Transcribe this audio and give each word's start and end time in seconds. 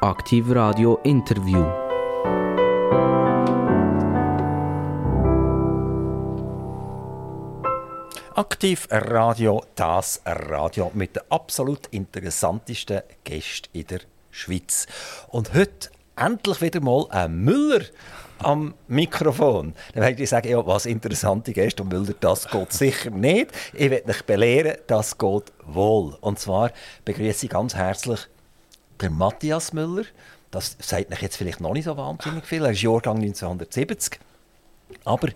Aktiv 0.00 0.48
Radio 0.50 1.00
Interview. 1.02 1.64
Aktiv 8.36 8.86
Radio, 8.92 9.64
das 9.74 10.22
Radio 10.24 10.92
mit 10.94 11.16
den 11.16 11.24
absolut 11.30 11.88
interessantesten 11.88 13.02
Gästen 13.24 13.70
in 13.72 13.86
der 13.88 14.00
Schweiz. 14.30 14.86
Und 15.30 15.52
heute 15.52 15.90
endlich 16.14 16.60
wieder 16.60 16.80
mal 16.80 17.08
ein 17.10 17.36
Müller 17.42 17.82
am 18.38 18.74
Mikrofon. 18.86 19.74
Dann 19.94 20.04
werde 20.04 20.22
ich 20.22 20.30
sagen, 20.30 20.48
ja, 20.48 20.64
was 20.64 20.86
interessante 20.86 21.52
Gäste 21.52 21.82
und 21.82 21.88
Müller, 21.88 22.14
das 22.20 22.48
geht 22.48 22.72
sicher 22.72 23.10
nicht. 23.10 23.50
Ich 23.72 23.90
werde 23.90 24.10
euch 24.10 24.24
belehren, 24.24 24.76
das 24.86 25.18
geht 25.18 25.52
wohl. 25.66 26.16
Und 26.20 26.38
zwar 26.38 26.70
begrüße 27.04 27.46
ich 27.46 27.50
ganz 27.50 27.74
herzlich 27.74 28.28
den 29.00 29.16
Matthias 29.16 29.72
Müller. 29.72 30.04
Das 30.50 30.76
sagt 30.80 31.12
euch 31.12 31.22
jetzt 31.22 31.36
vielleicht 31.36 31.60
noch 31.60 31.72
nicht 31.72 31.84
so 31.84 31.96
wahnsinnig 31.96 32.44
viel. 32.44 32.64
Er 32.64 32.70
ist 32.70 32.82
Jahrgang 32.82 33.18
1970. 33.18 34.18
Aber 35.04 35.28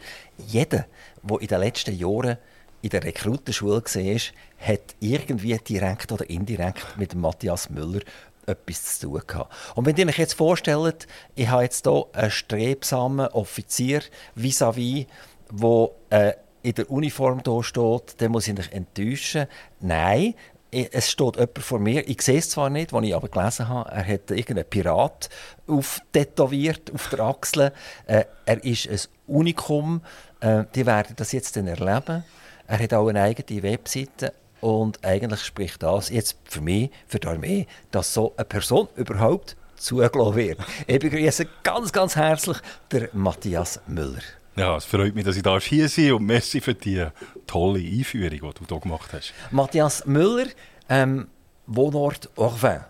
jeder, 0.46 0.86
der 1.22 1.40
in 1.40 1.46
den 1.46 1.60
letzten 1.60 1.96
Jahren 1.96 2.38
in 2.80 2.90
der 2.90 3.04
Rekrutenschule 3.04 3.82
war, 3.82 4.20
hat 4.66 4.94
irgendwie 5.00 5.56
direkt 5.58 6.12
oder 6.12 6.28
indirekt 6.28 6.96
mit 6.96 7.14
Matthias 7.14 7.70
Müller 7.70 8.00
etwas 8.46 8.98
zu 8.98 9.08
tun 9.08 9.22
gehabt. 9.26 9.54
Und 9.74 9.86
wenn 9.86 9.96
ihr 9.96 10.06
euch 10.06 10.18
jetzt 10.18 10.34
vorstellt, 10.34 11.06
ich 11.34 11.48
habe 11.48 11.62
jetzt 11.62 11.86
hier 11.86 12.06
einen 12.12 12.30
strebsamen 12.30 13.28
Offizier 13.28 14.02
vis-à-vis, 14.34 15.06
der 15.50 15.90
äh, 16.10 16.32
in 16.62 16.74
der 16.74 16.90
Uniform 16.90 17.42
hier 17.44 17.62
steht, 17.62 18.20
dann 18.20 18.32
muss 18.32 18.48
ich 18.48 18.58
euch 18.58 18.72
enttäuschen. 18.72 19.46
Nein, 19.80 20.34
es 20.72 21.10
steht 21.10 21.36
jemand 21.36 21.58
vor 21.58 21.78
mir, 21.78 22.08
ich 22.08 22.22
sehe 22.22 22.38
es 22.38 22.50
zwar 22.50 22.70
nicht, 22.70 22.92
was 22.92 23.04
ich 23.04 23.14
aber 23.14 23.28
gelesen 23.28 23.68
habe, 23.68 23.90
er 23.90 24.06
hat 24.06 24.30
irgendeinen 24.30 24.68
Pirat 24.68 25.28
auftätowiert 25.66 26.90
auf 26.94 27.10
der 27.10 27.20
Achsel. 27.20 27.72
Äh, 28.06 28.24
er 28.46 28.64
ist 28.64 28.88
ein 28.88 28.98
Unikum, 29.26 30.00
äh, 30.40 30.64
die 30.74 30.86
werden 30.86 31.14
das 31.16 31.32
jetzt 31.32 31.56
dann 31.56 31.66
erleben. 31.66 32.24
Er 32.66 32.78
hat 32.78 32.94
auch 32.94 33.08
eine 33.08 33.22
eigene 33.22 33.62
Webseite 33.62 34.32
und 34.60 35.04
eigentlich 35.04 35.44
spricht 35.44 35.82
das 35.82 36.08
jetzt 36.08 36.38
für 36.44 36.62
mich, 36.62 36.90
für 37.06 37.18
die 37.18 37.28
Armee, 37.28 37.66
dass 37.90 38.14
so 38.14 38.32
eine 38.36 38.46
Person 38.46 38.88
überhaupt 38.96 39.56
zugelassen 39.76 40.36
wird. 40.36 40.58
Ich 40.86 41.00
begrüße 41.00 41.48
ganz, 41.62 41.92
ganz 41.92 42.16
herzlich 42.16 42.58
den 42.90 43.08
Matthias 43.12 43.80
Müller. 43.86 44.22
Ja, 44.56 44.76
es 44.76 44.84
freut 44.84 45.14
mich, 45.14 45.24
dass 45.24 45.36
ich 45.36 45.64
hier 45.64 45.88
sein 45.88 46.12
und 46.12 46.24
merci 46.24 46.60
für 46.60 46.74
die 46.74 47.06
tolle 47.46 47.78
Einführung, 47.78 48.30
die 48.30 48.66
du 48.66 48.66
hier 48.68 48.80
gemacht 48.80 49.10
hast. 49.12 49.32
Matthias 49.50 50.04
Müller, 50.04 50.46
ähm, 50.88 51.28
Wohnort 51.66 52.28
Orvin. 52.36 52.80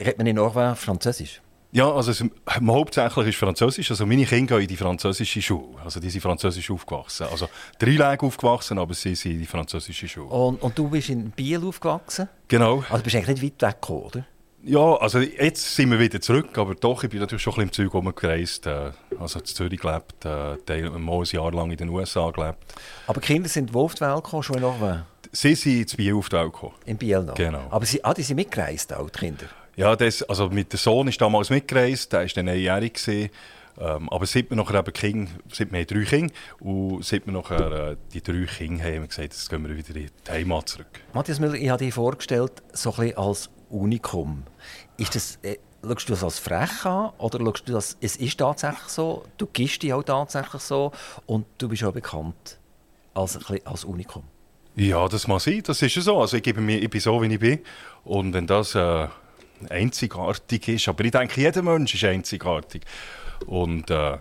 Redet 0.00 0.18
man 0.18 0.26
in 0.26 0.38
Orvin 0.38 0.74
Französisch? 0.74 1.40
Ja, 1.74 1.90
also 1.90 2.10
es, 2.10 2.22
hauptsächlich 2.50 3.28
ist 3.28 3.36
Französisch. 3.36 3.90
Also 3.90 4.04
meine 4.04 4.26
Kinder 4.26 4.56
gehen 4.56 4.62
in 4.62 4.68
die 4.68 4.76
französische 4.76 5.40
Schule. 5.40 5.80
Also 5.82 6.00
die 6.00 6.10
sind 6.10 6.20
französisch 6.20 6.70
aufgewachsen. 6.70 7.28
Also 7.30 7.48
dreiläge 7.78 8.26
aufgewachsen, 8.26 8.78
aber 8.78 8.92
sie 8.92 9.14
sind 9.14 9.32
in 9.32 9.38
die 9.38 9.46
französische 9.46 10.06
Schule. 10.06 10.26
Und, 10.26 10.60
und 10.60 10.76
du 10.76 10.88
bist 10.90 11.08
in 11.08 11.30
Biel 11.30 11.64
aufgewachsen? 11.64 12.28
Genau. 12.48 12.84
Also 12.90 13.02
bist 13.02 13.14
du 13.14 13.18
eigentlich 13.18 13.40
nicht 13.40 13.62
weit 13.62 13.70
weggekommen, 13.70 14.02
oder? 14.02 14.26
Ja, 14.64 14.96
also 14.96 15.18
jetzt 15.18 15.74
sind 15.74 15.90
wir 15.90 15.98
wieder 15.98 16.20
zurück, 16.20 16.56
aber 16.56 16.74
doch, 16.74 17.02
ich 17.02 17.10
bin 17.10 17.18
natürlich 17.18 17.42
schon 17.42 17.54
ein 17.54 17.68
bisschen 17.68 17.86
im 17.86 17.90
Zeug 17.90 17.94
rumgereist. 17.94 18.66
Äh, 18.66 18.90
also 19.22 19.38
in 19.38 19.44
Zürich 19.46 19.80
gelebt, 19.80 20.24
äh, 20.24 20.88
mal 20.98 21.20
ein 21.20 21.24
Jahr 21.24 21.52
lang 21.52 21.70
in 21.70 21.76
den 21.76 21.88
USA 21.88 22.30
gelebt. 22.30 22.58
Aber 23.06 23.20
Kinder 23.20 23.48
sind 23.48 23.72
wo 23.72 23.84
auf 23.84 23.94
die 23.94 24.02
Welt 24.02 24.22
gekommen, 24.24 24.42
schon 24.42 24.58
in 24.58 24.64
Orvin? 24.64 25.02
Sie 25.32 25.54
sind 25.54 25.92
in 25.92 25.96
Biel 25.96 26.14
auf 26.14 26.28
die 26.28 26.36
Welt 26.36 26.52
gekommen. 26.52 26.74
In 26.84 26.98
Biel 26.98 27.22
noch? 27.22 27.34
Genau. 27.34 27.66
Aber 27.70 27.86
sie, 27.86 28.04
ah, 28.04 28.12
die 28.12 28.22
sind 28.22 28.36
mitgereist, 28.36 28.92
auch 28.92 29.08
die 29.08 29.18
Kinder? 29.18 29.46
Ja, 29.76 29.96
das, 29.96 30.22
also 30.24 30.48
mit 30.48 30.72
dem 30.72 30.78
Sohn 30.78 31.08
ist 31.08 31.20
damals 31.20 31.48
mitgereist, 31.48 32.12
der 32.12 32.20
war 32.20 32.26
dann 32.26 32.48
einjährig. 32.48 32.98
Ähm, 33.78 34.10
aber 34.10 34.26
seit 34.26 34.50
wir 34.50 34.56
nachher 34.56 34.80
eben 34.80 34.92
King, 34.92 35.28
seit 35.50 35.72
wir 35.72 35.84
drei 35.86 36.04
Kinder 36.04 36.34
und 36.60 37.02
seit 37.04 37.24
wir 37.24 37.32
nachher 37.32 37.92
äh, 37.92 37.96
die 38.12 38.22
drei 38.22 38.44
Kinder 38.44 38.84
haben, 38.84 38.94
haben 38.94 39.00
wir 39.02 39.08
gesagt, 39.08 39.32
jetzt 39.32 39.48
gehen 39.48 39.66
wir 39.66 39.74
wieder 39.74 39.96
in 39.98 40.10
die 40.26 40.30
Heimat 40.30 40.68
zurück. 40.68 41.00
Matthias 41.14 41.40
Müller, 41.40 41.54
ich 41.54 41.70
habe 41.70 41.82
dich 41.82 41.94
vorgestellt, 41.94 42.62
so 42.72 42.90
ein 42.90 42.96
bisschen 42.96 43.16
als 43.16 43.50
Unikum. 43.70 44.42
Ist 44.98 45.14
das, 45.14 45.38
äh, 45.42 45.56
schaust 45.82 46.08
du 46.08 46.12
das 46.12 46.24
als 46.24 46.38
frech 46.38 46.84
an 46.84 47.10
oder 47.18 47.38
schaust 47.38 47.68
du 47.68 47.72
das, 47.72 47.96
es 48.00 48.16
ist 48.16 48.38
tatsächlich 48.38 48.88
so, 48.88 49.24
du 49.38 49.46
gibst 49.46 49.82
dich 49.82 49.92
auch 49.92 50.02
tatsächlich 50.02 50.62
so 50.62 50.92
und 51.26 51.46
du 51.58 51.68
bist 51.68 51.84
auch 51.84 51.92
bekannt 51.92 52.58
als, 53.14 53.38
als 53.64 53.84
Unikum? 53.84 54.24
Ja, 54.74 55.06
das 55.08 55.28
muss 55.28 55.44
sein, 55.44 55.62
das 55.64 55.82
ist 55.82 55.94
so. 55.94 56.20
Also 56.20 56.38
ich, 56.38 56.42
gebe 56.42 56.60
mir, 56.60 56.78
ich 56.78 56.88
bin 56.88 57.00
so, 57.00 57.20
wie 57.22 57.32
ich 57.32 57.40
bin 57.40 57.60
und 58.04 58.32
wenn 58.32 58.46
das... 58.46 58.74
Äh, 58.74 59.08
einzigartig 59.70 60.68
ist. 60.68 60.88
Aber 60.88 61.04
ich 61.04 61.10
denke, 61.10 61.40
jeder 61.40 61.62
Mensch 61.62 61.94
ist 61.94 62.04
einzigartig. 62.04 62.82
Und, 63.46 63.90
äh, 63.90 64.18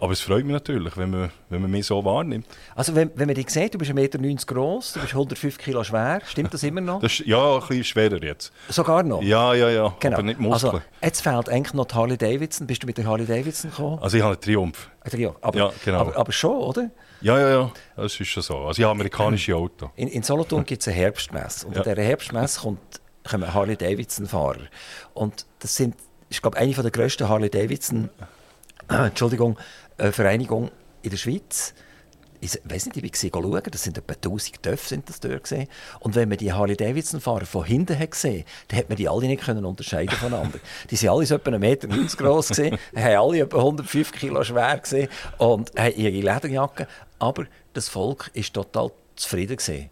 aber 0.00 0.12
es 0.12 0.20
freut 0.20 0.44
mich 0.44 0.52
natürlich, 0.52 0.96
wenn 0.96 1.10
man, 1.10 1.30
wenn 1.48 1.62
man 1.62 1.70
mich 1.70 1.86
so 1.86 2.04
wahrnimmt. 2.04 2.46
Also 2.74 2.94
wenn, 2.94 3.10
wenn 3.14 3.26
man 3.26 3.34
dich 3.34 3.50
sieht, 3.50 3.74
du 3.74 3.78
bist 3.78 3.90
1,90 3.90 3.94
Meter 3.94 4.46
groß, 4.46 4.94
du 4.94 5.00
bist 5.00 5.12
105 5.12 5.58
Kilo 5.58 5.84
schwer, 5.84 6.20
stimmt 6.26 6.54
das 6.54 6.62
immer 6.62 6.80
noch? 6.80 7.00
Das 7.00 7.20
ist, 7.20 7.26
ja, 7.26 7.54
ein 7.54 7.60
bisschen 7.60 7.84
schwerer 7.84 8.22
jetzt. 8.22 8.52
Sogar 8.68 9.02
noch? 9.02 9.22
Ja, 9.22 9.54
ja, 9.54 9.70
ja, 9.70 9.94
genau. 10.00 10.16
aber 10.16 10.22
nicht 10.22 10.40
Muskeln. 10.40 10.72
Also, 10.72 10.82
jetzt 11.02 11.20
fehlt 11.22 11.48
eigentlich 11.48 11.74
noch 11.74 11.86
die 11.86 11.94
Harley 11.94 12.16
Davidson. 12.16 12.66
Bist 12.66 12.82
du 12.82 12.86
mit 12.86 12.98
der 12.98 13.06
Harley 13.06 13.26
Davidson 13.26 13.70
gekommen? 13.70 13.98
Also 14.00 14.16
ich 14.16 14.22
habe 14.22 14.34
einen 14.34 14.40
Triumph. 14.40 14.90
Ein 15.02 15.10
Triumph, 15.10 15.36
aber, 15.40 15.58
ja, 15.58 15.72
genau. 15.84 15.98
aber, 16.00 16.16
aber 16.16 16.32
schon, 16.32 16.56
oder? 16.56 16.90
Ja, 17.22 17.38
ja, 17.38 17.50
ja, 17.50 17.72
das 17.96 18.18
ist 18.18 18.28
schon 18.28 18.42
so. 18.42 18.56
Also 18.58 18.80
ich 18.80 18.84
habe 18.84 18.92
amerikanische 18.92 19.54
Autos. 19.54 19.90
In, 19.96 20.08
in 20.08 20.22
Solothurn 20.22 20.64
gibt 20.64 20.80
es 20.82 20.88
eine 20.88 20.96
Herbstmesse 20.96 21.66
und 21.66 21.76
ja. 21.76 21.82
an 21.82 21.88
dieser 21.88 22.02
Herbstmesse 22.02 22.60
kommt 22.60 23.00
kommen 23.28 23.52
Harley 23.52 23.76
Davidson 23.76 24.26
Fahrer 24.26 24.68
und 25.14 25.46
das 25.58 25.76
sind 25.76 25.94
ich 26.28 26.40
glaube 26.40 26.56
eine 26.56 26.72
der 26.72 26.90
grössten 26.90 27.28
Harley 27.28 27.50
Davidson 27.50 28.08
Entschuldigung 28.88 29.58
äh, 30.00 30.12
Vereinigung 30.12 30.70
in 31.02 31.10
der 31.10 31.16
Schweiz 31.16 31.74
ich 32.40 32.58
weiß 32.64 32.86
nicht, 32.86 33.22
ich 33.22 33.32
war 33.32 33.42
schauen, 33.42 33.62
das 33.70 33.82
sind 33.82 33.98
etwa 33.98 34.14
1000 34.14 34.62
Töpfe 34.62 34.88
sind 34.88 35.08
das 35.08 35.20
dort 35.20 35.44
gesehen. 35.44 35.68
Und 36.00 36.14
wenn 36.14 36.28
man 36.28 36.38
die 36.38 36.52
Harley 36.52 36.76
Davidson 36.76 37.20
Fahrer 37.20 37.44
von 37.44 37.64
hinten 37.64 37.98
hat 37.98 38.12
gesehen, 38.12 38.44
dann 38.68 38.78
hat 38.78 38.88
man 38.88 38.96
die 38.96 39.08
alle 39.08 39.26
nicht 39.26 39.42
können 39.42 39.64
unterscheiden 39.64 40.16
voneinander. 40.16 40.58
die 40.90 40.96
sind 40.96 41.10
alle 41.10 41.26
so 41.26 41.34
etwa 41.34 41.50
1,90 41.50 41.58
Meter 41.58 41.88
groß 41.88 42.48
gesehen, 42.48 42.78
haben 42.96 43.16
alle 43.16 43.40
etwa 43.40 43.58
105 43.58 44.12
Kilo 44.12 44.42
schwer 44.42 44.78
gesehen 44.78 45.08
und 45.38 45.70
haben 45.78 45.94
ihre 45.96 46.32
Lederjacke. 46.34 46.86
Aber 47.18 47.46
das 47.74 47.88
Volk 47.88 48.30
ist 48.32 48.54
total 48.54 48.90
zufrieden 49.16 49.56
gesehen. 49.56 49.90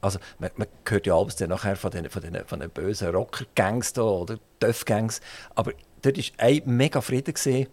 Also 0.00 0.18
man, 0.38 0.50
man 0.56 0.66
hört 0.86 1.06
ja 1.06 1.16
alles 1.16 1.36
dann 1.36 1.50
nachher 1.50 1.76
von 1.76 1.90
den, 1.90 2.10
von 2.10 2.20
den, 2.20 2.44
von 2.44 2.60
den 2.60 2.70
bösen 2.70 3.08
Rocker-Gangs 3.08 3.96
oder 3.96 4.38
Töff-Gangs. 4.60 5.20
Aber 5.54 5.72
dort 6.02 6.18
war 6.18 6.24
ein 6.38 6.62
mega 6.66 7.00
Frieden 7.00 7.32
gesehen, 7.32 7.68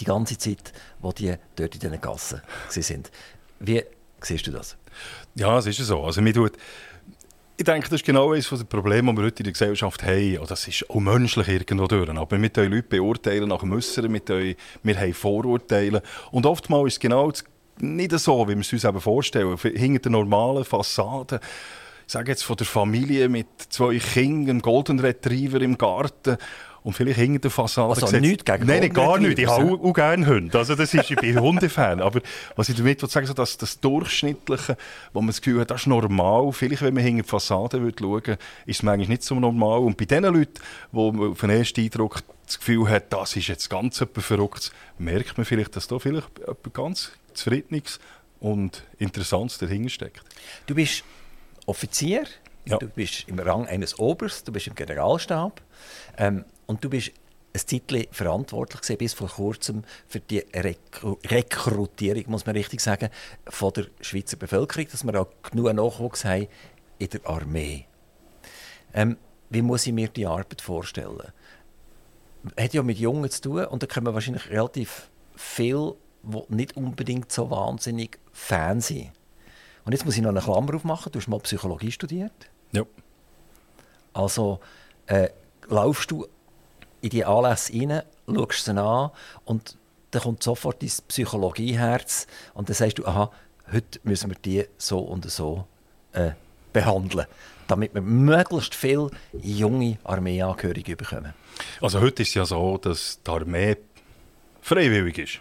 die 0.00 0.04
ganze 0.04 0.38
Zeit, 0.38 0.72
wo 1.00 1.12
die 1.12 1.34
dort 1.56 1.74
in 1.74 1.80
diesen 1.80 2.00
Gassen 2.00 2.40
waren. 2.40 3.02
Wie 3.60 3.82
siehst 4.20 4.46
du 4.46 4.50
das? 4.50 4.76
Ja, 5.34 5.58
es 5.58 5.66
ist 5.66 5.78
so. 5.78 6.02
Also, 6.02 6.20
tut 6.32 6.56
ich 7.56 7.64
denke, 7.64 7.88
das 7.88 8.00
ist 8.00 8.04
genau 8.04 8.32
eines 8.32 8.48
der 8.48 8.64
Probleme, 8.64 9.12
die 9.12 9.16
wir 9.16 9.26
heute 9.26 9.40
in 9.40 9.44
der 9.44 9.52
Gesellschaft 9.52 10.02
haben. 10.02 10.38
Und 10.38 10.50
das 10.50 10.66
ist 10.66 10.90
auch 10.90 10.98
menschlich 10.98 11.46
irgendwo 11.48 11.86
durch. 11.86 12.08
Aber 12.10 12.42
wir 12.42 12.50
können 12.50 12.72
Leute 12.72 12.88
beurteilen 12.88 13.48
nach 13.48 13.60
dem 13.60 13.72
Äußeren, 13.72 14.12
wir, 14.12 14.56
wir 14.82 15.00
haben 15.00 15.14
Vorurteile. 15.14 16.02
Und 16.32 16.46
oftmals 16.46 16.88
ist 16.88 16.94
es 16.94 17.00
genau 17.00 17.30
nicht 17.78 18.18
so, 18.18 18.48
wie 18.48 18.54
wir 18.54 18.60
es 18.60 18.72
uns 18.72 18.84
eben 18.84 19.00
vorstellen. 19.00 19.56
Hinter 19.56 20.00
der 20.00 20.12
normalen 20.12 20.64
Fassade, 20.64 21.38
ich 22.06 22.12
sage 22.12 22.32
jetzt 22.32 22.42
von 22.42 22.56
der 22.56 22.66
Familie 22.66 23.28
mit 23.28 23.46
zwei 23.70 23.98
Kindern, 23.98 24.50
einem 24.50 24.62
Golden 24.62 24.98
Retriever 24.98 25.60
im 25.60 25.78
Garten 25.78 26.36
und 26.84 26.92
vielleicht 26.92 27.18
hinter 27.18 27.38
der 27.40 27.50
Fassade 27.50 27.88
also 27.88 28.04
gesetzt. 28.04 28.20
nichts 28.20 28.44
gegen 28.44 28.66
Nein, 28.66 28.92
gar 28.92 29.18
nicht. 29.18 29.38
Ich 29.38 29.48
habe 29.48 29.64
auch, 29.64 29.82
auch 29.82 29.92
gerne 29.94 30.26
Hunde. 30.26 30.56
Also 30.56 30.74
das 30.74 30.92
ist, 30.92 31.10
ich 31.10 31.16
bin 31.16 31.40
Hundefan. 31.40 32.02
Aber 32.02 32.20
was 32.56 32.68
ich 32.68 32.76
damit 32.76 33.00
sagen 33.00 33.26
so 33.26 33.32
dass 33.32 33.56
das 33.56 33.80
Durchschnittliche, 33.80 34.76
wo 35.14 35.22
man 35.22 35.28
das 35.28 35.40
Gefühl 35.40 35.62
hat, 35.62 35.70
das 35.70 35.80
ist 35.80 35.86
normal. 35.86 36.52
Vielleicht, 36.52 36.82
wenn 36.82 36.92
man 36.92 37.02
hinter 37.02 37.22
die 37.22 37.28
Fassade 37.28 37.78
schauen 37.78 38.10
würde, 38.12 38.32
ist 38.66 38.76
es 38.76 38.82
manchmal 38.82 39.08
nicht 39.08 39.22
so 39.22 39.34
normal. 39.40 39.78
Und 39.78 39.96
bei 39.96 40.04
den 40.04 40.24
Leuten, 40.24 40.60
wo 40.92 41.10
man 41.10 41.30
auf 41.30 41.40
den 41.40 41.50
ersten 41.50 41.80
Eindruck 41.80 42.20
das 42.44 42.58
Gefühl 42.58 42.86
hat, 42.90 43.10
das 43.10 43.34
ist 43.34 43.48
jetzt 43.48 43.70
ganz 43.70 44.02
etwas 44.02 44.26
Verrücktes, 44.26 44.70
merkt 44.98 45.38
man 45.38 45.46
vielleicht, 45.46 45.74
dass 45.76 45.88
da 45.88 45.98
vielleicht 45.98 46.38
etwas 46.40 46.72
ganz 46.74 47.12
Zufriedenes 47.32 47.98
und 48.40 48.84
Interessantes 48.98 49.56
dahinter 49.56 49.88
steckt. 49.88 50.22
Du 50.66 50.74
bist 50.74 51.02
Offizier, 51.64 52.24
ja. 52.66 52.76
du 52.76 52.88
bist 52.88 53.26
im 53.26 53.38
Rang 53.38 53.66
eines 53.66 53.98
Oberst, 53.98 54.46
du 54.46 54.52
bist 54.52 54.66
im 54.66 54.74
Generalstab. 54.74 55.62
Ähm, 56.18 56.44
und 56.66 56.84
du 56.84 56.90
bist 56.90 57.12
ein 57.54 57.60
Zeitchen 57.60 58.06
verantwortlich 58.10 58.80
gewesen, 58.80 58.98
bis 58.98 59.14
vor 59.14 59.28
kurzem 59.28 59.82
für 60.08 60.20
die 60.20 60.38
Rekru 60.38 61.18
Rekrutierung, 61.24 62.24
muss 62.26 62.46
man 62.46 62.56
richtig 62.56 62.80
sagen, 62.80 63.10
von 63.46 63.72
der 63.72 63.86
Schweizer 64.00 64.36
Bevölkerung, 64.36 64.88
dass 64.90 65.04
wir 65.04 65.20
auch 65.20 65.28
genug 65.50 65.72
Nachwuchs 65.72 66.24
haben 66.24 66.48
in 66.98 67.08
der 67.08 67.26
Armee. 67.26 67.86
Ähm, 68.92 69.16
wie 69.50 69.62
muss 69.62 69.86
ich 69.86 69.92
mir 69.92 70.08
die 70.08 70.26
Arbeit 70.26 70.60
vorstellen? 70.60 71.32
Hat 72.58 72.74
ja 72.74 72.82
mit 72.82 72.98
Jungen 72.98 73.30
zu 73.30 73.40
tun 73.40 73.64
und 73.66 73.82
da 73.82 73.86
können 73.86 74.06
wir 74.06 74.14
wahrscheinlich 74.14 74.50
relativ 74.50 75.08
viel, 75.36 75.94
die 76.22 76.54
nicht 76.54 76.76
unbedingt 76.76 77.30
so 77.30 77.50
wahnsinnig 77.50 78.18
Fan 78.32 78.80
sind. 78.80 79.12
Und 79.84 79.92
jetzt 79.92 80.04
muss 80.04 80.16
ich 80.16 80.22
noch 80.22 80.30
eine 80.30 80.40
Klammer 80.40 80.74
aufmachen. 80.74 81.12
Du 81.12 81.18
hast 81.18 81.28
mal 81.28 81.38
Psychologie 81.40 81.92
studiert. 81.92 82.32
Ja. 82.72 82.84
Also 84.12 84.60
äh, 85.06 85.28
laufst 85.68 86.10
du 86.10 86.26
in 87.04 87.10
die 87.10 87.24
Anlässe 87.24 87.72
rein, 87.74 88.02
schaust 88.26 88.64
sie 88.64 88.70
an 88.80 89.10
und 89.44 89.76
dann 90.10 90.22
kommt 90.22 90.42
sofort 90.42 90.80
dein 90.82 90.90
Psychologieherz 91.08 92.26
und 92.54 92.68
dann 92.68 92.74
sagst 92.74 92.98
du, 92.98 93.06
aha, 93.06 93.30
heute 93.70 94.00
müssen 94.04 94.30
wir 94.30 94.36
die 94.42 94.64
so 94.78 95.00
und 95.00 95.30
so 95.30 95.66
äh, 96.12 96.30
behandeln, 96.72 97.26
damit 97.66 97.94
wir 97.94 98.00
möglichst 98.00 98.74
viele 98.74 99.10
junge 99.34 99.98
Armeeangehörige 100.04 100.96
bekommen. 100.96 101.34
Also 101.82 102.00
heute 102.00 102.22
ist 102.22 102.30
es 102.30 102.34
ja 102.34 102.46
so, 102.46 102.78
dass 102.78 103.20
die 103.22 103.30
Armee 103.30 103.76
freiwillig 104.62 105.18
ist. 105.18 105.40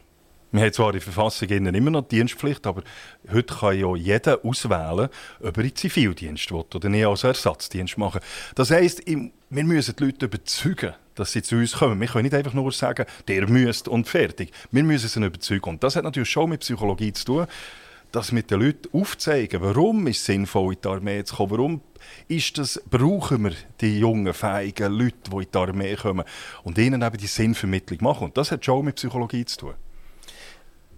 Wir 0.51 0.63
haben 0.63 0.73
zwar 0.73 0.89
in 0.89 0.93
der 0.93 1.01
Verfassung 1.01 1.47
immer 1.47 1.89
noch 1.89 2.07
Dienstpflicht, 2.07 2.67
aber 2.67 2.83
heute 3.31 3.55
kann 3.55 3.79
ja 3.79 3.95
jeder 3.95 4.45
auswählen, 4.45 5.09
ob 5.41 5.57
er 5.57 5.63
in 5.63 5.75
Zivildienst 5.75 6.51
will 6.51 6.65
oder 6.75 6.89
nicht 6.89 7.05
als 7.05 7.23
Ersatzdienst 7.23 7.97
machen. 7.97 8.21
Das 8.53 8.69
heisst, 8.69 9.01
wir 9.55 9.63
müssen 9.63 9.95
die 9.95 10.05
Leute 10.05 10.25
überzeugen, 10.25 10.93
dass 11.15 11.31
sie 11.31 11.43
zu 11.43 11.55
uns 11.55 11.73
kommen. 11.73 11.99
Wir 11.99 12.07
können 12.07 12.23
nicht 12.23 12.33
einfach 12.33 12.53
nur 12.53 12.71
sagen, 12.71 13.05
der 13.27 13.47
müsst 13.47 13.87
und 13.87 14.07
fertig. 14.07 14.51
Wir 14.71 14.83
müssen 14.83 15.07
sie 15.07 15.23
überzeugen. 15.23 15.69
Und 15.69 15.83
das 15.83 15.95
hat 15.95 16.03
natürlich 16.03 16.29
schon 16.29 16.49
mit 16.49 16.61
Psychologie 16.61 17.13
zu 17.13 17.25
tun, 17.25 17.47
dass 18.11 18.31
mit 18.31 18.51
den 18.51 18.61
Leuten 18.61 18.89
aufzeigen, 18.95 19.61
warum 19.61 20.05
ist 20.07 20.19
es 20.19 20.25
sinnvoll, 20.25 20.73
in 20.73 20.81
die 20.81 20.87
Armee 20.87 21.23
zu 21.23 21.35
kommen, 21.35 21.51
warum 21.51 21.81
ist 22.27 22.57
das, 22.57 22.81
brauchen 22.89 23.43
wir 23.43 23.53
die 23.81 23.99
jungen, 23.99 24.33
fähigen 24.33 24.93
Leute, 24.93 25.31
die 25.31 25.35
in 25.35 25.47
die 25.51 25.57
Armee 25.57 25.95
kommen 25.95 26.25
und 26.63 26.77
ihnen 26.77 27.01
eben 27.01 27.17
die 27.17 27.27
Sinnvermittlung 27.27 27.99
machen. 28.03 28.25
Und 28.25 28.37
das 28.37 28.51
hat 28.51 28.63
schon 28.63 28.85
mit 28.85 28.95
Psychologie 28.95 29.45
zu 29.45 29.57
tun. 29.57 29.73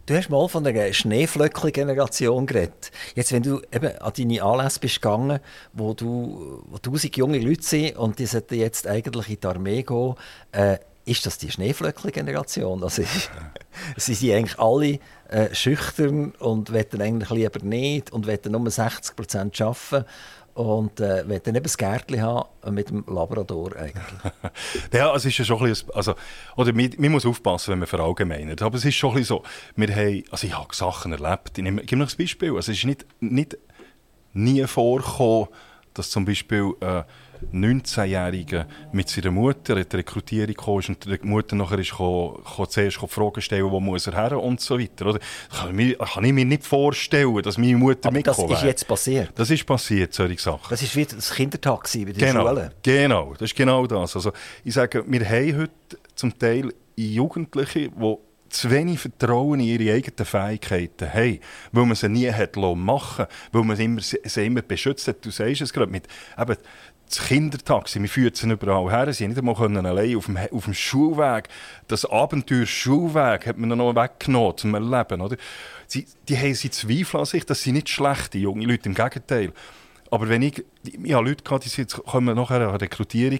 Du 0.06 0.16
hast 0.16 0.30
mal 0.30 0.48
von 0.48 0.64
der 0.64 0.94
Schneeflöckli-Generation 0.94 2.46
geredet. 2.46 2.92
Jetzt, 3.16 3.32
wenn 3.32 3.42
du 3.42 3.62
eben 3.74 3.98
an 3.98 4.14
deine 4.16 4.44
Anlässe 4.44 4.80
bist 4.80 5.02
gegangen, 5.02 5.40
wo 5.74 5.96
du 5.96 6.64
wo 6.68 6.78
tausend 6.78 7.18
junge 7.18 7.40
Leute 7.40 7.64
sind 7.64 7.98
und 7.98 8.20
die 8.20 8.28
sollten 8.28 8.54
jetzt 8.54 8.86
eigentlich 8.86 9.30
in 9.30 9.40
die 9.40 9.48
Armee 9.48 9.82
gehen, 9.82 10.14
äh, 10.52 10.78
ist 11.06 11.26
das 11.26 11.40
die 11.40 11.50
Schneeflöckli-Generation? 11.50 12.84
Also, 12.84 13.02
sie 13.98 14.14
sind 14.14 14.32
eigentlich 14.32 14.60
alle 14.60 15.00
äh, 15.30 15.56
schüchtern 15.56 16.34
und 16.38 16.72
wollen 16.72 17.02
eigentlich 17.02 17.30
lieber 17.32 17.66
nicht 17.66 18.14
und 18.14 18.28
wollen 18.28 18.52
nur 18.52 18.70
60 18.70 19.16
Prozent 19.16 19.60
arbeiten 19.60 20.06
und 20.56 21.02
äh, 21.02 21.28
will 21.28 21.40
dann 21.42 21.56
eben 21.56 21.66
ein 21.66 21.78
Gärtchen 21.78 22.22
haben 22.22 22.74
mit 22.74 22.90
dem 22.90 23.04
Labrador 23.08 23.76
eigentlich. 23.76 24.34
ja, 24.94 25.14
es 25.14 25.26
ist 25.26 25.38
ja 25.38 25.44
schon 25.44 25.60
ein 25.60 25.66
bisschen, 25.66 25.92
also, 25.92 26.16
oder 26.56 26.74
man, 26.74 26.90
man, 26.98 27.12
muss 27.12 27.26
aufpassen, 27.26 27.74
wenn 27.74 27.80
man 27.80 27.88
verallgemeinert, 27.88 28.62
aber 28.62 28.78
es 28.78 28.86
ist 28.86 28.96
schon 28.96 29.12
ein 29.12 29.18
bisschen 29.18 29.38
so, 29.38 29.44
wir 29.76 29.94
haben, 29.94 30.24
also 30.32 30.48
ich 30.48 30.58
habe 30.58 30.74
Sachen 30.74 31.12
erlebt, 31.12 31.58
ich, 31.58 31.64
nehme, 31.64 31.84
gebe 31.84 31.98
noch 31.98 32.10
ein 32.10 32.18
Beispiel, 32.18 32.56
also 32.56 32.72
es 32.72 32.78
ist 32.78 32.86
nicht, 32.86 33.06
nicht 33.20 33.58
nie 34.32 34.66
vorgekommen, 34.66 35.50
dass 35.94 36.10
zum 36.10 36.24
Beispiel 36.24 36.74
äh, 36.80 37.04
19-Jähriger 37.54 38.66
mit 38.92 39.10
seiner 39.10 39.32
Mutter 39.32 39.78
in 39.78 39.86
die 39.90 39.96
Rekrutierung 39.96 40.56
kam 40.56 40.74
und 40.76 41.06
die 41.06 41.20
Mutter 41.28 41.56
nachher 41.56 41.80
ist 41.80 41.92
gekommen, 41.92 42.36
gekommen, 42.38 42.70
zuerst 42.70 42.98
Fragen 42.98 43.42
stellen, 43.42 43.72
wo 43.72 43.80
muss 43.80 44.08
er 44.08 44.14
her 44.14 44.42
und 44.42 44.62
so 44.62 44.80
weiter. 44.80 45.08
Oder? 45.08 45.20
Kann, 45.50 45.70
ich 45.70 45.76
mir, 45.76 45.98
kann 45.98 46.24
ich 46.24 46.34
mir 46.34 46.46
nicht 46.46 46.66
vorstellen, 46.66 47.42
dass 47.42 47.58
meine 47.58 47.78
Mutter 47.78 48.10
Aber 48.10 48.22
das 48.22 48.40
ist 48.40 48.64
jetzt 48.64 48.88
passiert? 48.88 49.32
Das 49.36 49.50
ist 49.50 49.66
passiert, 49.66 50.14
solche 50.14 50.42
Sachen. 50.42 50.68
Das 50.70 50.82
ist 50.82 50.96
wie 50.96 51.06
das 51.06 51.34
Kindertaxi 51.34 52.06
bei 52.06 52.12
den 52.12 52.20
genau, 52.20 52.48
Schulen? 52.48 52.72
Genau, 52.84 53.34
das 53.34 53.52
ist 53.52 53.56
genau 53.56 53.88
das. 53.88 54.16
Also, 54.16 54.32
ich 54.64 54.74
sage, 54.74 55.04
wir 55.08 55.30
haben 55.30 55.58
heute 55.58 55.72
zum 56.16 56.38
Teil 56.38 56.74
Jugendliche, 56.96 57.90
die 57.90 58.16
zu 58.56 58.72
wenig 58.72 59.00
Vertrauen 59.00 59.60
in 59.60 59.68
ihre 59.68 59.96
eigenen 59.96 60.26
Fähigkeiten 60.26 61.12
haben, 61.12 61.40
weil 61.72 61.86
man 61.86 61.96
sie 61.96 62.10
nie 62.10 62.32
hat 62.32 62.56
machen 62.56 63.26
weil 63.52 63.64
man 63.64 63.76
sie 63.76 63.86
immer, 63.86 64.02
sie 64.02 64.46
immer 64.46 64.62
beschützt 64.62 65.08
hat. 65.08 65.24
Du 65.26 65.32
sagst 65.32 65.62
es 65.62 65.74
gerade 65.74 65.92
mit 65.92 66.08
eben, 66.40 66.56
das 67.08 67.28
Kindertaxi, 67.28 68.02
wir 68.02 68.10
führen 68.10 68.34
sie 68.34 68.50
überall 68.50 68.90
her. 68.90 69.14
Sie 69.14 69.28
nicht 69.28 69.38
einmal 69.38 69.56
allein 69.56 70.16
auf 70.18 70.26
dem, 70.26 70.38
auf 70.38 70.66
dem 70.66 70.74
Schulweg. 70.74 71.50
Das 71.88 72.06
Abenteuer 72.06 72.66
Schulweg 72.66 73.46
hat 73.46 73.58
man 73.58 73.70
noch 73.70 73.96
weggenommen 73.96 74.58
zum 74.58 74.74
Erleben. 74.74 75.22
Oder? 75.22 75.38
Sie, 75.88 76.08
die 76.28 76.38
haben 76.38 76.54
sie 76.56 76.72
Zweifel 76.72 77.20
an 77.20 77.26
sich, 77.26 77.46
dass 77.46 77.62
sie 77.62 77.72
nicht 77.72 77.90
schlechte 77.90 78.38
junge 78.38 78.66
Leute, 78.66 78.90
im 78.90 78.96
Gegenteil. 78.96 79.54
Aber 80.10 80.30
wenn 80.30 80.42
ich, 80.42 80.64
ich 80.84 81.14
habe 81.14 81.28
Leute 81.28 81.44
gehabt, 81.44 81.66
die 81.66 81.86
kommen 81.86 82.36
nachher 82.36 82.68
an 82.68 82.76
Rekrutierung 82.76 83.40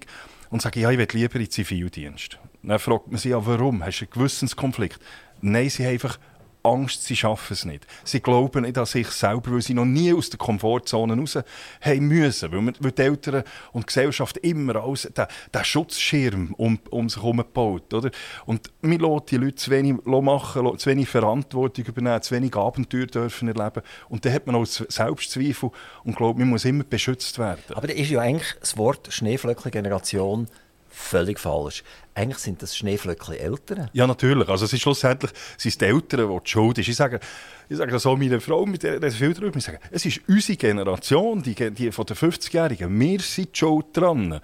und 0.50 0.62
sagen, 0.62 0.80
ja, 0.80 0.92
ich 0.92 0.98
will 0.98 1.08
lieber 1.14 1.36
in 1.36 1.42
den 1.42 1.52
Zivildienst. 1.52 2.38
Dann 2.64 2.80
fragt 2.80 3.08
man 3.08 3.18
sie, 3.18 3.30
ja, 3.30 3.46
warum? 3.46 3.84
Hast 3.84 4.00
du 4.00 4.06
einen 4.06 4.12
Gewissenskonflikt? 4.12 5.00
Nein, 5.42 5.70
sie 5.70 5.86
haben 5.86 5.94
einfach 5.94 6.18
Angst, 6.66 7.04
sie 7.04 7.16
schaffen 7.16 7.54
es 7.54 7.66
nicht. 7.66 7.86
Sie 8.04 8.20
glauben 8.20 8.64
nicht 8.64 8.78
an 8.78 8.86
sich 8.86 9.08
selber, 9.08 9.52
weil 9.52 9.62
sie 9.62 9.74
noch 9.74 9.86
nie 9.86 10.14
aus 10.14 10.30
der 10.30 10.38
Komfortzone 10.38 11.16
raus 11.16 11.38
haben 11.82 12.08
müssen. 12.08 12.52
Weil, 12.52 12.74
weil 12.80 12.92
die 12.92 13.02
Eltern 13.02 13.44
und 13.72 13.84
die 13.84 13.88
Gesellschaft 13.88 14.38
immer 14.38 14.76
alles, 14.76 15.04
den, 15.04 15.26
den 15.54 15.64
Schutzschirm 15.64 16.54
um, 16.58 16.80
um 16.90 17.10
sich 17.10 17.22
herum 17.22 17.44
baut. 17.54 17.94
Oder? 17.94 18.12
Und 18.46 18.72
wir 18.82 19.00
lassen 19.00 19.26
die 19.30 19.38
Leute 19.38 19.56
zu 19.56 19.72
wenig 19.72 19.96
machen, 20.06 20.78
zu 20.78 20.90
wenig 20.90 21.10
Verantwortung 21.10 21.86
übernehmen, 21.86 22.22
zu 22.22 22.36
wenig 22.36 22.56
Abenteuer 22.56 23.06
dürfen 23.06 23.48
erleben. 23.48 23.82
Und 24.10 24.26
dann 24.26 24.34
hat 24.34 24.48
man 24.48 24.56
auch 24.56 24.66
Selbstzweifel 24.66 25.72
und 26.04 26.16
glaubt, 26.16 26.40
man 26.40 26.50
muss 26.50 26.66
immer 26.66 26.84
beschützt 26.84 27.40
werden. 27.40 27.62
Aber 27.74 27.88
da 27.88 27.94
ist 27.94 28.10
ja 28.10 28.20
eigentlich 28.20 28.56
das 28.60 28.78
Wort 28.78 29.12
Schneeflöckchen-Generation 29.12 30.48
völlig 30.96 31.40
falsch. 31.40 31.84
Eigentlich 32.14 32.40
sind 32.40 32.62
das 32.62 32.76
Schneeflöckchen 32.78 33.36
Eltern. 33.36 33.90
Ja, 33.94 34.08
natürlich. 34.08 34.48
Also 34.48 34.66
es 34.66 34.74
ist 34.74 34.82
schlussendlich 34.82 35.32
es 35.58 35.78
die 35.78 35.86
Eltern, 35.86 36.30
die 36.30 36.40
die 36.44 36.50
schuld 36.50 36.78
ist. 36.78 36.88
Ich 36.88 36.96
sage, 36.96 37.20
ich 37.68 37.78
sage 37.78 37.92
das 37.92 38.06
auch 38.06 38.18
meiner 38.18 38.40
Frau, 38.40 38.66
mit 38.66 38.84
der 38.84 39.04
ich 39.04 39.16
viel 39.16 39.34
darüber 39.34 39.58
ich 39.58 39.64
sage, 39.64 39.80
es 39.92 40.06
ist 40.06 40.22
unsere 40.28 40.58
Generation, 40.58 41.44
die, 41.44 41.54
die 41.54 41.92
von 41.92 42.06
den 42.06 42.16
50-Jährigen. 42.16 43.00
Wir 43.00 43.20
sind 43.20 43.56
schuld 43.56 43.88
dran, 43.94 44.40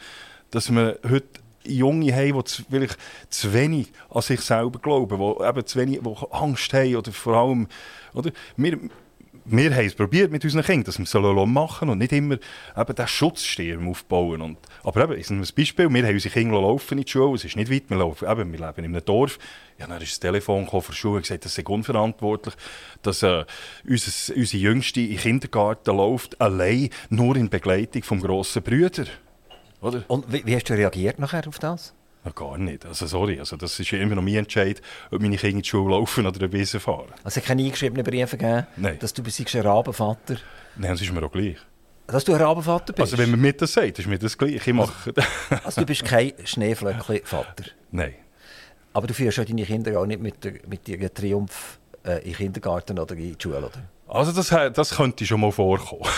dass 0.51 0.69
wir 0.69 0.99
heute 1.09 1.39
Junge 1.63 2.13
haben, 2.13 2.43
die 2.43 2.63
vielleicht 2.69 2.97
zu 3.29 3.53
wenig 3.53 3.91
an 4.09 4.21
sich 4.21 4.41
selber 4.41 4.79
glauben, 4.79 5.17
die 5.17 5.45
eben 5.47 5.65
zu 5.65 5.79
wenig 5.79 5.99
die 6.01 6.31
Angst 6.31 6.73
haben 6.73 6.95
oder 6.95 7.11
vor 7.11 7.35
allem... 7.35 7.67
Oder? 8.13 8.31
Wir, 8.57 8.77
wir 9.51 9.75
haben 9.75 9.85
es 9.85 9.95
probiert 9.95 10.31
mit 10.31 10.43
unseren 10.43 10.63
Kindern, 10.63 10.85
dass 10.85 10.97
wir 10.97 11.03
es 11.03 11.47
machen 11.47 11.89
und 11.89 11.97
nicht 11.97 12.11
immer 12.11 12.35
eben 12.75 12.95
diesen 12.95 13.07
Schutzsturm 13.07 13.89
aufbauen. 13.89 14.41
Und, 14.41 14.57
aber 14.83 15.03
eben, 15.03 15.13
ist 15.13 15.29
ein 15.29 15.45
Beispiel, 15.55 15.89
wir 15.89 16.03
haben 16.03 16.13
unsere 16.13 16.33
Kinder 16.33 16.61
laufen 16.61 16.97
in 16.97 17.03
die 17.03 17.11
Schule, 17.11 17.35
es 17.35 17.45
ist 17.45 17.55
nicht 17.55 17.71
weit, 17.71 17.89
wir, 17.89 17.97
laufen, 17.97 18.29
eben, 18.29 18.51
wir 18.51 18.59
leben 18.59 18.85
in 18.85 18.95
einem 18.95 19.05
Dorf. 19.05 19.37
Ja, 19.77 19.87
dann 19.87 20.01
ist 20.01 20.11
das 20.11 20.19
Telefon 20.19 20.67
von 20.67 20.81
der 20.87 20.93
Schule 20.93 21.15
und 21.15 21.21
gesagt, 21.23 21.45
das 21.45 21.55
sei 21.55 21.63
unverantwortlich, 21.63 22.55
dass 23.01 23.23
äh, 23.23 23.45
unser, 23.87 24.35
unsere 24.35 24.61
Jüngste 24.61 25.07
den 25.07 25.17
Kindergarten 25.17 25.95
läuft, 25.95 26.39
allein, 26.39 26.89
nur 27.09 27.35
in 27.35 27.49
Begleitung 27.49 28.03
vom 28.03 28.21
grossen 28.21 28.63
Brüder. 28.63 29.05
Oder? 29.81 30.03
Und 30.07 30.31
wie, 30.31 30.45
wie 30.45 30.55
hast 30.55 30.69
du 30.69 30.73
reagiert 30.73 31.19
nachher 31.19 31.47
auf 31.47 31.59
das? 31.59 31.93
Ja, 32.23 32.31
gar 32.31 32.57
nicht. 32.57 32.85
Also, 32.85 33.07
sorry, 33.07 33.39
also, 33.39 33.57
das 33.57 33.79
ist 33.79 33.91
immer 33.93 34.15
noch 34.15 34.21
mein 34.21 34.35
Entscheid, 34.35 34.81
ob 35.09 35.21
meine 35.21 35.37
Kinder 35.37 35.57
in 35.57 35.61
die 35.63 35.67
Schule 35.67 35.95
laufen 35.95 36.27
oder 36.27 36.43
ein 36.43 36.53
Wiesen 36.53 36.79
fahren. 36.79 37.11
Also 37.23 37.39
es 37.39 37.45
keine 37.45 37.63
eingeschriebenen 37.63 38.05
Briefe 38.05 38.37
gegeben, 38.37 38.67
Nein. 38.77 38.99
dass 38.99 39.13
du 39.13 39.23
bist 39.23 39.39
ein 39.39 39.61
Rabenvater? 39.61 40.37
Nein, 40.75 40.91
das 40.91 41.01
ist 41.01 41.11
mir 41.11 41.23
auch 41.23 41.31
gleich. 41.31 41.57
Dass 42.05 42.23
du 42.23 42.33
ein 42.33 42.41
Rabenvater 42.41 42.93
bist? 42.93 42.99
Also 42.99 43.17
wenn 43.17 43.31
man 43.31 43.39
mir 43.39 43.53
das 43.53 43.73
sagt, 43.73 43.97
ist 43.97 44.07
mir 44.07 44.19
das 44.19 44.37
gleich. 44.37 44.67
Ich 44.67 44.73
mache... 44.73 45.13
also, 45.15 45.65
also 45.65 45.81
du 45.81 45.87
bist 45.87 46.05
kein 46.05 46.33
Schneeflöckchen-Vater? 46.43 47.65
Nein. 47.91 48.13
Aber 48.93 49.07
du 49.07 49.13
führst 49.13 49.37
ja 49.37 49.45
deine 49.45 49.63
Kinder 49.63 49.99
auch 49.99 50.05
nicht 50.05 50.21
mit, 50.21 50.43
der, 50.43 50.53
mit 50.67 50.87
ihrem 50.89 51.13
Triumph 51.13 51.79
äh, 52.03 52.17
in 52.17 52.23
den 52.23 52.33
Kindergarten 52.33 52.99
oder 52.99 53.15
in 53.15 53.35
die 53.35 53.41
Schule, 53.41 53.57
oder? 53.57 53.71
Also 54.07 54.31
das, 54.33 54.49
das 54.73 54.95
könnte 54.95 55.25
schon 55.25 55.39
mal 55.39 55.51
vorkommen. 55.51 56.03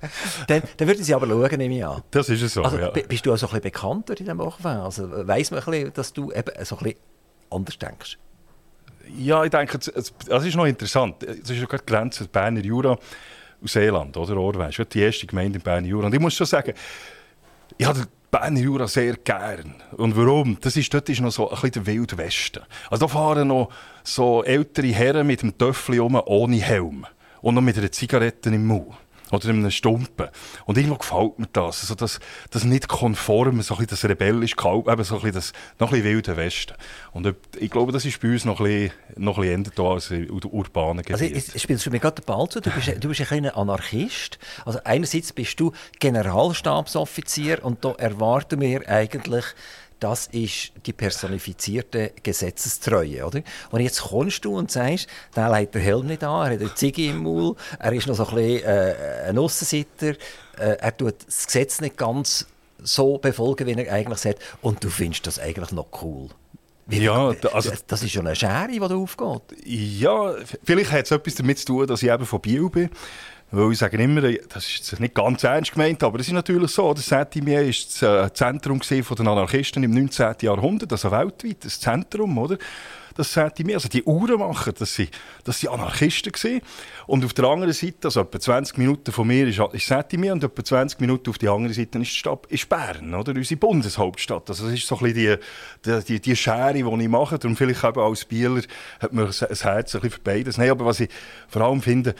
dann, 0.46 0.62
dann 0.76 0.88
würden 0.88 1.04
sie 1.04 1.14
aber 1.14 1.26
schauen, 1.26 1.58
nehme 1.58 1.76
ich 1.76 1.84
an. 1.84 2.02
Das 2.10 2.28
ist 2.28 2.42
es 2.42 2.54
so, 2.54 2.62
also, 2.62 2.78
ja. 2.78 2.90
Bist 2.90 3.26
du 3.26 3.32
auch 3.32 3.36
so 3.36 3.46
ein 3.46 3.50
bisschen 3.50 3.62
bekannter 3.62 4.12
in 4.12 4.24
diesem 4.24 4.38
Wochenende? 4.38 4.82
Also 4.82 5.08
weiss 5.26 5.50
man 5.50 5.60
ein 5.60 5.66
bisschen, 5.66 5.92
dass 5.92 6.12
du 6.12 6.32
eben 6.32 6.64
so 6.64 6.76
ein 6.76 6.84
bisschen 6.84 6.98
anders 7.50 7.78
denkst? 7.78 8.18
Ja, 9.18 9.44
ich 9.44 9.50
denke, 9.50 9.78
das 9.78 10.44
ist 10.44 10.56
noch 10.56 10.66
interessant. 10.66 11.22
Es 11.22 11.50
ist 11.50 11.58
ja 11.58 11.66
gerade 11.66 11.82
die 11.82 11.92
Grenze 11.92 12.26
Berner 12.26 12.60
Jura 12.60 12.96
und 13.60 13.68
Seeland, 13.68 14.16
oder 14.16 14.36
Orweis. 14.36 14.76
Die 14.92 15.00
erste 15.00 15.26
Gemeinde 15.26 15.58
in 15.58 15.62
Berner 15.62 15.88
Jura. 15.88 16.06
Und 16.06 16.14
ich 16.14 16.20
muss 16.20 16.34
schon 16.34 16.46
sagen, 16.46 16.74
ich 17.76 17.86
habe 17.86 18.06
Berner 18.30 18.60
Jura 18.60 18.86
sehr 18.86 19.16
gern. 19.16 19.74
Und 19.96 20.16
warum? 20.16 20.58
Das 20.60 20.76
ist, 20.76 20.94
dort 20.94 21.08
ist 21.08 21.20
noch 21.20 21.32
so 21.32 21.48
ein 21.48 21.54
bisschen 21.54 21.84
der 21.84 21.86
Wilde 21.86 22.18
Westen. 22.18 22.62
Also 22.88 23.06
da 23.06 23.12
fahren 23.12 23.48
noch 23.48 23.70
so 24.04 24.44
ältere 24.44 24.86
Herren 24.88 25.26
mit 25.26 25.42
dem 25.42 25.58
Töffel 25.58 26.00
um, 26.00 26.14
ohne 26.14 26.56
Helm. 26.56 27.04
Und 27.42 27.54
noch 27.54 27.62
mit 27.62 27.76
einer 27.76 27.90
Zigarette 27.90 28.50
im 28.50 28.66
Mund 28.66 28.94
oder 29.32 29.48
in 29.48 29.58
einem 29.58 29.70
Stumpen. 29.70 30.28
Und 30.66 30.76
irgendwo 30.76 30.96
gefällt 30.96 31.38
mir 31.38 31.48
das. 31.52 31.82
Also 31.82 31.94
das, 31.94 32.20
das 32.50 32.64
nicht 32.64 32.88
konform, 32.88 33.62
so 33.62 33.74
ein 33.74 33.78
bisschen 33.78 33.86
das 33.88 34.04
rebellisch 34.04 34.56
kalt, 34.56 34.88
eben 34.88 35.04
so 35.04 35.16
ein 35.16 35.20
bisschen 35.20 35.34
das 35.34 35.52
noch 35.78 35.88
ein 35.88 36.02
bisschen 36.02 36.04
wilde 36.04 36.36
Westen. 36.36 36.74
Und 37.12 37.34
ich 37.58 37.70
glaube, 37.70 37.92
das 37.92 38.04
ist 38.04 38.20
bei 38.20 38.32
uns 38.32 38.44
noch 38.44 38.60
ein 38.60 38.64
bisschen, 38.64 38.92
noch 39.16 39.38
ein 39.38 39.62
bisschen 39.62 39.86
als 39.86 40.10
in 40.10 40.30
urbanen 40.30 41.04
Gebieten. 41.04 41.34
Also 41.34 41.58
spielst 41.58 41.86
du 41.86 41.90
mir 41.90 42.00
gerade 42.00 42.20
den 42.20 42.26
Ball 42.26 42.48
zu? 42.48 42.60
Du 42.60 42.70
bist, 42.70 42.88
du 42.88 43.08
bist 43.08 43.32
ein 43.32 43.46
Anarchist. 43.50 44.38
Also 44.64 44.80
einerseits 44.84 45.32
bist 45.32 45.58
du 45.60 45.72
Generalstabsoffizier 45.98 47.64
und 47.64 47.84
da 47.84 47.92
erwarten 47.92 48.60
wir 48.60 48.88
eigentlich 48.88 49.44
das 50.00 50.26
ist 50.28 50.72
die 50.86 50.92
personifizierte 50.92 52.12
Gesetzestreue. 52.22 53.24
Oder? 53.26 53.42
Und 53.70 53.80
jetzt 53.80 54.00
kommst 54.02 54.44
du 54.44 54.56
und 54.56 54.70
sagst, 54.70 55.06
der 55.36 55.50
legt 55.52 55.74
den 55.74 55.82
Helm 55.82 56.06
nicht 56.06 56.24
an, 56.24 56.46
er 56.48 56.54
hat 56.54 56.60
eine 56.60 56.74
Ziege 56.74 57.06
im 57.06 57.22
Maul, 57.22 57.54
er 57.78 57.92
ist 57.92 58.06
noch 58.06 58.16
so 58.16 58.26
ein 58.26 58.34
bisschen 58.34 58.64
äh, 58.64 58.94
ein 59.28 59.38
Aussenseiter, 59.38 60.10
äh, 60.58 60.76
er 60.80 60.96
tut 60.96 61.14
das 61.26 61.46
Gesetz 61.46 61.80
nicht 61.80 61.96
ganz 61.96 62.46
so 62.82 63.18
befolgen, 63.18 63.66
wie 63.66 63.72
er 63.82 63.92
eigentlich 63.92 64.18
sagt. 64.18 64.40
Und 64.62 64.82
du 64.82 64.88
findest 64.88 65.26
das 65.26 65.38
eigentlich 65.38 65.70
noch 65.72 65.86
cool. 66.02 66.28
Wie, 66.86 67.02
Ja, 67.04 67.34
also- 67.52 67.70
das, 67.70 67.86
das 67.86 68.02
ist 68.02 68.10
schon 68.12 68.26
eine 68.26 68.34
Schere, 68.34 68.68
die 68.72 68.78
da 68.80 68.94
aufgeht. 68.96 69.42
Ja, 69.64 70.34
vielleicht 70.64 70.90
hat 70.90 71.04
es 71.04 71.10
etwas 71.10 71.34
damit 71.36 71.58
zu 71.58 71.66
tun, 71.66 71.86
dass 71.86 72.02
ich 72.02 72.08
eben 72.10 72.26
von 72.26 72.40
Biel 72.40 72.68
bin. 72.68 72.90
Weil 73.52 73.72
ich 73.72 73.78
sage 73.78 73.96
immer, 73.96 74.20
das 74.20 74.68
ist 74.68 75.00
nicht 75.00 75.14
ganz 75.14 75.42
ernst 75.42 75.72
gemeint, 75.72 76.02
aber 76.04 76.20
es 76.20 76.28
ist 76.28 76.32
natürlich 76.32 76.70
so, 76.70 76.94
das 76.94 77.06
Saint-Imier 77.06 77.62
war 77.62 78.22
das 78.26 78.32
Zentrum 78.34 78.80
den 78.80 79.28
Anarchisten 79.28 79.82
im 79.82 79.90
19. 79.90 80.34
Jahrhundert, 80.42 80.92
also 80.92 81.10
weltweit, 81.10 81.64
das 81.64 81.80
Zentrum, 81.80 82.38
oder? 82.38 82.58
Das 83.16 83.32
Saint-Imier, 83.32 83.74
also 83.74 83.88
die 83.88 84.04
Uhrenmacher, 84.04 84.72
das 84.72 84.94
sind, 84.94 85.10
das 85.42 85.66
Anarchisten 85.66 86.30
gewesen. 86.30 86.60
Und 87.08 87.24
auf 87.24 87.32
der 87.32 87.46
anderen 87.46 87.72
Seite, 87.72 88.04
also 88.04 88.20
etwa 88.20 88.38
20 88.38 88.78
Minuten 88.78 89.10
von 89.10 89.26
mir 89.26 89.48
ist, 89.48 89.58
ist 89.58 89.86
Saint-Imier 89.88 90.32
und 90.32 90.44
etwa 90.44 90.64
20 90.64 91.00
Minuten 91.00 91.30
auf 91.30 91.38
die 91.38 91.48
andere 91.48 91.74
Seite 91.74 91.98
ist, 91.98 92.12
die 92.12 92.18
Stadt, 92.18 92.46
ist 92.46 92.68
Bern, 92.68 93.12
oder? 93.12 93.32
Unsere 93.32 93.58
Bundeshauptstadt. 93.58 94.48
Also 94.48 94.66
das 94.66 94.74
ist 94.74 94.86
so 94.86 94.96
ein 94.98 95.12
bisschen 95.12 95.40
die, 95.82 95.90
die, 95.90 96.04
die, 96.04 96.20
die 96.20 96.36
Schere, 96.36 96.74
die 96.74 97.02
ich 97.02 97.08
mache. 97.08 97.36
Darum 97.36 97.56
vielleicht 97.56 97.82
eben 97.82 98.00
als 98.00 98.24
Bieler 98.24 98.62
hat 99.00 99.12
man 99.12 99.26
ein 99.26 99.32
Herz 99.32 99.60
ein 99.60 100.00
bisschen 100.00 100.10
für 100.10 100.20
beides. 100.22 100.56
Nein, 100.56 100.70
aber 100.70 100.86
was 100.86 101.00
ich 101.00 101.10
vor 101.48 101.62
allem 101.62 101.82
finde, 101.82 102.14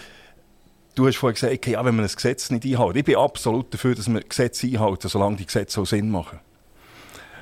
Du 1.01 1.07
hast 1.07 1.17
vorhin 1.17 1.35
gesagt, 1.35 1.67
ja, 1.67 1.83
wenn 1.83 1.97
man 1.97 2.05
ein 2.05 2.15
Gesetz 2.15 2.51
nicht 2.51 2.63
einhält. 2.63 2.95
Ich 2.95 3.05
bin 3.07 3.17
absolut 3.17 3.73
dafür, 3.73 3.95
dass 3.95 4.07
man 4.07 4.23
Gesetze 4.29 4.67
einhalten, 4.67 5.09
solange 5.09 5.37
die 5.37 5.47
Gesetze 5.47 5.81
auch 5.81 5.87
Sinn 5.87 6.11
machen. 6.11 6.41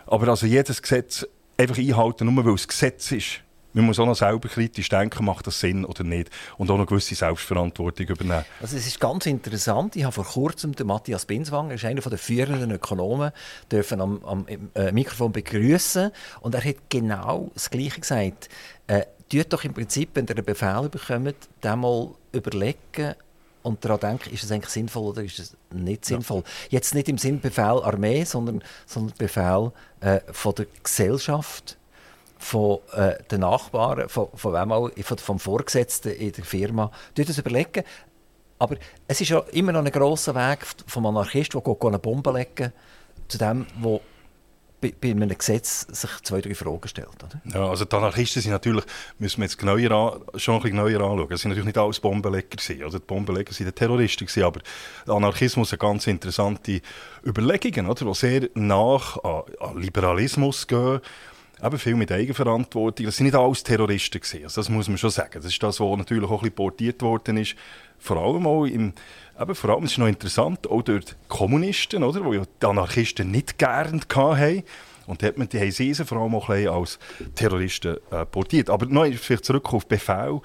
Aber 0.06 0.28
also 0.28 0.46
jedes 0.46 0.80
Gesetz 0.80 1.26
einfach 1.56 1.76
einhalten, 1.76 2.32
nur 2.32 2.44
weil 2.44 2.54
es 2.54 2.68
Gesetz 2.68 3.10
ist. 3.10 3.40
Man 3.72 3.86
muss 3.86 3.98
auch 3.98 4.06
noch 4.06 4.14
selber 4.14 4.48
kritisch 4.48 4.88
denken, 4.88 5.24
macht 5.24 5.48
das 5.48 5.58
Sinn 5.58 5.84
oder 5.84 6.04
nicht. 6.04 6.30
Und 6.56 6.70
auch 6.70 6.76
eine 6.76 6.86
gewisse 6.86 7.16
Selbstverantwortung 7.16 8.06
übernehmen. 8.06 8.44
Also 8.60 8.76
es 8.76 8.86
ist 8.86 9.00
ganz 9.00 9.26
interessant. 9.26 9.96
Ich 9.96 10.04
habe 10.04 10.12
vor 10.12 10.24
kurzem 10.24 10.76
den 10.76 10.86
Matthias 10.86 11.26
Binswanger, 11.26 11.70
er 11.70 11.74
ist 11.74 11.84
einer 11.84 12.00
der 12.00 12.16
führenden 12.16 12.70
Ökonomen, 12.70 13.32
dürfen 13.72 14.00
am, 14.00 14.24
am 14.24 14.46
äh, 14.76 14.92
Mikrofon 14.92 15.32
begrüßen 15.32 16.12
und 16.42 16.54
er 16.54 16.62
hat 16.62 16.76
genau 16.88 17.50
das 17.54 17.70
Gleiche 17.70 18.02
gesagt. 18.02 18.50
Äh, 18.86 19.02
tut 19.28 19.52
doch 19.52 19.64
im 19.64 19.74
Prinzip, 19.74 20.10
wenn 20.14 20.26
ihr 20.26 20.36
einen 20.36 20.44
Befehl 20.44 20.88
bekommt, 20.88 21.48
den 21.64 21.80
mal 21.80 22.14
überlegen 22.30 23.16
und 23.62 23.84
daran 23.84 24.00
denken, 24.00 24.32
ist 24.32 24.44
es 24.44 24.52
eigentlich 24.52 24.72
sinnvoll 24.72 25.10
oder 25.10 25.22
ist 25.22 25.38
es 25.38 25.56
nicht 25.72 26.04
sinnvoll. 26.04 26.42
Jetzt 26.70 26.94
nicht 26.94 27.08
im 27.08 27.18
Sinn 27.18 27.40
Befehl 27.40 27.82
Armee, 27.82 28.24
sondern, 28.24 28.62
sondern 28.86 29.16
Befehl 29.18 29.72
äh, 30.00 30.20
von 30.32 30.54
der 30.54 30.66
Gesellschaft 30.82 31.76
von 32.38 32.78
äh, 32.92 33.22
den 33.30 33.40
Nachbarn, 33.40 34.08
von, 34.08 34.28
von 34.34 34.52
wem 34.54 34.72
auch, 34.72 34.90
von, 35.02 35.18
vom 35.18 35.38
Vorgesetzten 35.38 36.12
in 36.12 36.32
der 36.32 36.44
Firma. 36.44 36.90
Tut 37.14 37.28
das 37.28 37.38
überlegen. 37.38 37.82
Aber 38.60 38.76
es 39.06 39.20
ist 39.20 39.28
ja 39.28 39.40
immer 39.52 39.72
noch 39.72 39.84
ein 39.84 39.90
grosser 39.90 40.34
Weg 40.34 40.60
vom 40.86 41.06
Anarchist, 41.06 41.54
der 41.54 41.62
eine 41.82 41.98
Bombe 41.98 42.32
legen 42.32 42.72
zu 43.28 43.38
dem, 43.38 43.66
der 43.82 44.00
bei, 44.80 45.11
einem 45.11 45.37
Gesetz 45.37 45.87
sich 45.90 46.11
zwei, 46.23 46.40
drei 46.40 46.54
Fragen 46.54 46.87
stellt. 46.87 47.08
Oder? 47.25 47.40
Ja, 47.52 47.68
also 47.68 47.85
die 47.85 47.97
Anarchisten 47.97 48.42
sind 48.42 48.52
natürlich, 48.52 48.85
müssen 49.18 49.38
wir 49.38 49.44
jetzt 49.44 49.58
genauer 49.58 49.90
an, 49.90 50.38
schon 50.38 50.56
ein 50.56 50.62
bisschen 50.62 50.76
genauer 50.76 51.11
anschauen. 51.11 51.32
Es 51.32 51.40
sind 51.40 51.50
natürlich 51.50 51.66
nicht 51.66 51.78
alles 51.78 52.00
Bombenleger 52.00 52.56
gewesen, 52.56 52.85
oder? 52.85 52.99
Die 52.99 53.04
Bombenleger 53.04 53.52
die 53.52 53.73
Terroristen 53.73 54.26
gewesen, 54.26 54.44
aber 54.44 54.61
der 55.06 55.14
Anarchismus 55.14 55.73
hat 55.73 55.80
ganz 55.80 56.06
interessante 56.06 56.80
Überlegungen, 57.25 57.90
oder? 57.90 58.04
Die 58.04 58.14
sehr 58.14 58.49
nach 58.54 59.23
an, 59.25 59.42
an 59.61 59.80
Liberalismus 59.80 60.66
gehen. 60.66 61.00
Eben 61.62 61.78
viel 61.78 61.96
mit 61.96 62.12
Eigenverantwortung. 62.12 63.06
Das 63.06 63.16
sind 63.16 63.26
nicht 63.26 63.34
alles 63.34 63.64
Terroristen 63.64 64.20
gewesen. 64.20 64.44
Also 64.44 64.60
das 64.60 64.68
muss 64.68 64.88
man 64.88 64.96
schon 64.96 65.10
sagen. 65.10 65.34
Das 65.34 65.46
ist 65.46 65.62
das, 65.62 65.80
was 65.80 65.98
natürlich 65.98 66.24
auch 66.24 66.34
ein 66.34 66.38
bisschen 66.38 66.54
portiert 66.54 67.02
worden 67.02 67.36
ist. 67.36 67.56
Vor 67.98 68.16
allem 68.16 68.46
auch 68.46 68.64
im, 68.64 68.92
eben 69.40 69.54
vor 69.54 69.70
allem, 69.70 69.84
es 69.84 69.92
ist 69.92 69.98
noch 69.98 70.06
interessant, 70.06 70.68
auch 70.68 70.82
durch 70.82 71.06
die 71.06 71.14
Kommunisten, 71.26 72.04
oder? 72.04 72.20
Die 72.20 72.36
ja 72.36 72.42
die 72.62 72.66
Anarchisten 72.66 73.30
nicht 73.30 73.58
gern 73.58 74.00
hatten. 74.14 74.62
Und 75.06 75.22
hat 75.22 75.38
man, 75.38 75.48
die 75.48 75.58
haben 75.58 75.70
sie 75.70 75.94
vor 75.94 76.18
allem 76.18 76.34
auch 76.34 76.48
ein 76.48 76.56
bisschen 76.56 76.74
als 76.74 76.98
Terroristen 77.34 77.96
äh, 78.10 78.24
portiert. 78.24 78.70
Aber 78.70 78.86
noch 78.86 79.06
vielleicht 79.06 79.44
zurück 79.44 79.72
auf 79.72 79.86
Befehl. 79.86 80.40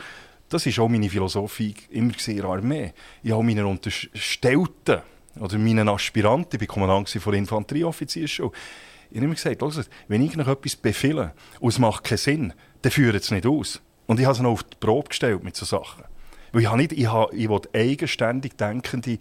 Das 0.50 0.66
ist 0.66 0.80
auch 0.80 0.88
meine 0.88 1.10
Philosophie 1.10 1.76
immer 1.90 2.14
der 2.14 2.46
Armee. 2.46 2.94
Ich 3.22 3.32
habe 3.32 3.44
meine 3.44 3.68
Unterstellten 3.68 5.02
oder 5.40 5.58
meinen 5.58 5.90
Aspiranten, 5.90 6.62
ich 6.62 6.68
war 6.68 6.76
Kommandant 6.76 7.10
von 7.10 7.32
der 7.32 7.40
Infanterieoffiziersschule, 7.40 8.52
ich 9.14 9.18
habe 9.18 9.26
immer 9.26 9.36
gesagt, 9.36 9.90
wenn 10.08 10.24
ich 10.24 10.36
noch 10.36 10.48
etwas 10.48 10.76
befehle 10.76 11.34
und 11.60 11.70
es 11.70 11.78
macht 11.78 12.04
keinen 12.04 12.18
Sinn, 12.18 12.54
dann 12.82 12.92
führt 12.92 13.16
es 13.16 13.30
nicht 13.30 13.46
aus. 13.46 13.80
Und 14.08 14.20
ich 14.20 14.26
habe 14.26 14.34
es 14.34 14.42
noch 14.42 14.50
auf 14.50 14.64
die 14.64 14.76
Probe 14.80 15.10
gestellt 15.10 15.44
mit 15.44 15.56
solchen 15.56 15.86
Sachen. 15.86 16.04
Weil 16.52 16.64
ich, 16.64 16.68
habe 16.68 16.78
nicht, 16.78 16.94
ich, 16.94 17.06
habe, 17.06 17.36
ich 17.36 17.48
will 17.48 17.62
eigenständig 17.74 18.58
denkende 18.58 19.20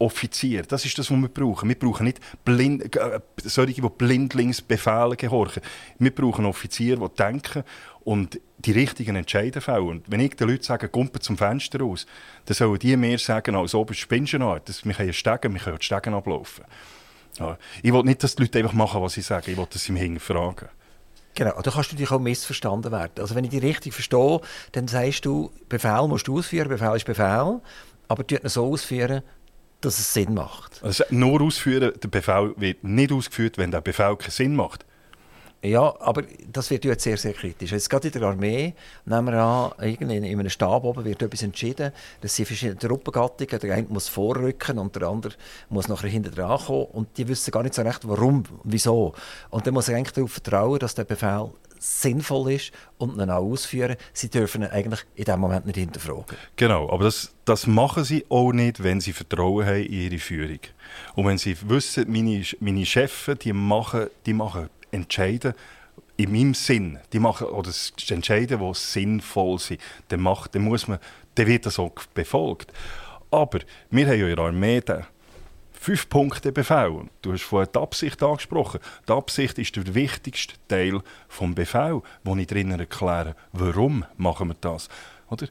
Offizier. 0.00 0.62
Das 0.62 0.84
ist 0.84 0.98
das, 0.98 1.08
was 1.08 1.16
wir 1.16 1.28
brauchen. 1.28 1.68
Wir 1.68 1.78
brauchen 1.78 2.04
nicht 2.04 2.18
blind, 2.44 2.96
äh, 2.96 3.20
solche, 3.44 3.80
die 3.80 3.88
Blindlingsbefehle 3.88 5.14
gehorchen. 5.14 5.62
Wir 6.00 6.12
brauchen 6.12 6.44
Offiziere, 6.44 7.08
die 7.08 7.14
denken 7.16 7.62
und 8.00 8.40
die 8.58 8.72
richtigen 8.72 9.14
Entscheidungen 9.14 9.60
fällen. 9.60 9.86
Und 9.86 10.10
wenn 10.10 10.18
ich 10.18 10.34
den 10.34 10.48
Leuten 10.48 10.64
sage, 10.64 10.88
kumpen 10.88 11.20
zum 11.20 11.38
Fenster 11.38 11.78
raus, 11.78 12.06
dann 12.46 12.56
sollen 12.56 12.80
die 12.80 12.96
mehr 12.96 13.18
sagen, 13.18 13.54
als 13.54 13.72
ob 13.72 13.92
es 13.92 13.98
Spinsenart. 13.98 14.68
dass 14.68 14.84
Wir 14.84 14.94
können 14.94 15.12
Stegen, 15.12 15.54
wir 15.54 15.60
können 15.60 15.78
die 15.78 15.84
Stegen 15.84 16.12
ablaufen. 16.14 16.64
Ja. 17.38 17.58
Ich 17.82 17.92
will 17.92 18.02
nicht, 18.02 18.22
dass 18.22 18.36
die 18.36 18.42
Leute 18.42 18.58
einfach 18.58 18.72
machen, 18.72 19.02
was 19.02 19.14
sie 19.14 19.22
sagen. 19.22 19.50
Ich 19.50 19.56
will, 19.56 19.66
sie 19.70 19.92
mich 19.92 20.02
hinterfragen. 20.02 20.68
Genau, 21.34 21.60
da 21.62 21.70
kannst 21.70 21.90
du 21.90 21.94
natürlich 21.94 22.10
auch 22.10 22.20
missverstanden 22.20 22.92
werden. 22.92 23.12
Also 23.18 23.34
wenn 23.34 23.44
ich 23.44 23.50
dich 23.50 23.62
richtig 23.62 23.94
verstehe, 23.94 24.40
dann 24.72 24.86
sagst 24.86 25.24
du, 25.24 25.50
Befehl 25.68 26.06
musst 26.06 26.28
du 26.28 26.38
ausführen, 26.38 26.68
Befehl 26.68 26.94
ist 26.94 27.06
Befehl, 27.06 27.60
aber 28.08 28.24
du 28.24 28.38
so 28.48 28.70
ausführen, 28.70 29.22
dass 29.80 29.98
es 29.98 30.12
Sinn 30.12 30.34
macht. 30.34 30.82
Also 30.82 31.04
nur 31.10 31.40
ausführen, 31.40 31.92
der 32.02 32.08
Befehl 32.08 32.52
wird 32.56 32.84
nicht 32.84 33.12
ausgeführt, 33.12 33.56
wenn 33.56 33.70
der 33.70 33.80
Befehl 33.80 34.16
keinen 34.16 34.30
Sinn 34.30 34.56
macht. 34.56 34.84
Ja, 35.64 35.94
aber 36.00 36.24
das 36.50 36.70
wird 36.70 36.84
jetzt 36.84 37.04
sehr, 37.04 37.16
sehr 37.16 37.34
kritisch. 37.34 37.70
Jetzt 37.70 37.88
gerade 37.88 38.08
in 38.08 38.12
der 38.12 38.22
Armee, 38.22 38.74
nehmen 39.04 39.26
wir 39.26 39.40
an, 39.40 39.72
irgendwie 39.80 40.16
in 40.16 40.24
einem 40.24 40.50
Stab 40.50 40.82
oben 40.82 41.04
wird 41.04 41.22
etwas 41.22 41.42
entschieden. 41.42 41.92
Das 42.20 42.34
sind 42.34 42.46
verschiedene 42.46 42.78
Truppengattungen. 42.78 43.60
Der 43.60 43.74
eine 43.74 43.86
muss 43.88 44.08
vorrücken 44.08 44.80
und 44.80 44.96
der 44.96 45.04
andere 45.04 45.34
muss 45.68 45.86
nachher 45.86 46.08
hinten 46.10 46.34
dran 46.34 46.58
kommen. 46.58 46.86
Und 46.86 47.16
die 47.16 47.28
wissen 47.28 47.52
gar 47.52 47.62
nicht 47.62 47.74
so 47.74 47.82
recht, 47.82 48.08
warum 48.08 48.42
wieso. 48.64 49.14
Und 49.50 49.64
dann 49.64 49.74
muss 49.74 49.88
er 49.88 49.96
eigentlich 49.96 50.14
darauf 50.14 50.32
vertrauen, 50.32 50.80
dass 50.80 50.96
der 50.96 51.04
Befehl 51.04 51.50
sinnvoll 51.78 52.52
ist 52.52 52.72
und 52.98 53.20
ihn 53.20 53.30
auch 53.30 53.44
ausführen. 53.44 53.96
Sie 54.12 54.30
dürfen 54.30 54.62
ihn 54.62 54.68
eigentlich 54.68 55.04
in 55.14 55.24
diesem 55.24 55.40
Moment 55.40 55.66
nicht 55.66 55.78
hinterfragen. 55.78 56.36
Genau, 56.56 56.90
aber 56.90 57.04
das, 57.04 57.32
das 57.44 57.68
machen 57.68 58.02
sie 58.02 58.24
auch 58.28 58.52
nicht, 58.52 58.82
wenn 58.82 59.00
sie 59.00 59.12
Vertrauen 59.12 59.64
haben 59.64 59.84
in 59.84 59.92
ihre 59.92 60.18
Führung. 60.18 60.60
Und 61.14 61.26
wenn 61.26 61.38
sie 61.38 61.56
wissen, 61.68 62.10
meine, 62.10 62.42
meine 62.58 62.84
Chefs, 62.86 63.30
die 63.42 63.52
machen, 63.52 64.08
die 64.26 64.32
machen 64.32 64.68
Entscheiden 64.92 65.54
in 66.16 66.30
meinem 66.30 66.54
Sinn, 66.54 66.98
die 67.12 67.18
machen, 67.18 67.48
oder 67.48 67.70
Entscheiden, 68.08 68.60
die 68.60 68.74
sinnvoll 68.74 69.58
sind, 69.58 69.80
dann, 70.08 70.20
macht, 70.20 70.54
dann, 70.54 70.62
muss 70.62 70.86
man, 70.86 70.98
dann 71.34 71.46
wird 71.46 71.66
das 71.66 71.78
auch 71.78 71.92
befolgt. 72.14 72.72
Aber 73.30 73.60
wir 73.90 74.06
haben 74.06 74.20
ja 74.20 74.28
in 74.28 74.36
der 74.36 74.44
Armee 74.44 74.80
den 74.80 75.04
fünf 75.72 76.08
Punkte 76.08 76.52
Befehl. 76.52 77.06
Du 77.22 77.32
hast 77.32 77.42
vorhin 77.42 77.70
die 77.74 77.78
Absicht 77.78 78.22
angesprochen. 78.22 78.78
Die 79.08 79.12
Absicht 79.12 79.58
ist 79.58 79.74
der 79.74 79.94
wichtigste 79.94 80.54
Teil 80.68 81.00
des 81.00 81.54
Befehl, 81.54 82.02
wo 82.22 82.36
ich 82.36 82.46
drinnen 82.46 82.78
erkläre, 82.78 83.34
warum 83.52 84.04
machen 84.16 84.48
wir 84.48 84.56
das. 84.60 84.88
Oder? 85.28 85.48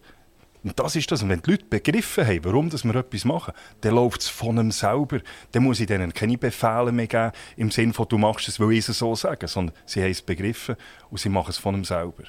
Und 0.63 0.79
das 0.79 0.95
ist 0.95 1.11
das. 1.11 1.23
Und 1.23 1.29
wenn 1.29 1.41
die 1.41 1.51
Leute 1.51 1.65
begriffen 1.65 2.25
haben, 2.25 2.45
warum 2.45 2.69
dass 2.69 2.83
wir 2.83 2.95
etwas 2.95 3.25
machen, 3.25 3.53
dann 3.81 3.95
läuft 3.95 4.21
es 4.21 4.27
von 4.27 4.59
einem 4.59 4.71
selber. 4.71 5.19
Dann 5.51 5.63
muss 5.63 5.79
ich 5.79 5.87
denen 5.87 6.13
keine 6.13 6.37
Befehle 6.37 6.91
mehr 6.91 7.07
geben, 7.07 7.31
im 7.57 7.71
Sinne 7.71 7.93
von, 7.93 8.07
du 8.07 8.17
machst 8.17 8.47
es, 8.47 8.59
weil 8.59 8.73
ich 8.73 8.87
es 8.87 8.97
so 8.97 9.15
sage, 9.15 9.47
sondern 9.47 9.75
sie 9.85 10.01
haben 10.01 10.11
es 10.11 10.21
begriffen 10.21 10.75
und 11.09 11.19
sie 11.19 11.29
machen 11.29 11.49
es 11.49 11.57
von 11.57 11.75
einem 11.75 11.83
selber. 11.83 12.23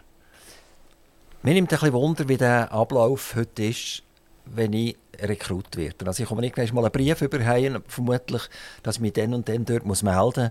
Mir 1.43 1.55
nimmt 1.55 1.73
ein 1.73 1.79
bisschen 1.79 1.93
Wunder, 1.93 2.29
wie 2.29 2.37
der 2.37 2.73
Ablauf 2.73 3.35
heute 3.35 3.65
ist, 3.65 4.03
wenn 4.47 4.73
ich 4.73 4.97
Rekrut 5.21 5.77
werde. 5.77 6.07
Also 6.07 6.23
ich 6.23 6.29
komme 6.29 6.45
irgendwann 6.45 6.75
mal 6.75 6.85
einen 6.85 6.93
Brief 6.93 7.21
überheim, 7.21 7.83
vermutlich, 7.87 8.43
dass 8.83 8.97
ich 8.97 9.03
mich 9.03 9.13
dann 9.13 9.35
und 9.35 9.49
dann 9.49 9.65
dort 9.65 9.85
melden 9.85 10.51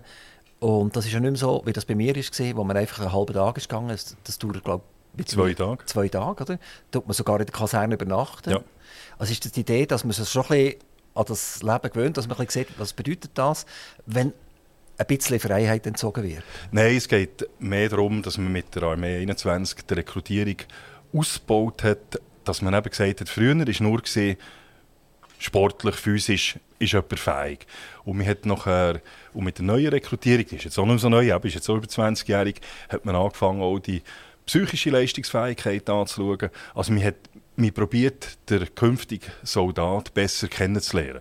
Und 0.60 0.94
das 0.94 1.06
ist 1.06 1.12
ja 1.12 1.18
nicht 1.18 1.30
mehr 1.30 1.38
so, 1.38 1.62
wie 1.64 1.72
das 1.72 1.84
bei 1.84 1.94
mir 1.94 2.14
war, 2.14 2.56
wo 2.56 2.64
man 2.64 2.76
einfach 2.76 3.00
einen 3.00 3.12
halben 3.12 3.34
Tag 3.34 3.56
ist 3.56 3.68
gegangen. 3.68 3.88
Das, 3.88 4.16
das 4.22 4.38
dauert, 4.38 4.62
glaube 4.62 4.84
ich, 4.84 5.01
Zwei 5.24 5.54
Tage. 5.54 5.84
Zwei 5.86 6.08
Tage, 6.08 6.42
oder? 6.42 6.56
Da 6.90 6.98
tut 6.98 7.06
man 7.06 7.14
sogar 7.14 7.40
in 7.40 7.46
der 7.46 7.54
Kaserne 7.54 7.94
übernachten. 7.94 8.50
Ja. 8.50 8.60
Also 9.18 9.32
ist 9.32 9.44
das 9.44 9.52
die 9.52 9.60
Idee, 9.60 9.86
dass 9.86 10.04
man 10.04 10.12
sich 10.12 10.28
schon 10.28 10.42
ein 10.44 10.48
bisschen 10.48 10.80
an 11.14 11.24
das 11.28 11.62
Leben 11.62 11.90
gewöhnt, 11.92 12.16
dass 12.16 12.26
man 12.26 12.38
ein 12.38 12.46
bisschen 12.46 12.66
sieht, 12.66 12.78
was 12.78 12.92
bedeutet 12.92 13.32
das, 13.34 13.66
wenn 14.06 14.32
ein 14.98 15.06
bisschen 15.06 15.40
Freiheit 15.40 15.86
entzogen 15.86 16.22
wird? 16.22 16.42
Nein, 16.70 16.96
es 16.96 17.08
geht 17.08 17.46
mehr 17.58 17.88
darum, 17.88 18.22
dass 18.22 18.38
man 18.38 18.52
mit 18.52 18.74
der 18.74 18.84
Armee 18.84 19.18
21 19.18 19.86
die 19.86 19.94
Rekrutierung 19.94 20.56
ausgebaut 21.12 21.82
hat, 21.82 22.20
dass 22.44 22.62
man 22.62 22.74
eben 22.74 22.88
gesagt 22.88 23.20
hat, 23.20 23.28
früher 23.28 23.56
war 23.56 23.82
nur 23.82 24.00
gesehen, 24.00 24.36
sportlich, 25.38 25.96
physisch 25.96 26.58
ist 26.78 26.92
jemand 26.92 27.18
fähig. 27.18 27.66
Und 28.04 28.18
man 28.18 28.26
hat 28.26 28.46
nachher, 28.46 29.00
und 29.32 29.44
mit 29.44 29.58
der 29.58 29.64
neuen 29.64 29.88
Rekrutierung, 29.88 30.46
die 30.46 30.56
ist 30.56 30.64
jetzt 30.64 30.78
auch 30.78 30.86
nicht 30.86 31.00
so 31.00 31.08
neu, 31.08 31.32
aber 31.32 31.46
ist 31.46 31.54
jetzt 31.54 31.68
auch 31.68 31.76
über 31.76 31.86
20-jährig, 31.86 32.60
hat 32.88 33.04
man 33.04 33.14
angefangen, 33.14 33.60
auch 33.60 33.78
die 33.78 34.02
psychische 34.46 34.90
Leistungsfähigkeit 34.90 35.88
anzuschauen. 35.88 36.50
Also 36.74 36.92
man 36.92 37.04
hat 37.04 37.16
man 37.54 37.72
probiert, 37.72 38.38
den 38.48 38.74
künftigen 38.74 39.30
Soldat 39.42 40.14
besser 40.14 40.48
kennenzulernen. 40.48 41.20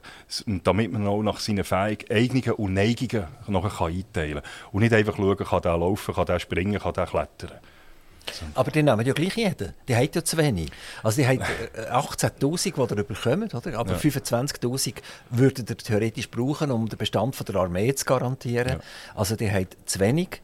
Damit 0.64 0.92
man 0.92 1.06
auch 1.08 1.22
nach 1.22 1.40
seinen 1.40 1.64
Fähigkeiten, 1.64 2.14
eigenen 2.14 2.54
und 2.54 2.74
Neigungen 2.74 3.28
nachher 3.48 3.86
einteilen 3.86 4.42
kann. 4.42 4.52
Und 4.72 4.82
nicht 4.82 4.94
einfach 4.94 5.18
schauen, 5.18 5.38
kann 5.38 5.62
der 5.62 5.78
laufen, 5.78 6.16
kann 6.16 6.26
der 6.26 6.40
springen, 6.40 6.80
kann 6.80 6.94
der 6.94 7.06
klettern. 7.06 7.60
So. 8.32 8.46
Aber 8.54 8.72
die 8.72 8.84
nehmen 8.84 9.06
ja 9.06 9.14
gleich 9.14 9.36
jeden. 9.36 9.74
Die 9.88 9.96
haben 9.96 10.10
ja 10.14 10.24
zu 10.24 10.38
wenig. 10.38 10.70
Also 11.04 11.22
die 11.22 11.28
haben 11.28 11.40
18'000, 11.40 12.88
die 12.88 12.96
ihr 12.96 13.04
bekommt, 13.04 13.54
oder? 13.56 13.80
aber 13.80 13.92
ja. 13.92 13.98
25'000 13.98 14.94
würden 15.32 15.66
ihr 15.68 15.78
theoretisch 15.78 16.30
brauchen, 16.30 16.72
um 16.72 16.88
den 16.88 16.98
Bestand 16.98 17.36
von 17.36 17.46
der 17.46 17.56
Armee 17.56 17.94
zu 17.96 18.06
garantieren. 18.06 18.80
Ja. 18.80 18.80
Also 19.16 19.36
die 19.36 19.52
haben 19.52 19.68
zu 19.86 20.00
wenig. 20.00 20.42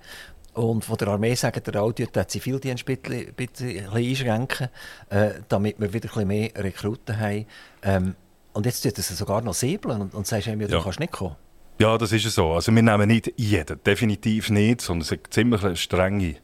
Und 0.57 0.85
von 0.85 0.97
der 0.97 1.09
Armee 1.09 1.35
sagen 1.35 1.61
der 1.63 1.81
auch, 1.81 1.91
den 1.91 2.09
Zivildienst 2.27 2.87
ein 2.89 2.97
bisschen, 3.35 3.89
einschränken, 3.89 4.69
äh, 5.09 5.29
damit 5.47 5.79
wir 5.79 5.93
wieder 5.93 6.07
ein 6.07 6.09
bisschen 6.09 6.27
mehr 6.27 6.49
Rekruten 6.55 7.19
haben. 7.19 7.45
Ähm, 7.83 8.15
und 8.53 8.65
jetzt 8.65 8.81
tut 8.81 8.97
es 8.97 9.07
sogar 9.09 9.41
noch 9.41 9.53
säbeln 9.53 10.01
und, 10.01 10.15
und 10.15 10.25
sagst 10.25 10.47
ihm, 10.47 10.59
ja, 10.59 10.67
du 10.67 10.81
kannst 10.81 10.99
nicht 10.99 11.13
kommen. 11.13 11.35
Ja, 11.79 11.95
das 11.95 12.11
ist 12.11 12.23
so. 12.31 12.53
Also 12.53 12.73
wir 12.73 12.81
nehmen 12.81 13.07
nicht 13.07 13.31
jeden, 13.37 13.83
definitiv 13.83 14.49
nicht, 14.49 14.81
sondern 14.81 15.01
es 15.03 15.11
ist 15.11 15.31
ziemlich 15.31 15.79
strenge 15.79 16.37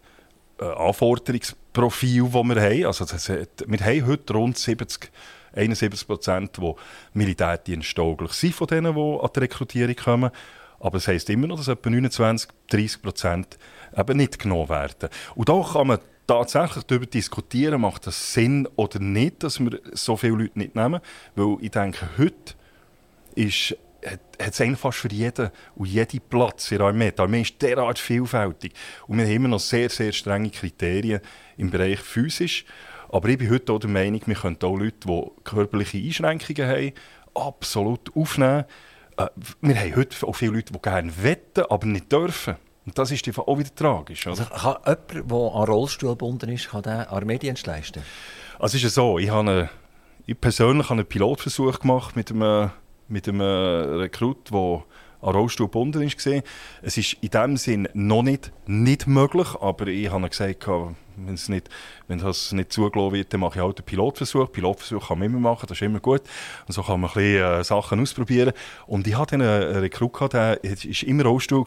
äh, 0.60 0.63
Anforderungsprofil, 0.63 2.24
das 2.25 2.34
wir 2.43 2.62
haben. 2.62 2.86
Also 2.86 3.05
das, 3.05 3.29
wir 3.29 3.79
haben 3.79 4.08
heute 4.08 4.34
rund 4.34 4.60
70 4.60 5.12
71 5.55 6.08
Prozent, 6.08 6.58
die 6.58 6.74
militärdiensttauglich 7.13 8.32
sind 8.34 8.55
von 8.55 8.67
denen, 8.67 8.96
die 8.96 9.20
an 9.22 9.29
die 9.36 9.39
Rekrutierung 9.39 9.96
kommen. 9.96 10.32
Aber 10.83 10.97
es 10.97 11.07
heisst 11.07 11.29
immer 11.29 11.47
noch, 11.47 11.57
dass 11.57 11.69
etwa 11.69 11.89
29, 11.89 12.49
30 12.69 13.01
Prozent 13.01 13.57
eben 13.95 14.17
nicht 14.17 14.37
genommen 14.37 14.67
werden. 14.67 15.09
Und 15.33 15.47
da 15.47 15.63
kann 15.71 15.87
man 15.87 15.99
tatsächlich 16.27 16.83
darüber 16.83 17.05
diskutieren, 17.05 17.79
macht 17.79 18.05
das 18.05 18.33
Sinn 18.33 18.67
oder 18.75 18.99
nicht, 18.99 19.43
dass 19.43 19.61
wir 19.61 19.79
so 19.93 20.17
viele 20.17 20.33
Leute 20.33 20.59
nicht 20.59 20.75
nehmen. 20.75 20.99
Weil 21.35 21.57
ich 21.61 21.71
denke, 21.71 22.09
heute 22.17 22.53
ist 23.33 23.77
hat 24.37 24.59
es 24.59 24.79
fast 24.79 24.97
für 24.97 25.07
jeden 25.07 25.49
und 25.75 25.87
jeden 25.87 26.19
Platz 26.29 26.69
in 26.69 26.79
der 26.79 26.87
Armee. 26.87 27.11
Die 27.11 27.21
Armee 27.21 27.43
ist 27.43 27.61
derart 27.61 27.97
vielfältig. 27.97 28.73
Und 29.07 29.17
wir 29.17 29.23
haben 29.23 29.31
immer 29.31 29.47
noch 29.47 29.61
sehr, 29.61 29.89
sehr 29.89 30.11
strenge 30.11 30.49
Kriterien 30.49 31.21
im 31.55 31.69
Bereich 31.69 32.01
physisch. 32.01 32.65
Aber 33.07 33.29
ich 33.29 33.37
bin 33.37 33.49
heute 33.49 33.71
auch 33.71 33.79
der 33.79 33.89
Meinung, 33.89 34.19
wir 34.25 34.35
können 34.35 34.57
auch 34.61 34.75
Leute, 34.75 35.07
die 35.07 35.31
körperliche 35.45 35.99
Einschränkungen 35.99 36.67
haben, 36.67 36.91
absolut 37.33 38.13
aufnehmen. 38.13 38.65
Äh, 39.17 39.27
wir 39.62 39.79
haben 39.79 39.96
heute 39.96 40.27
auch 40.27 40.34
viele 40.34 40.53
Leute, 40.53 40.74
die 40.74 40.79
gerne 40.82 41.12
wetten, 41.22 41.65
aber 41.70 41.86
nicht 41.88 42.12
dürfen. 42.12 42.55
Und 42.86 42.98
das 42.98 43.12
ist 43.12 43.39
auch 43.39 43.58
wieder 43.58 43.74
tragisch. 43.74 44.27
Oder? 44.27 44.39
Also 44.39 44.46
kann 44.46 44.75
jemand, 44.86 45.32
der 45.32 45.38
an 45.38 45.70
Rollstuhl 45.70 46.10
gebunden 46.10 46.50
ist, 46.50 46.70
kann 46.70 46.84
den 46.84 46.93
Armeedienst 46.93 47.65
leisten? 47.65 48.03
Also 48.60 48.77
es 48.77 48.84
ist 48.84 48.96
so, 48.96 49.20
ich, 49.20 49.29
habe 49.29 49.50
eine, 49.50 49.70
ich 50.25 50.39
persönlich 50.39 50.89
habe 50.89 51.00
einen 51.00 51.08
Pilotversuch 51.08 51.79
gemacht 51.79 52.15
mit 52.15 52.32
einem, 52.32 52.72
mit 53.08 53.27
einem 53.27 53.41
Rekrut, 53.41 54.51
der 54.51 54.84
an 55.24 55.36
Rollstuhl 55.36 55.68
gebunden 55.68 56.01
ist. 56.03 56.27
Es 56.82 56.98
ist 56.98 57.13
in 57.22 57.30
dem 57.30 57.58
Sinn 57.58 57.88
noch 57.94 58.24
nicht, 58.24 58.51
nicht 58.65 59.08
möglich, 59.08 59.48
aber 59.60 59.88
ich 59.88 60.12
habe 60.12 60.30
gesagt, 60.30 60.68
wenn 61.15 61.36
es 61.36 61.50
nicht, 61.50 61.70
wenn 62.08 62.20
das 62.20 62.51
nicht 62.51 62.74
zugelassen 62.74 63.13
wird, 63.13 63.34
dann 63.34 63.42
mache 63.42 63.60
ich 63.60 63.63
halt 63.63 63.77
einen 63.77 63.86
Pilotversuch. 63.86 64.51
Pilotversuch 64.51 65.08
kann 65.08 65.20
man 65.20 65.27
immer 65.27 65.39
machen, 65.39 65.65
das 65.68 65.77
ist 65.77 65.82
immer 65.82 66.00
gut. 66.00 66.22
Und 66.68 66.74
so 66.74 66.82
kann 66.82 67.00
man 67.01 67.10
ein 67.12 67.13
bisschen 67.13 67.60
äh, 67.60 67.63
Sachen 67.63 68.00
ausprobieren. 68.00 68.53
Und 68.88 69.08
ich 69.08 69.18
hatte 69.18 69.36
einen 69.36 69.77
Rekrut, 69.77 70.13
gehabt, 70.13 70.34
der 70.34 70.60
war 70.62 71.03
immer 71.08 71.24
Rollstuhl 71.24 71.65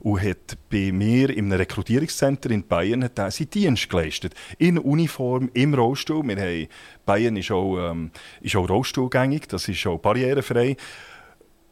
und 0.00 0.22
hat 0.22 0.58
bei 0.70 0.92
mir 0.92 1.30
im 1.30 1.52
Rekrutierungszentrum 1.52 2.52
in 2.52 2.66
Bayern 2.66 3.04
hat 3.04 3.18
er 3.18 3.30
seinen 3.30 3.50
Dienst 3.50 3.88
geleistet. 3.88 4.34
In 4.58 4.78
Uniform, 4.78 5.50
im 5.52 5.74
Rollstuhl. 5.74 6.26
Wir 6.26 6.36
haben, 6.36 6.68
Bayern 7.04 7.36
ist 7.36 7.50
auch, 7.50 7.90
ähm, 7.90 8.10
ist 8.40 8.56
auch 8.56 8.68
rollstuhlgängig, 8.68 9.48
das 9.48 9.68
ist 9.68 9.86
auch 9.86 9.98
barrierefrei. 9.98 10.76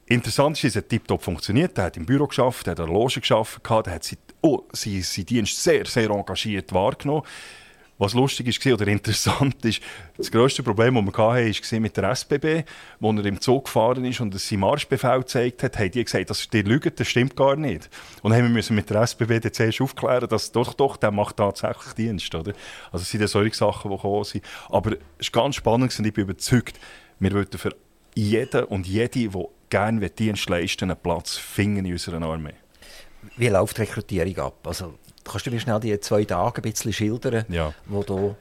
Interessant 0.06 0.58
ist, 0.58 0.64
es 0.64 0.76
hat 0.76 0.88
tiptop 0.88 1.22
funktioniert. 1.22 1.78
Er 1.78 1.84
hat 1.84 1.96
im 1.96 2.04
Büro 2.04 2.26
geschafft, 2.26 2.68
hat 2.68 2.78
in 2.78 2.84
der 2.84 2.92
Loge 2.94 3.20
geschafft, 3.20 3.60
hat 3.68 4.04
seinen, 4.04 4.18
oh, 4.42 4.62
seinen, 4.72 5.02
seinen 5.02 5.26
Dienst 5.26 5.62
sehr, 5.62 5.86
sehr 5.86 6.10
engagiert 6.10 6.72
wahrgenommen. 6.74 7.22
Was 7.96 8.12
lustig 8.12 8.48
ist 8.48 8.66
oder 8.66 8.86
interessant 8.88 9.64
ist, 9.64 9.80
das 10.16 10.30
grösste 10.30 10.62
Problem, 10.62 10.96
das 10.96 11.04
wir 11.04 11.32
hatten, 11.32 11.72
war 11.72 11.80
mit 11.80 11.96
der 11.96 12.10
SBB, 12.10 12.64
wo 12.98 13.12
er 13.12 13.24
im 13.24 13.40
Zug 13.40 13.66
gefahren 13.66 14.04
ist 14.04 14.20
und 14.20 14.38
seinen 14.38 14.60
Marschbefehl 14.60 15.20
gezeigt 15.20 15.62
hat, 15.62 15.78
haben 15.78 15.90
die 15.92 16.04
gesagt, 16.04 16.28
dass 16.28 16.48
die 16.50 16.62
lügen, 16.62 16.92
das 16.94 17.08
stimmt 17.08 17.36
gar 17.36 17.56
nicht. 17.56 17.88
Und 18.22 18.32
dann 18.32 18.42
haben 18.42 18.54
wir 18.54 18.72
mit 18.72 18.90
der 18.90 19.02
SBB 19.02 19.40
dann 19.40 19.52
zuerst 19.52 19.80
aufklären, 19.80 20.28
dass 20.28 20.50
doch, 20.50 20.74
doch, 20.74 20.96
der 20.96 21.12
macht 21.12 21.36
tatsächlich 21.36 21.94
Dienst. 21.94 22.34
Oder? 22.34 22.52
Also 22.90 23.04
es 23.04 23.10
sind 23.10 23.20
ja 23.20 23.28
solche 23.28 23.56
Sachen, 23.56 23.90
die 23.90 23.96
gekommen 23.96 24.24
sind. 24.24 24.44
Aber 24.68 24.92
es 24.92 24.98
ist 25.28 25.32
ganz 25.32 25.54
spannend 25.54 25.96
und 25.96 26.04
ich 26.04 26.12
bin 26.12 26.24
überzeugt, 26.24 26.80
wir 27.20 27.30
würden 27.30 27.58
für 27.58 27.74
jeden 28.16 28.64
und 28.64 28.86
jede, 28.86 29.08
die 29.08 29.32
gerne 29.74 30.08
Dienst 30.08 30.48
leisten 30.48 30.88
einen 30.88 31.00
Platz 31.00 31.36
finden 31.36 31.84
in 31.84 31.92
unserer 31.92 32.22
Armee. 32.22 32.54
Wie 33.36 33.48
läuft 33.48 33.76
die 33.76 33.80
Rekrutierung 33.80 34.38
ab? 34.38 34.66
Also, 34.68 34.94
kannst 35.24 35.46
du 35.46 35.50
mir 35.50 35.58
schnell 35.58 35.80
die 35.80 35.98
zwei 35.98 36.24
Tage 36.24 36.60
ein 36.60 36.70
bisschen 36.70 36.92
schildern, 36.92 37.44
ja. 37.48 37.74
die 37.84 37.92
hier 38.06 38.36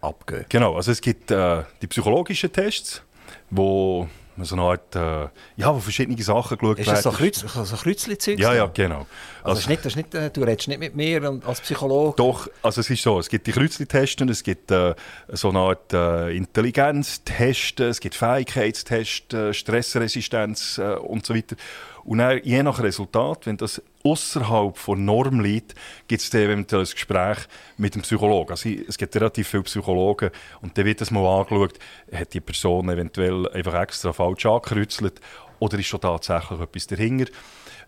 abgehen? 0.00 0.44
Genau, 0.48 0.74
also 0.74 0.90
es 0.90 1.00
gibt 1.00 1.30
äh, 1.30 1.62
die 1.80 1.86
psychologischen 1.86 2.52
Tests, 2.52 3.00
wo 3.48 4.08
so 4.38 4.54
eine 4.54 4.62
Art, 4.62 4.96
äh, 4.96 5.28
ja, 5.56 5.74
wo 5.74 5.78
verschiedene 5.78 6.20
Sachen 6.22 6.56
geschaut 6.58 6.78
werden. 6.78 6.80
Ist 6.80 6.88
das 6.88 7.02
so, 7.02 7.10
Kreuz, 7.10 7.38
so 7.40 7.76
Kreuzli-Zeug? 7.76 8.38
Ja, 8.38 8.54
ja, 8.54 8.66
genau. 8.66 9.06
Also, 9.42 9.58
also 9.58 9.70
nicht, 9.70 9.86
ist 9.86 9.96
nicht, 9.96 10.14
äh, 10.14 10.30
du 10.30 10.42
redest 10.42 10.68
nicht 10.68 10.80
mit 10.80 10.94
mir 10.96 11.40
als 11.44 11.60
Psychologe? 11.60 12.16
Doch, 12.16 12.48
also 12.62 12.80
es 12.80 12.90
ist 12.90 13.02
so, 13.02 13.18
es 13.18 13.28
gibt 13.28 13.46
die 13.46 13.52
Kreuzli-Testen, 13.52 14.28
es 14.28 14.42
gibt 14.42 14.70
äh, 14.70 14.94
so 15.28 15.50
eine 15.50 15.58
Art 15.58 15.92
äh, 15.92 16.36
Intelligenztesten, 16.36 17.88
es 17.88 18.00
gibt 18.00 18.14
Fähigkeitstests, 18.14 19.34
äh, 19.34 19.52
Stressresistenz 19.52 20.78
äh, 20.78 20.94
und 20.94 21.26
so 21.26 21.34
weiter. 21.34 21.56
Und 22.04 22.18
dann, 22.18 22.40
je 22.42 22.62
nach 22.62 22.82
Resultat, 22.82 23.46
wenn 23.46 23.56
das 23.56 23.82
außerhalb 24.04 24.78
der 24.86 24.96
Norm 24.96 25.40
liegt, 25.40 25.74
gibt 26.08 26.22
es 26.22 26.34
eventuell 26.34 26.82
ein 26.82 26.90
Gespräch 26.90 27.38
mit 27.76 27.94
dem 27.94 28.02
Psychologen. 28.02 28.50
Also, 28.50 28.68
es 28.68 28.98
gibt 28.98 29.14
relativ 29.16 29.48
viele 29.48 29.62
Psychologen 29.64 30.30
und 30.60 30.76
dann 30.76 30.84
wird 30.84 31.00
das 31.00 31.10
mal 31.10 31.26
angeschaut, 31.26 31.78
hat 32.12 32.34
die 32.34 32.40
Person 32.40 32.88
eventuell 32.88 33.48
einfach 33.50 33.74
extra 33.74 34.12
falsch 34.12 34.46
angekreuzelt 34.46 35.20
oder 35.58 35.78
ist 35.78 35.86
schon 35.86 36.00
tatsächlich 36.00 36.60
etwas 36.60 36.86
dahinter. 36.88 37.26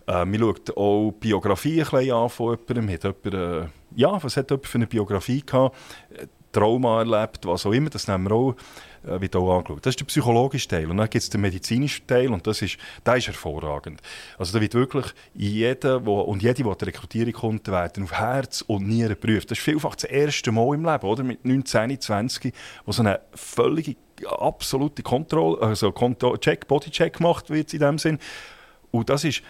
Äh, 0.07 0.25
man 0.25 0.39
schaut 0.39 0.77
auch 0.77 1.11
die 1.11 1.27
Biografie 1.27 1.83
ein 1.83 2.11
an 2.11 2.29
von 2.29 2.57
jemandem. 2.67 2.93
Hat 2.93 3.03
jemand, 3.03 3.25
äh, 3.33 3.67
ja, 3.95 4.23
was 4.23 4.37
hat 4.37 4.51
jemand 4.51 4.67
für 4.67 4.77
eine 4.77 4.87
Biografie 4.87 5.41
gehabt? 5.45 5.75
Trauma 6.55 6.99
erlebt, 6.99 7.45
was 7.45 7.65
auch 7.65 7.73
immer, 7.73 7.89
das 7.89 8.07
nehmen 8.07 8.29
wir 8.29 8.35
auch, 8.35 8.55
äh, 9.05 9.19
wird 9.19 9.35
auch 9.35 9.57
angeschaut. 9.57 9.85
Das 9.85 9.91
ist 9.91 9.99
der 9.99 10.05
psychologische 10.05 10.67
Teil. 10.67 10.89
Und 10.89 10.97
dann 10.97 11.09
gibt 11.09 11.21
es 11.21 11.29
den 11.29 11.41
medizinischen 11.41 12.07
Teil 12.07 12.31
und 12.31 12.47
das 12.47 12.61
ist, 12.61 12.77
der 13.05 13.17
ist 13.17 13.27
hervorragend. 13.27 14.01
Also 14.37 14.53
da 14.53 14.61
wird 14.61 14.73
wirklich 14.73 15.05
jeder 15.33 16.05
wo, 16.05 16.21
und 16.21 16.41
jede, 16.41 16.63
die 16.63 16.63
an 16.63 16.75
Rekrutierung 16.81 17.33
kommt, 17.33 17.67
werden 17.67 18.03
auf 18.03 18.13
Herz 18.13 18.61
und 18.61 18.87
Nieren 18.87 19.09
geprüft. 19.09 19.51
Das 19.51 19.57
ist 19.57 19.63
vielfach 19.65 19.95
das 19.95 20.05
erste 20.05 20.51
Mal 20.53 20.75
im 20.75 20.85
Leben, 20.85 21.05
oder? 21.05 21.23
Mit 21.23 21.43
19, 21.43 21.99
20, 21.99 22.53
wo 22.85 22.91
so 22.93 23.01
eine 23.01 23.19
völlige, 23.33 23.95
absolute 24.25 25.03
Kontrolle, 25.03 25.61
also 25.61 25.93
Check, 26.39 26.67
Bodycheck 26.67 27.17
gemacht 27.17 27.49
wird 27.49 27.73
in 27.73 27.81
dem 27.81 27.97
Sinn. 27.97 28.17
Und 28.91 29.09
das 29.09 29.25
ist, 29.25 29.43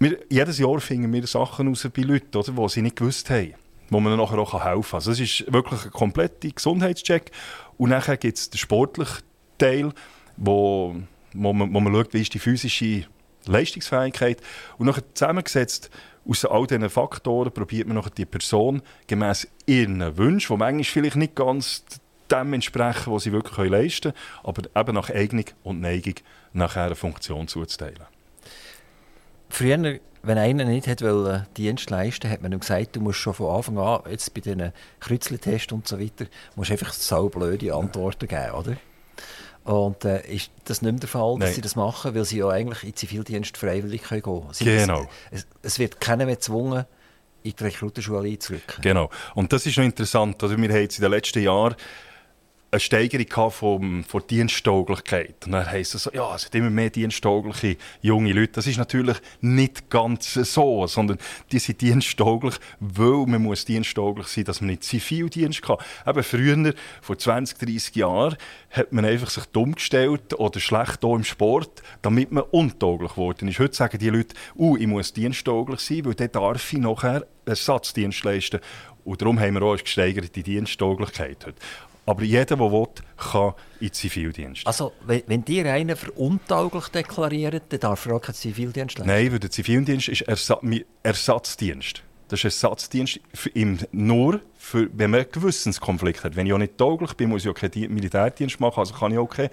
wir, 0.00 0.18
jedes 0.28 0.58
Jahr 0.58 0.80
finden 0.80 1.12
wir 1.12 1.24
Sachen 1.28 1.68
raus 1.68 1.88
bei 1.94 2.02
Leuten, 2.02 2.36
oder, 2.36 2.50
die 2.50 2.68
sie 2.68 2.82
nicht 2.82 2.96
gewusst 2.96 3.30
haben 3.30 3.54
wo 3.90 4.00
man 4.00 4.16
nachher 4.16 4.38
auch 4.38 4.64
helfen 4.64 4.90
kann. 4.90 4.96
Also 4.96 5.10
es 5.10 5.20
ist 5.20 5.52
wirklich 5.52 5.84
ein 5.84 5.90
kompletter 5.90 6.48
Gesundheitscheck. 6.48 7.30
Und 7.76 7.90
nachher 7.90 8.16
gibt 8.16 8.38
es 8.38 8.50
den 8.50 8.58
sportlichen 8.58 9.22
Teil, 9.58 9.92
wo, 10.36 10.96
wo, 11.34 11.52
man, 11.52 11.74
wo 11.74 11.80
man 11.80 11.92
schaut, 11.92 12.14
wie 12.14 12.22
ist 12.22 12.32
die 12.32 12.38
physische 12.38 13.04
Leistungsfähigkeit. 13.46 14.40
Und 14.78 14.86
nachher 14.86 15.02
zusammengesetzt 15.14 15.90
aus 16.28 16.44
all 16.44 16.66
diesen 16.66 16.88
Faktoren 16.88 17.52
probiert 17.52 17.88
man 17.88 17.96
nachher 17.96 18.10
die 18.10 18.26
Person 18.26 18.82
gemäß 19.06 19.48
ihren 19.66 20.16
Wünschen, 20.16 20.54
die 20.54 20.58
manchmal 20.58 20.84
vielleicht 20.84 21.16
nicht 21.16 21.34
ganz 21.34 21.84
dem 22.30 22.52
entsprechen, 22.52 23.12
was 23.12 23.24
sie 23.24 23.32
wirklich 23.32 23.70
leisten 23.70 24.12
können, 24.12 24.24
aber 24.44 24.80
eben 24.80 24.94
nach 24.94 25.10
Eignung 25.10 25.46
und 25.64 25.80
Neigung 25.80 26.14
nachher 26.52 26.84
eine 26.84 26.94
Funktion 26.94 27.48
zuzuteilen. 27.48 28.06
Früher 29.48 29.98
wenn 30.22 30.38
einer 30.38 30.64
nicht 30.64 30.86
hat 30.86 31.02
wollen, 31.02 31.46
Dienst 31.56 31.88
leisten 31.90 32.30
hat 32.30 32.42
man 32.42 32.52
ihm 32.52 32.60
gesagt, 32.60 32.96
du 32.96 33.00
musst 33.00 33.18
schon 33.18 33.34
von 33.34 33.56
Anfang 33.56 33.78
an, 33.78 34.02
jetzt 34.10 34.32
bei 34.34 34.40
diesen 34.40 34.72
Kreuzletests 35.00 35.72
und 35.72 35.88
so 35.88 35.98
weiter, 35.98 36.26
musst 36.56 36.70
einfach 36.70 36.92
so 36.92 37.28
blöde 37.28 37.74
Antworten 37.74 38.28
geben, 38.28 38.52
oder? 38.52 38.76
Und 39.64 40.04
äh, 40.04 40.26
ist 40.26 40.50
das 40.64 40.82
nicht 40.82 40.92
mehr 40.92 41.00
der 41.00 41.08
Fall, 41.08 41.38
dass 41.38 41.48
Nein. 41.48 41.54
sie 41.54 41.60
das 41.60 41.76
machen, 41.76 42.14
weil 42.14 42.24
sie 42.24 42.38
ja 42.38 42.48
eigentlich 42.48 42.82
in 42.84 42.96
Zivildienst 42.96 43.56
freiwillig 43.56 44.08
gehen 44.08 44.22
können? 44.22 44.48
Genau. 44.58 45.06
Es, 45.30 45.46
es, 45.62 45.78
wird 45.78 46.00
keiner 46.00 46.24
mehr 46.24 46.36
gezwungen, 46.36 46.86
in 47.42 47.54
die 47.58 47.64
Rekrutenschule 47.64 48.28
einzurücken. 48.28 48.80
Genau. 48.82 49.10
Und 49.34 49.52
das 49.52 49.66
ist 49.66 49.76
noch 49.76 49.84
interessant. 49.84 50.42
Also 50.42 50.56
wir 50.56 50.68
haben 50.68 50.80
jetzt 50.80 50.98
in 50.98 51.02
den 51.02 51.10
letzten 51.10 51.42
Jahren 51.42 51.74
eine 52.72 52.80
Steigerung 52.80 53.50
vom, 53.50 54.04
von 54.04 54.22
Diensttauglichkeit. 54.28 55.46
Und 55.46 55.52
dann 55.52 55.68
heisst 55.68 55.94
es 55.94 56.04
so, 56.04 56.10
ja, 56.12 56.34
es 56.34 56.42
sind 56.42 56.54
immer 56.54 56.70
mehr 56.70 56.90
diensttaugliche 56.90 57.76
junge 58.00 58.32
Leute. 58.32 58.52
Das 58.52 58.66
ist 58.66 58.78
natürlich 58.78 59.16
nicht 59.40 59.90
ganz 59.90 60.34
so, 60.34 60.86
sondern 60.86 61.18
die 61.50 61.58
sind 61.58 61.80
diensttauglich, 61.80 62.54
weil 62.78 63.26
man 63.26 63.42
muss 63.42 63.64
diensttauglich 63.64 64.28
sein, 64.28 64.44
dass 64.44 64.60
man 64.60 64.70
nicht 64.70 64.84
Zivildienst 64.84 65.62
kann. 65.62 65.78
Eben 66.06 66.22
früher, 66.22 66.74
vor 67.02 67.18
20, 67.18 67.58
30 67.58 67.96
Jahren, 67.96 68.36
hat 68.70 68.92
man 68.92 69.04
einfach 69.04 69.30
sich 69.30 69.46
dumm 69.46 69.74
gestellt 69.74 70.38
oder 70.38 70.60
schlecht 70.60 71.02
im 71.02 71.24
Sport, 71.24 71.82
damit 72.02 72.30
man 72.30 72.44
untauglich 72.44 73.12
geworden 73.12 73.48
ist. 73.48 73.58
Heute 73.58 73.74
sagen 73.74 73.98
die 73.98 74.10
Leute, 74.10 74.36
uh, 74.56 74.76
ich 74.76 74.86
muss 74.86 75.12
diensttauglich 75.12 75.80
sein, 75.80 76.04
weil 76.04 76.14
dann 76.14 76.30
darf 76.30 76.72
ich 76.72 76.78
nachher 76.78 77.26
Ersatzdienst 77.46 78.22
leisten. 78.22 78.60
Und 79.04 79.20
darum 79.22 79.40
haben 79.40 79.54
wir 79.54 79.62
auch 79.62 79.72
eine 79.72 79.82
gesteigerte 79.82 80.42
Diensttauglichkeit 80.42 81.46
heute. 81.46 81.58
Aber 82.10 82.24
jeder, 82.24 82.44
der 82.44 82.58
will, 82.58 82.88
kann 83.16 83.54
in 83.78 83.86
den 83.86 83.92
Zivildienst. 83.92 84.66
Also, 84.66 84.92
wenn, 85.06 85.22
wenn 85.26 85.44
dir 85.44 85.72
einen 85.72 85.96
für 85.96 86.10
untauglich 86.12 86.88
deklariert, 86.88 87.62
dann 87.68 87.80
darf 87.80 88.06
er 88.06 88.16
auch 88.16 88.20
keinen 88.20 88.34
Zivildienst 88.34 88.98
leisten? 88.98 89.12
Nein, 89.12 89.30
weil 89.30 89.38
der 89.38 89.50
Zivildienst 89.50 90.08
ist 90.08 90.22
Ersa 90.22 90.60
Ersatzdienst. 91.04 92.02
Das 92.26 92.40
ist 92.40 92.44
Ersatzdienst 92.44 93.20
für 93.32 93.50
ihm 93.50 93.78
nur, 93.92 94.40
für, 94.56 94.88
wenn 94.92 95.10
man 95.10 95.20
einen 95.20 95.30
Gewissenskonflikt 95.30 96.24
hat. 96.24 96.34
Wenn 96.34 96.46
ich 96.46 96.52
auch 96.52 96.58
nicht 96.58 96.76
tauglich 96.76 97.14
bin, 97.14 97.28
muss 97.28 97.44
ich 97.44 97.50
auch 97.50 97.54
keinen 97.54 97.94
Militärdienst 97.94 98.58
machen, 98.58 98.80
also 98.80 98.92
kann 98.94 99.12
ich 99.12 99.18
auch 99.18 99.28
keinen 99.28 99.50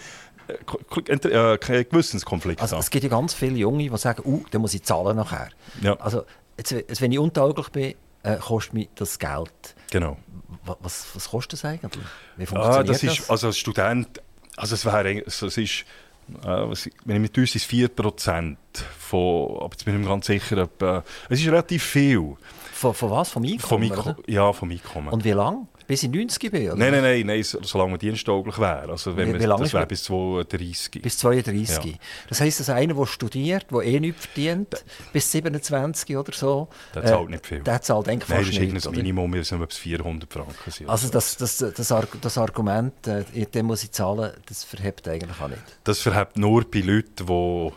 äh, 0.48 1.58
kein 1.58 1.89
Gewissenskonflikt 1.89 2.62
also, 2.62 2.76
haben. 2.76 2.82
Es 2.82 2.89
gibt 2.89 3.04
ja 3.04 3.10
ganz 3.10 3.34
viele 3.34 3.58
Junge, 3.58 3.89
die 3.89 3.98
sagen, 3.98 4.24
uh, 4.26 4.43
dann 4.50 4.62
muss 4.62 4.74
ich 4.74 4.84
zahlen 4.84 5.17
nachher. 5.17 5.50
Ja. 5.82 5.93
Also, 6.00 6.24
jetzt, 6.58 7.02
wenn 7.02 7.12
ich 7.12 7.20
untauglich 7.20 7.70
bin, 7.70 7.96
äh, 8.28 8.38
kostet 8.38 8.74
mich 8.74 8.90
das 8.96 9.20
Geld. 9.20 9.76
Genau. 9.92 10.18
Was, 10.80 11.08
was 11.13 11.30
kostet 11.30 11.54
das 11.54 11.66
eigentlich? 11.66 12.04
Wie 12.36 12.44
ah, 12.44 12.48
funktioniert 12.48 12.80
ah, 12.80 12.84
das? 12.84 13.04
Ist, 13.04 13.30
Also 13.30 13.48
als 13.48 13.58
Student, 13.58 14.22
also 14.58 14.76
es 14.76 14.86
wäre, 14.86 15.24
also 15.26 15.48
es 15.48 15.58
ist, 15.58 15.86
äh, 16.44 16.92
wenn 17.06 17.16
ich 17.16 17.22
mit 17.22 17.38
uns 17.38 17.56
ist 17.56 17.70
4% 17.70 18.58
von, 19.00 19.58
aber 19.58 19.70
jetzt 19.72 19.86
bin 19.86 19.96
ich 19.96 20.02
mir 20.02 20.08
ganz 20.08 20.26
sicher, 20.26 20.58
etwa, 20.58 21.04
es 21.30 21.40
ist 21.40 21.48
relativ 21.48 21.84
viel. 21.84 22.36
Von, 22.74 22.94
von 22.94 23.12
was? 23.12 23.30
Vom 23.30 23.44
Einkommen? 23.44 23.60
Vom 23.60 23.82
Einkommen 23.98 24.16
ja, 24.28 24.54
vom 24.54 24.72
Einkommen. 24.72 25.10
Und 25.10 25.24
wie 25.24 25.32
lange? 25.32 25.68
Bis 25.88 26.04
in 26.04 26.12
90 26.12 26.52
bin? 26.52 26.67
Oder? 26.67 26.76
Nein, 26.76 26.91
nein, 26.91 27.02
nein, 27.02 27.26
nein, 27.26 27.43
solange 27.43 27.91
man 27.91 28.00
diensttauglich 28.00 28.60
wäre. 28.60 28.89
Also 28.89 29.15
wenn 29.15 29.34
wie, 29.34 29.39
wie 29.39 29.45
lange 29.45 29.63
das 29.63 29.73
wäre 29.73 29.88
bis 29.88 30.04
32. 30.04 31.02
Bis 31.02 31.17
32. 31.17 31.86
Ja. 31.86 31.91
Das 32.28 32.41
heisst, 32.41 32.60
dass 32.60 32.69
einer, 32.69 32.93
der 32.93 33.06
studiert, 33.06 33.67
der 33.71 33.82
eh 33.84 34.00
nichts 34.02 34.26
verdient, 34.26 34.84
bis 35.13 35.32
27 35.32 36.17
oder 36.17 36.34
so... 36.34 36.67
Der 36.93 37.06
zahlt 37.06 37.30
äh, 37.30 37.32
nicht 37.32 37.45
viel. 37.47 37.60
Der 37.62 37.82
zahlt 37.82 38.10
eigentlich 38.10 38.28
nein, 38.28 38.39
fast 38.39 38.50
nicht. 38.52 38.62
Nein, 38.62 38.73
das 38.76 38.84
ist 38.84 38.89
ein 38.89 38.95
Minimum, 38.95 39.34
wir 39.34 39.43
sind 39.45 39.65
bis 39.65 39.78
400 39.78 40.32
Franken. 40.32 40.71
Sein, 40.71 40.89
also 40.89 41.10
das, 41.10 41.38
das, 41.38 41.58
das, 41.58 41.93
das 42.21 42.38
Argument, 42.38 43.08
äh, 43.08 43.45
den 43.45 43.65
muss 43.65 43.82
ich 43.84 43.91
zahlen, 43.91 44.34
das 44.45 44.65
verhebt 44.65 45.08
eigentlich 45.08 45.39
auch 45.39 45.47
nicht? 45.47 45.62
Das 45.86 46.00
verhebt 46.00 46.38
nur 46.38 46.69
bei 46.69 46.80
Leuten, 46.82 47.26
die 47.26 47.71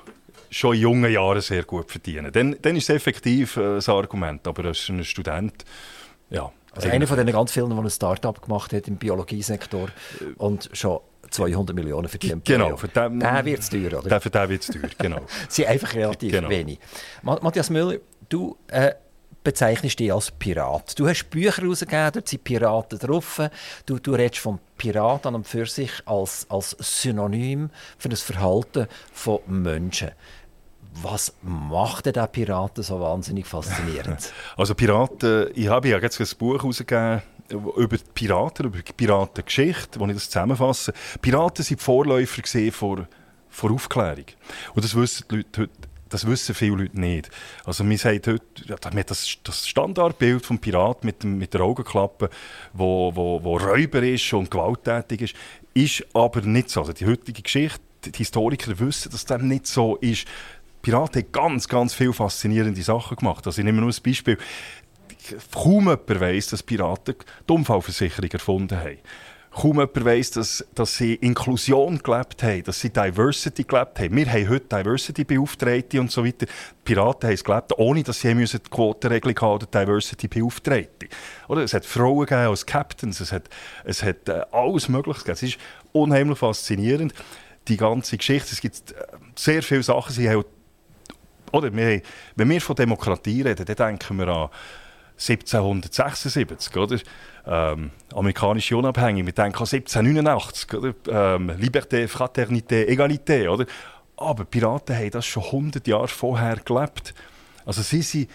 schon 0.50 0.74
in 0.74 0.80
jungen 0.80 1.12
Jahren 1.12 1.40
sehr 1.40 1.62
gut 1.62 1.88
verdienen. 1.92 2.32
Dann, 2.32 2.56
dann 2.60 2.74
ist 2.74 2.90
es 2.90 2.96
effektiv 2.96 3.56
äh, 3.56 3.76
ein 3.76 3.86
Argument, 3.86 4.48
aber 4.48 4.64
als 4.64 4.88
ein 4.88 5.04
Student, 5.04 5.64
ja... 6.28 6.50
Also 6.72 6.88
einer 6.88 7.06
von 7.06 7.16
den 7.16 7.26
ganz 7.26 7.52
vielen, 7.52 7.70
der 7.70 7.78
ein 7.78 7.90
Start-up 7.90 8.42
gemacht 8.42 8.72
hat 8.72 8.86
im 8.88 8.96
Biologiesektor 8.96 9.88
und 10.36 10.70
schon 10.72 11.00
200 11.30 11.74
Millionen 11.74 12.08
verdient. 12.08 12.44
Genau. 12.44 12.76
Für 12.76 12.88
den, 12.88 13.20
wird 13.20 13.60
es 13.60 13.70
teuer, 13.70 13.98
oder? 13.98 14.20
für 14.20 14.30
den 14.30 14.48
wird 14.48 14.62
es 14.62 14.68
teuer, 14.68 14.90
genau. 14.98 15.20
Sind 15.48 15.68
einfach 15.68 15.94
relativ 15.94 16.32
genau. 16.32 16.48
wenig. 16.48 16.78
Matthias 17.22 17.70
Müller, 17.70 17.98
du 18.28 18.56
äh, 18.68 18.92
bezeichnest 19.42 19.98
dich 19.98 20.12
als 20.12 20.30
Pirat. 20.30 20.98
Du 20.98 21.08
hast 21.08 21.30
Bücher 21.30 21.62
herausgegeben, 21.62 22.10
dort 22.12 22.28
sind 22.28 22.44
Piraten 22.44 22.98
drauf. 22.98 23.40
Du, 23.86 23.98
du 23.98 24.12
redest 24.12 24.40
vom 24.40 24.58
Pirat 24.76 25.26
an 25.26 25.34
und 25.34 25.46
für 25.46 25.66
sich 25.66 25.90
als, 26.06 26.46
als 26.50 26.76
Synonym 26.78 27.70
für 27.98 28.08
das 28.08 28.22
Verhalten 28.22 28.86
von 29.12 29.40
Menschen. 29.46 30.10
Was 31.02 31.34
macht 31.42 32.06
denn 32.06 32.14
der 32.14 32.26
Piraten 32.26 32.82
so 32.82 33.00
wahnsinnig 33.00 33.46
faszinierend? 33.46 34.32
Also 34.56 34.74
Piraten, 34.74 35.50
ich 35.54 35.68
habe 35.68 35.88
ja 35.88 35.98
jetzt 35.98 36.20
ein 36.20 36.26
Buch 36.38 36.58
herausgegeben 36.58 37.22
über 37.48 37.96
die 37.96 38.04
Piraten, 38.14 38.66
über 38.66 38.78
die 38.78 38.92
Piratengeschichte, 38.92 39.98
wo 39.98 40.06
ich 40.06 40.14
das 40.14 40.30
zusammenfasse. 40.30 40.92
Piraten 41.20 41.64
sind 41.64 41.80
Vorläufer 41.80 42.42
vor, 42.72 43.06
vor 43.48 43.70
Aufklärung. 43.70 44.26
Und 44.74 44.84
das 44.84 44.94
wissen 44.94 45.26
die 45.30 45.36
Leute 45.36 45.62
heute 45.62 45.90
das 46.10 46.26
wissen 46.26 46.54
viele 46.54 46.76
Leute 46.76 47.00
nicht. 47.00 47.30
Also 47.64 47.84
man 47.84 47.96
sagt 47.96 48.26
heute, 48.26 48.42
ja, 48.66 48.76
das, 48.76 49.38
das 49.42 49.66
Standardbild 49.66 50.44
vom 50.44 50.58
Pirat 50.58 51.04
mit, 51.04 51.24
mit 51.24 51.54
der 51.54 51.62
Augenklappe, 51.62 52.28
wo, 52.72 53.14
wo, 53.14 53.42
wo 53.42 53.56
Räuber 53.56 54.02
ist 54.02 54.32
und 54.32 54.50
gewalttätig 54.50 55.22
ist, 55.22 55.34
ist 55.72 56.04
aber 56.14 56.42
nicht 56.42 56.68
so. 56.68 56.80
Also 56.80 56.92
die 56.92 57.06
heutige 57.06 57.40
Geschichte, 57.40 57.80
die 58.04 58.18
Historiker 58.18 58.78
wissen, 58.78 59.10
dass 59.12 59.24
das 59.24 59.40
nicht 59.40 59.66
so 59.66 59.96
ist. 59.96 60.26
Piraten 60.82 61.22
haben 61.22 61.32
ganz, 61.32 61.68
ganz 61.68 61.94
viele 61.94 62.12
faszinierende 62.12 62.82
Sachen 62.82 63.16
gemacht. 63.16 63.46
Also 63.46 63.60
ich 63.60 63.64
nehme 63.64 63.80
nur 63.80 63.90
ein 63.90 64.02
Beispiel. 64.02 64.38
Kaum 65.52 65.84
jemand 65.84 66.20
weiss, 66.20 66.48
dass 66.48 66.62
Piraten 66.62 67.14
die 67.48 67.52
Unfallversicherung 67.52 68.30
erfunden 68.30 68.78
haben. 68.78 68.98
Kaum 69.52 69.78
jemand 69.78 70.04
weiss, 70.04 70.30
dass, 70.30 70.64
dass 70.74 70.96
sie 70.96 71.14
Inklusion 71.14 71.98
gelebt 71.98 72.42
haben, 72.42 72.62
dass 72.62 72.80
sie 72.80 72.90
Diversity 72.90 73.64
gelebt 73.64 73.98
haben. 73.98 74.16
Wir 74.16 74.32
haben 74.32 74.48
heute 74.48 74.76
Diversity-Beauftragte 74.76 76.00
und 76.00 76.10
so 76.10 76.24
weiter. 76.24 76.46
Die 76.46 76.52
Piraten 76.84 77.28
haben 77.28 77.34
es 77.34 77.44
gelebt, 77.44 77.72
ohne 77.76 78.02
dass 78.04 78.20
sie 78.20 78.32
die 78.32 78.70
Quotenregelung 78.70 79.40
haben 79.40 79.54
oder 79.54 79.66
Diversity-Beauftragte. 79.66 81.08
Es 81.48 81.74
hat 81.74 81.84
Frauen 81.84 82.26
gegeben 82.26 82.48
als 82.48 82.64
Captains, 82.64 83.20
es 83.20 83.32
hat, 83.32 83.50
es 83.84 84.04
hat 84.04 84.28
äh, 84.28 84.42
alles 84.52 84.88
Mögliche 84.88 85.18
gegeben. 85.18 85.34
Es 85.34 85.42
ist 85.42 85.58
unheimlich 85.92 86.38
faszinierend, 86.38 87.12
die 87.66 87.76
ganze 87.76 88.16
Geschichte. 88.16 88.50
Es 88.52 88.60
gibt 88.60 88.92
äh, 88.92 88.94
sehr 89.34 89.64
viele 89.64 89.82
Sachen, 89.82 90.12
sie 90.12 90.30
haben 90.30 90.44
oder 91.52 91.74
wir, 91.74 92.02
wenn 92.36 92.50
wir 92.50 92.60
von 92.60 92.76
Demokratie 92.76 93.42
reden, 93.42 93.64
dann 93.64 93.76
denken 93.76 94.18
wir 94.18 94.28
an 94.28 94.48
1776, 95.20 96.76
oder? 96.76 96.98
Ähm, 97.46 97.90
amerikanische 98.14 98.76
Unabhängigkeit. 98.76 99.36
Wir 99.36 99.44
denken 99.44 99.58
an 99.58 99.66
1789, 99.66 100.74
oder? 100.74 100.94
Ähm, 101.34 101.50
Liberté, 101.50 102.08
Fraternité, 102.08 102.86
Egalité, 102.86 103.48
oder? 103.48 103.66
Aber 104.16 104.44
Piraten 104.44 104.96
haben 104.96 105.10
das 105.10 105.26
schon 105.26 105.44
100 105.44 105.86
Jahre 105.86 106.08
vorher 106.08 106.56
gelebt. 106.56 107.14
Also 107.64 107.82
sie 107.82 108.02
sind, 108.02 108.28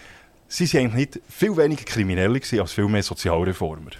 sie 0.48 0.66
sind 0.66 0.80
eigentlich 0.80 1.14
nicht 1.14 1.20
viel 1.28 1.56
weniger 1.56 1.84
kriminell 1.84 2.40
als 2.60 2.72
viel 2.72 2.88
mehr 2.88 3.02
Sozialreformer. 3.02 3.90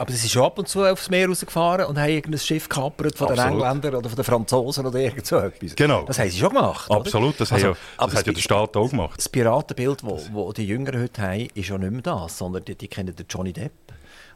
Aber 0.00 0.12
sie 0.12 0.16
sind 0.16 0.30
schon 0.30 0.44
ab 0.44 0.58
und 0.58 0.66
zu 0.66 0.82
aufs 0.82 1.10
Meer 1.10 1.28
rausgefahren 1.28 1.84
und 1.84 1.98
haben 1.98 2.08
irgendein 2.08 2.40
Schiff 2.40 2.70
gekapert 2.70 3.18
von 3.18 3.28
den 3.28 3.38
Engländern 3.38 3.96
oder 3.96 4.08
von 4.08 4.16
den 4.16 4.24
Franzosen 4.24 4.86
oder 4.86 4.98
irgend 4.98 5.26
so 5.26 5.36
etwas. 5.36 5.76
Genau. 5.76 6.04
Das 6.04 6.18
haben 6.18 6.30
sie 6.30 6.38
schon 6.38 6.48
gemacht. 6.48 6.90
Absolut, 6.90 7.38
das, 7.38 7.52
also, 7.52 7.66
ja, 7.66 7.76
das 7.98 8.14
hat 8.14 8.26
ja 8.26 8.32
der 8.32 8.40
Staat 8.40 8.74
auch 8.78 8.88
gemacht. 8.88 9.18
Das 9.18 9.28
Piratenbild, 9.28 10.02
das 10.02 10.32
wo, 10.32 10.46
wo 10.46 10.52
die 10.54 10.66
Jüngeren 10.66 11.02
heute 11.02 11.20
haben, 11.20 11.48
ist 11.52 11.68
ja 11.68 11.76
nicht 11.76 11.92
mehr 11.92 12.00
das, 12.00 12.38
sondern 12.38 12.64
die, 12.64 12.76
die 12.76 12.88
kennen 12.88 13.14
den 13.14 13.26
Johnny 13.28 13.52
Depp. 13.52 13.72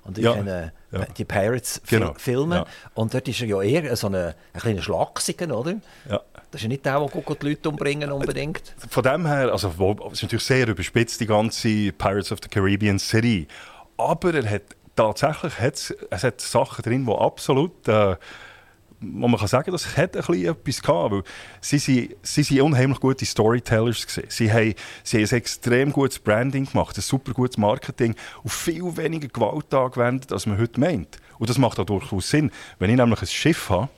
Und 0.03 0.19
ich 0.19 0.25
ja, 0.25 0.35
kenne 0.35 0.75
ja. 0.93 1.07
die 1.17 1.25
Pirates-Filme. 1.25 2.13
Genau. 2.29 2.55
Ja. 2.57 2.67
Und 2.93 3.15
dort 3.15 3.27
ist 3.27 3.41
er 3.41 3.47
ja 3.47 3.63
eher 3.63 3.97
so 3.97 4.09
ein, 4.09 4.17
ein 4.17 4.35
kleiner 4.53 4.83
Schlagsiger, 4.83 5.59
oder? 5.59 5.77
Ja. 6.11 6.21
Das 6.51 6.61
ist 6.61 6.65
ja 6.65 6.69
nicht 6.69 6.85
der, 6.85 7.01
der 7.01 7.37
die 7.37 7.49
Leute 7.49 7.69
umbringen 7.71 8.13
unbedingt. 8.13 8.75
Von 8.91 9.03
dem 9.03 9.25
her, 9.25 9.51
also 9.51 9.69
es 9.69 10.13
ist 10.13 10.23
natürlich 10.25 10.45
sehr 10.45 10.69
überspitzt, 10.69 11.23
die 11.23 11.27
ganze 11.27 11.91
Pirates 11.93 12.33
of 12.33 12.41
the 12.43 12.51
Caribbean-Serie. 12.51 13.47
Aber 13.97 14.35
er 14.35 14.51
hat 14.51 14.63
tatsächlich 14.97 15.59
hat 15.59 15.75
es 16.11 16.25
hat 16.25 16.41
Sachen 16.41 16.83
drin, 16.83 17.07
die 17.07 17.13
absolut, 17.13 17.87
äh, 17.89 18.17
wo 19.01 19.29
man 19.29 19.39
kann 19.39 19.49
sagen, 19.49 19.71
das 19.71 19.97
hat 19.97 20.17
ein 20.17 20.23
bisschen 20.23 20.47
etwas 20.47 20.83
gehabt, 20.83 21.13
weil 21.13 21.23
sie 21.61 21.79
sind, 21.79 22.17
sie 22.23 22.43
sind 22.43 22.61
unheimlich 22.63 23.01
gute 23.01 23.27
Storytellers 23.27 24.07
gewesen. 24.07 24.29
Sie 24.29 24.53
haben, 24.53 24.75
sie 25.03 25.19
haben 25.19 25.29
ein 25.31 25.37
extrem 25.37 25.93
gutes 25.93 26.19
Branding 26.19 26.67
gemacht, 26.67 26.97
ein 26.97 27.03
super 27.03 27.33
gutes 27.33 27.59
Marketing 27.59 28.15
und 28.43 28.51
viel 28.51 28.97
weniger 28.97 29.29
Gewalt 29.29 29.73
angewendet, 29.75 30.33
als 30.33 30.47
man 30.47 30.59
heute 30.59 30.81
meint. 30.81 31.19
Und 31.39 31.51
das 31.51 31.59
macht 31.59 31.79
auch 31.79 31.87
durchaus 31.87 32.31
Sinn. 32.31 32.51
Wenn 32.79 32.91
ich 32.91 32.97
nämlich 32.97 33.21
ein 33.21 33.27
Schiff 33.27 33.69
habe, 33.69 33.89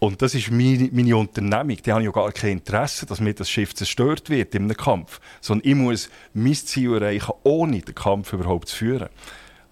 und 0.00 0.22
das 0.22 0.34
ist 0.34 0.50
meine, 0.50 1.16
Unternehmung. 1.16 1.76
Die 1.76 1.92
haben 1.92 2.02
ja 2.02 2.10
gar 2.10 2.32
kein 2.32 2.52
Interesse, 2.52 3.04
dass 3.04 3.20
mir 3.20 3.34
das 3.34 3.50
Schiff 3.50 3.74
zerstört 3.74 4.30
wird 4.30 4.56
einem 4.56 4.74
Kampf. 4.74 5.20
Sondern 5.42 5.68
ich 5.68 5.76
muss 5.76 6.10
mein 6.32 6.54
Ziel 6.54 6.94
erreichen, 6.94 7.34
ohne 7.42 7.80
den 7.80 7.94
Kampf 7.94 8.32
überhaupt 8.32 8.68
zu 8.68 8.76
führen. 8.76 9.10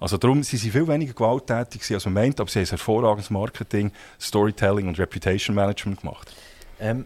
Also 0.01 0.17
darum 0.17 0.43
sind 0.43 0.61
sie 0.61 0.71
viel 0.71 0.87
weniger 0.87 1.13
gewalttätig 1.13 1.83
als 1.93 2.05
man 2.05 2.15
meint, 2.15 2.41
aber 2.41 2.51
sie 2.51 2.61
haben 2.61 2.67
hervorragendes 2.67 3.31
Marketing, 3.31 3.93
Storytelling 4.21 4.89
und 4.89 4.99
Reputation 4.99 5.55
Management 5.57 6.01
gemacht. 6.01 6.35
Ähm, 6.81 7.05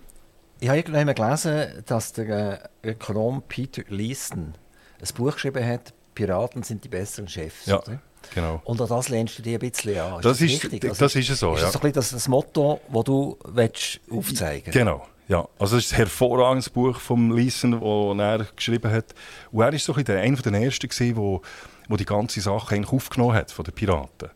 ich 0.60 0.68
habe 0.68 0.78
irgendwann 0.78 1.14
gelesen, 1.14 1.82
dass 1.86 2.12
der 2.12 2.70
äh, 2.82 2.90
Ökonom 2.90 3.42
Peter 3.48 3.82
Leeson 3.88 4.54
ein 5.00 5.14
Buch 5.14 5.34
geschrieben 5.34 5.66
hat, 5.66 5.92
Piraten 6.14 6.62
sind 6.62 6.84
die 6.84 6.88
besseren 6.88 7.28
Chefs. 7.28 7.66
Ja. 7.66 7.80
Oder? 7.80 8.00
Genau. 8.34 8.60
Und 8.64 8.80
an 8.80 8.88
das 8.88 9.08
lehnst 9.08 9.38
du 9.38 9.42
dich 9.42 9.54
ein 9.54 9.58
bisschen 9.58 9.98
an. 9.98 10.16
Ist 10.16 10.24
das, 10.24 10.38
das, 10.38 10.40
ist, 10.42 10.64
richtig? 10.64 10.84
Also, 10.84 11.04
das 11.04 11.16
ist 11.16 11.26
so, 11.38 11.54
ist 11.54 11.62
ja. 11.62 11.70
das, 11.72 11.82
ein 11.82 11.92
das, 11.92 12.10
das 12.10 12.28
Motto, 12.28 12.80
das 12.92 13.04
du 13.04 13.38
willst 13.44 14.00
aufzeigen 14.10 14.66
willst? 14.66 14.78
Genau. 14.78 15.06
Ja, 15.28 15.48
also 15.58 15.76
das 15.76 15.86
ist 15.86 15.92
ein 15.92 15.96
hervorragendes 15.96 16.68
Buch 16.68 17.00
von 17.00 17.34
Leeson, 17.34 17.72
das 17.72 18.18
er 18.18 18.46
geschrieben 18.54 18.92
hat. 18.92 19.14
Und 19.50 19.62
er 19.62 19.72
war 19.72 19.78
so 19.78 19.94
einer 19.94 20.04
der 20.04 20.22
ersten, 20.22 20.88
der 20.90 21.40
wo 21.88 21.96
die 21.96 22.04
ganze 22.04 22.40
Sache 22.40 22.74
eigentlich 22.74 22.92
aufgenommen 22.92 23.34
hat 23.34 23.50
von 23.50 23.64
den 23.64 23.74
Piraten. 23.74 24.30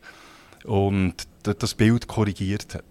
Und 0.65 1.15
das 1.43 1.75
Bild 1.75 2.09
korrigiert 2.09 2.75
hat. 2.75 2.85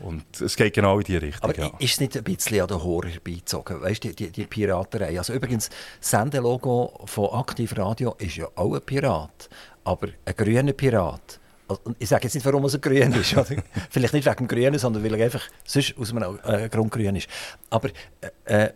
Und 0.00 0.24
es 0.40 0.56
geht 0.56 0.74
genau 0.74 0.98
in 0.98 1.04
die 1.04 1.16
Richtung. 1.16 1.50
Aber 1.50 1.58
ja. 1.58 1.70
ist 1.78 1.92
es 1.92 2.00
nicht 2.00 2.16
ein 2.16 2.24
bisschen 2.24 2.60
an 2.60 2.68
den 2.68 2.82
Horror 2.82 3.06
herbeizogen? 3.06 3.80
Weißt 3.80 4.04
du, 4.04 4.08
die, 4.08 4.14
die, 4.14 4.30
die, 4.30 4.44
Piraterei. 4.44 5.16
Also 5.16 5.32
übrigens, 5.32 5.70
das 6.00 6.10
Sendelogo 6.10 7.00
von 7.06 7.30
Aktiv 7.30 7.76
Radio 7.76 8.14
ist 8.18 8.36
ja 8.36 8.48
auch 8.54 8.74
ein 8.74 8.82
Pirat. 8.82 9.48
Aber 9.84 10.08
ein 10.24 10.34
grüner 10.36 10.72
Pirat. 10.72 11.40
Also, 11.68 11.80
ich 11.98 12.08
sage 12.08 12.24
jetzt 12.24 12.34
nicht, 12.34 12.44
warum 12.44 12.64
er 12.64 12.78
grün 12.78 13.12
ist. 13.12 13.34
Vielleicht 13.90 14.12
nicht 14.12 14.26
wegen 14.26 14.36
dem 14.36 14.48
Grünen, 14.48 14.78
sondern 14.78 15.02
weil 15.04 15.14
er 15.14 15.24
einfach 15.24 15.48
sonst 15.64 15.96
aus 15.96 16.10
einem 16.10 16.38
äh, 16.44 16.68
Grund 16.68 16.90
grün 16.90 17.16
ist. 17.16 17.28
Aber 17.70 17.88
äh, 18.20 18.64
äh 18.64 18.72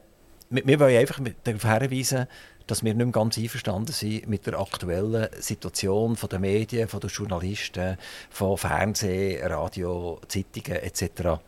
wir, 0.51 0.67
wir 0.67 0.81
wollen 0.81 0.97
einfach 0.97 1.21
darauf 1.45 1.63
hinweisen, 1.63 2.27
dass 2.69 2.85
wir 2.85 2.95
nicht 2.95 3.05
mehr 3.05 3.13
ganz 3.13 3.37
einverstanden 3.39 3.93
sind 3.93 4.29
mit 4.29 4.47
der 4.47 4.61
aktuellen 4.61 5.29
Situation 5.41 6.17
von 6.17 6.29
der 6.29 6.39
Medien, 6.39 6.89
von 6.89 7.01
den 7.01 7.11
Journalisten, 7.11 7.97
von 8.31 8.57
Fernsehen, 8.57 9.45
Radio, 9.47 10.21
Zeitungen 10.29 10.83
etc. 10.83 11.41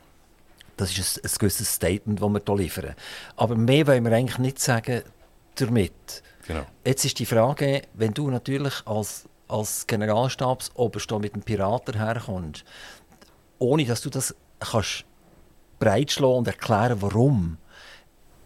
Das 0.77 0.97
ist 0.97 1.19
ein, 1.19 1.31
ein 1.31 1.35
gewisses 1.39 1.75
Statement, 1.75 2.21
das 2.21 2.29
wir 2.29 2.43
hier 2.45 2.57
liefern. 2.57 2.95
Aber 3.37 3.55
mehr 3.55 3.87
wollen 3.87 4.05
wir 4.05 4.13
eigentlich 4.13 4.39
nicht 4.39 4.59
sagen 4.59 5.03
damit. 5.57 6.23
Genau. 6.47 6.67
Jetzt 6.85 7.05
ist 7.05 7.19
die 7.19 7.27
Frage, 7.27 7.83
wenn 7.95 8.15
du 8.15 8.31
natürlich 8.31 8.75
als, 8.87 9.29
als 9.47 9.87
Generalstabsoberst 9.87 11.11
mit 11.13 11.35
einem 11.35 11.43
Piraten 11.43 11.97
herkommst, 11.97 12.65
ohne 13.59 13.85
dass 13.85 14.01
du 14.01 14.09
das 14.09 14.35
kannst 14.59 15.05
breitschlagen 15.79 16.39
und 16.39 16.47
erklären, 16.47 17.03
warum, 17.03 17.59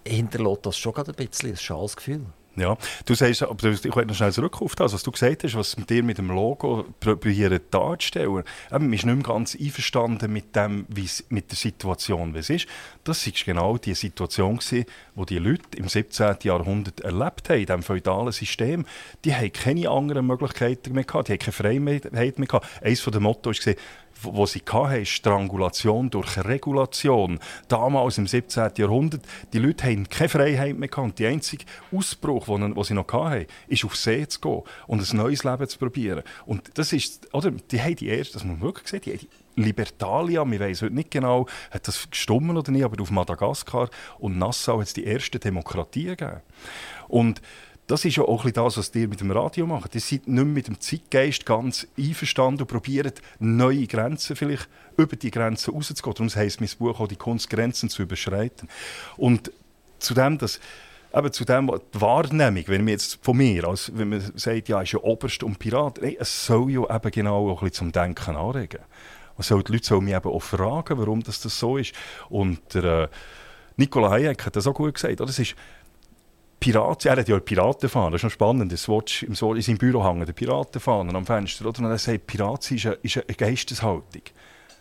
hinterlässt 0.07 0.67
das 0.67 0.77
schon 0.77 0.97
ein 0.97 1.15
bisschen 1.15 1.51
ein 1.51 1.57
schales 1.57 1.97
Gefühl. 1.97 2.27
Ja, 2.57 2.77
du 3.05 3.15
sagst, 3.15 3.43
aber 3.43 3.69
ich 3.69 3.85
will 3.85 4.05
noch 4.07 4.15
schnell 4.15 4.33
zurück 4.33 4.63
auf 4.63 4.77
das, 4.77 4.93
was 4.93 5.03
du 5.03 5.11
gesagt 5.11 5.43
hast, 5.43 5.57
was 5.57 5.77
mit 5.77 5.91
dir 5.91 6.05
mit 6.05 6.19
dem 6.19 6.29
Logo 6.29 6.85
probieren 7.01 7.59
darzustellen. 7.71 8.45
man 8.71 8.93
ist 8.93 9.05
nicht 9.05 9.07
mehr 9.07 9.17
ganz 9.17 9.57
einverstanden 9.57 10.33
mit 10.33 10.55
dem, 10.55 10.87
mit 11.31 11.51
der 11.51 11.57
Situation, 11.57 12.33
wie 12.33 12.39
es 12.39 12.51
ist. 12.51 12.67
Das 13.03 13.27
war 13.27 13.33
genau 13.45 13.77
die 13.77 13.95
Situation, 13.95 14.59
gewesen, 14.59 14.85
die 15.17 15.27
die 15.27 15.39
Leute 15.39 15.77
im 15.77 15.89
17. 15.89 16.37
Jahrhundert 16.43 17.01
erlebt 17.01 17.49
haben, 17.49 17.59
in 17.59 17.67
diesem 17.67 17.83
feudalen 17.83 18.33
System. 18.33 18.87
Die 19.25 19.35
hatten 19.35 19.53
keine 19.53 19.91
anderen 19.91 20.27
Möglichkeiten 20.27 20.95
mehr, 20.95 21.05
gehabt, 21.05 21.29
die 21.29 21.33
hatten 21.33 21.45
keine 21.45 21.53
Freiheit 21.53 22.13
mehr. 22.13 22.47
Gehabt. 22.47 22.67
Eines 22.83 23.05
der 23.05 23.21
Motto 23.21 23.51
war, 23.51 23.75
wo 24.25 24.47
sie 24.47 24.63
hatten, 24.71 25.07
Strangulation 25.07 26.11
durch 26.11 26.37
Regulation. 26.45 27.39
Damals 27.69 28.19
im 28.19 28.27
17. 28.27 28.73
Jahrhundert, 28.77 29.23
die 29.53 29.59
Leute 29.59 29.85
hatten 29.85 30.09
keine 30.09 30.29
Freiheit 30.29 30.79
mehr 30.79 30.89
gehabt. 30.89 31.19
Der 31.19 31.31
einzige 31.31 31.65
Ausbruch, 31.93 32.47
den 32.47 32.75
sie 32.83 32.95
noch 32.95 33.13
hatten, 33.13 33.47
ist 33.69 33.85
auf 33.85 33.97
See 33.97 34.27
zu 34.27 34.41
gehen 34.41 34.63
und 34.87 35.01
ein 35.01 35.17
neues 35.17 35.45
Leben 35.45 35.69
zu 35.69 35.79
probieren. 35.79 36.23
Und 36.47 36.71
das 36.75 36.93
ist, 36.93 37.33
oder, 37.35 37.51
die 37.51 37.81
haben 37.81 37.97
die 37.97 38.09
erste, 38.09 38.35
das 38.35 38.45
muss 38.45 38.59
man 38.59 38.63
wirklich 38.63 38.89
sehen, 38.89 39.01
die 39.05 39.15
die 39.17 39.29
Libertalia, 39.57 40.45
wir 40.45 40.61
wissen 40.61 40.87
heute 40.87 40.95
nicht 40.95 41.11
genau, 41.11 41.47
hat 41.71 41.87
das 41.87 42.11
gestummen 42.11 42.57
oder 42.57 42.73
nicht, 42.73 42.85
aber 42.85 43.01
auf 43.01 43.11
Madagaskar 43.11 43.89
und 44.19 44.39
Nassau 44.39 44.81
hat 44.81 44.89
es 44.89 44.95
die 44.95 45.05
erste 45.05 45.39
Demokratie 45.39 46.05
gegeben. 46.07 46.41
Und 47.09 47.41
das 47.87 48.05
ist 48.05 48.17
ja 48.17 48.25
auch 48.25 48.49
das, 48.49 48.79
was 48.79 48.95
ihr 48.95 49.09
mit 49.09 49.21
dem 49.21 49.31
Radio 49.31 49.67
macht. 49.67 49.95
Ihr 49.95 50.01
seid 50.01 50.27
nicht 50.27 50.29
mehr 50.29 50.45
mit 50.45 50.69
dem 50.69 50.81
Zeitgeist 50.81 51.45
ganz 51.45 51.87
einverstanden 51.99 52.63
und 52.63 52.69
probiert, 52.69 53.21
neue 53.39 53.87
Grenzen 53.87 54.37
vielleicht 54.37 54.69
über 54.97 55.17
die 55.17 55.31
Grenzen 55.31 55.75
rauszugehen. 55.75 56.15
Darum 56.15 56.29
heisst 56.35 56.61
mein 56.61 56.71
Buch 56.79 56.99
auch, 56.99 57.09
die 57.09 57.17
Kunst, 57.17 57.51
Grenzen 57.51 57.91
zu 57.91 58.03
überschreiten. 58.03 58.69
Und 59.19 59.53
zu 59.99 60.15
dem, 60.15 60.39
dass 60.39 60.61
eben 61.15 61.33
zu 61.33 61.45
dem, 61.45 61.71
die 61.95 62.01
Wahrnehmung, 62.01 62.65
wenn 62.67 62.85
man 62.85 62.89
jetzt 62.89 63.19
von 63.23 63.37
mir, 63.37 63.65
als 63.65 63.93
wenn 63.95 64.09
man 64.09 64.33
sagt, 64.35 64.69
ja, 64.69 64.81
ist 64.81 64.93
ja 64.93 65.01
Oberst 65.01 65.43
und 65.43 65.59
Pirat, 65.59 66.01
nee, 66.01 66.17
es 66.19 66.47
soll 66.47 66.71
ja 66.71 66.97
eben 66.97 67.11
genau 67.11 67.51
auch 67.51 67.63
ein 67.63 67.73
zum 67.73 67.93
Denken 67.93 68.37
anregen. 68.37 68.81
Soll 69.39 69.63
die 69.63 69.73
Leute 69.73 69.85
sollen 69.85 70.05
mich 70.05 70.15
eben 70.15 70.31
auch 70.31 70.43
fragen, 70.43 70.97
warum 70.97 71.23
das, 71.23 71.41
das 71.41 71.59
so 71.59 71.77
ist. 71.77 71.93
Und 72.31 72.61
der, 72.73 72.85
äh, 72.85 73.09
Nicola 73.77 74.11
Hayek 74.11 74.47
hat 74.47 74.57
das 74.57 74.67
auch 74.67 74.75
gut 74.75 74.95
gesagt. 74.95 75.21
Oder? 75.21 75.27
Das 75.27 75.39
ist, 75.41 75.57
Piraten, 76.65 77.11
er 77.11 77.19
hat 77.19 77.29
ja 77.29 77.39
Piratenfahnen, 77.39 78.13
das 78.13 78.21
ist 78.21 78.25
noch 78.25 78.31
spannend, 78.31 78.73
das 78.73 78.89
Watch 78.89 79.23
im 79.23 79.35
in 79.35 79.61
seinem 79.61 79.77
Büro 79.77 80.03
hängen, 80.03 80.25
der 80.25 80.33
Piratenfahnen 80.33 81.15
am 81.15 81.27
Fenster. 81.27 81.67
Oder? 81.67 81.81
Und 81.81 81.91
er 81.91 81.99
sagt, 81.99 82.27
Pirat 82.27 82.71
ist 82.71 82.87
eine, 82.87 82.95
ist 83.03 83.19
eine 83.19 83.37
Geisteshaltung. 83.37 84.23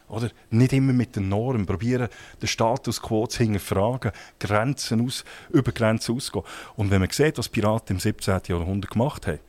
Oder? 0.08 0.30
Nicht 0.50 0.72
immer 0.72 0.94
mit 0.94 1.18
den 1.18 1.28
Normen, 1.28 1.66
probieren 1.66 2.08
den 2.42 2.48
Status 2.48 3.02
quo 3.02 3.28
zu 3.28 3.40
hinterfragen, 3.40 4.14
Grenzen 4.40 5.06
aus, 5.06 5.26
über 5.50 5.74
Grenzen 5.74 6.16
auszugehen. 6.16 6.46
Und 6.78 6.90
wenn 6.90 7.02
man 7.02 7.10
sieht, 7.10 7.38
was 7.38 7.50
Piraten 7.50 7.98
im 7.98 8.00
17. 8.00 8.40
Jahrhundert 8.48 8.92
gemacht 8.92 9.28
haben, 9.28 9.40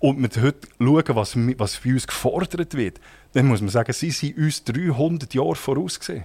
und 0.00 0.20
wir 0.20 0.42
heute 0.42 0.66
schauen, 0.80 1.16
was, 1.16 1.36
was 1.58 1.76
für 1.76 1.90
uns 1.90 2.08
gefordert 2.08 2.74
wird, 2.74 3.00
dann 3.34 3.46
muss 3.46 3.60
man 3.60 3.70
sagen, 3.70 3.92
sie 3.92 4.10
sind 4.10 4.36
uns 4.36 4.64
300 4.64 5.32
Jahre 5.32 5.54
vorausgesehen. 5.54 6.24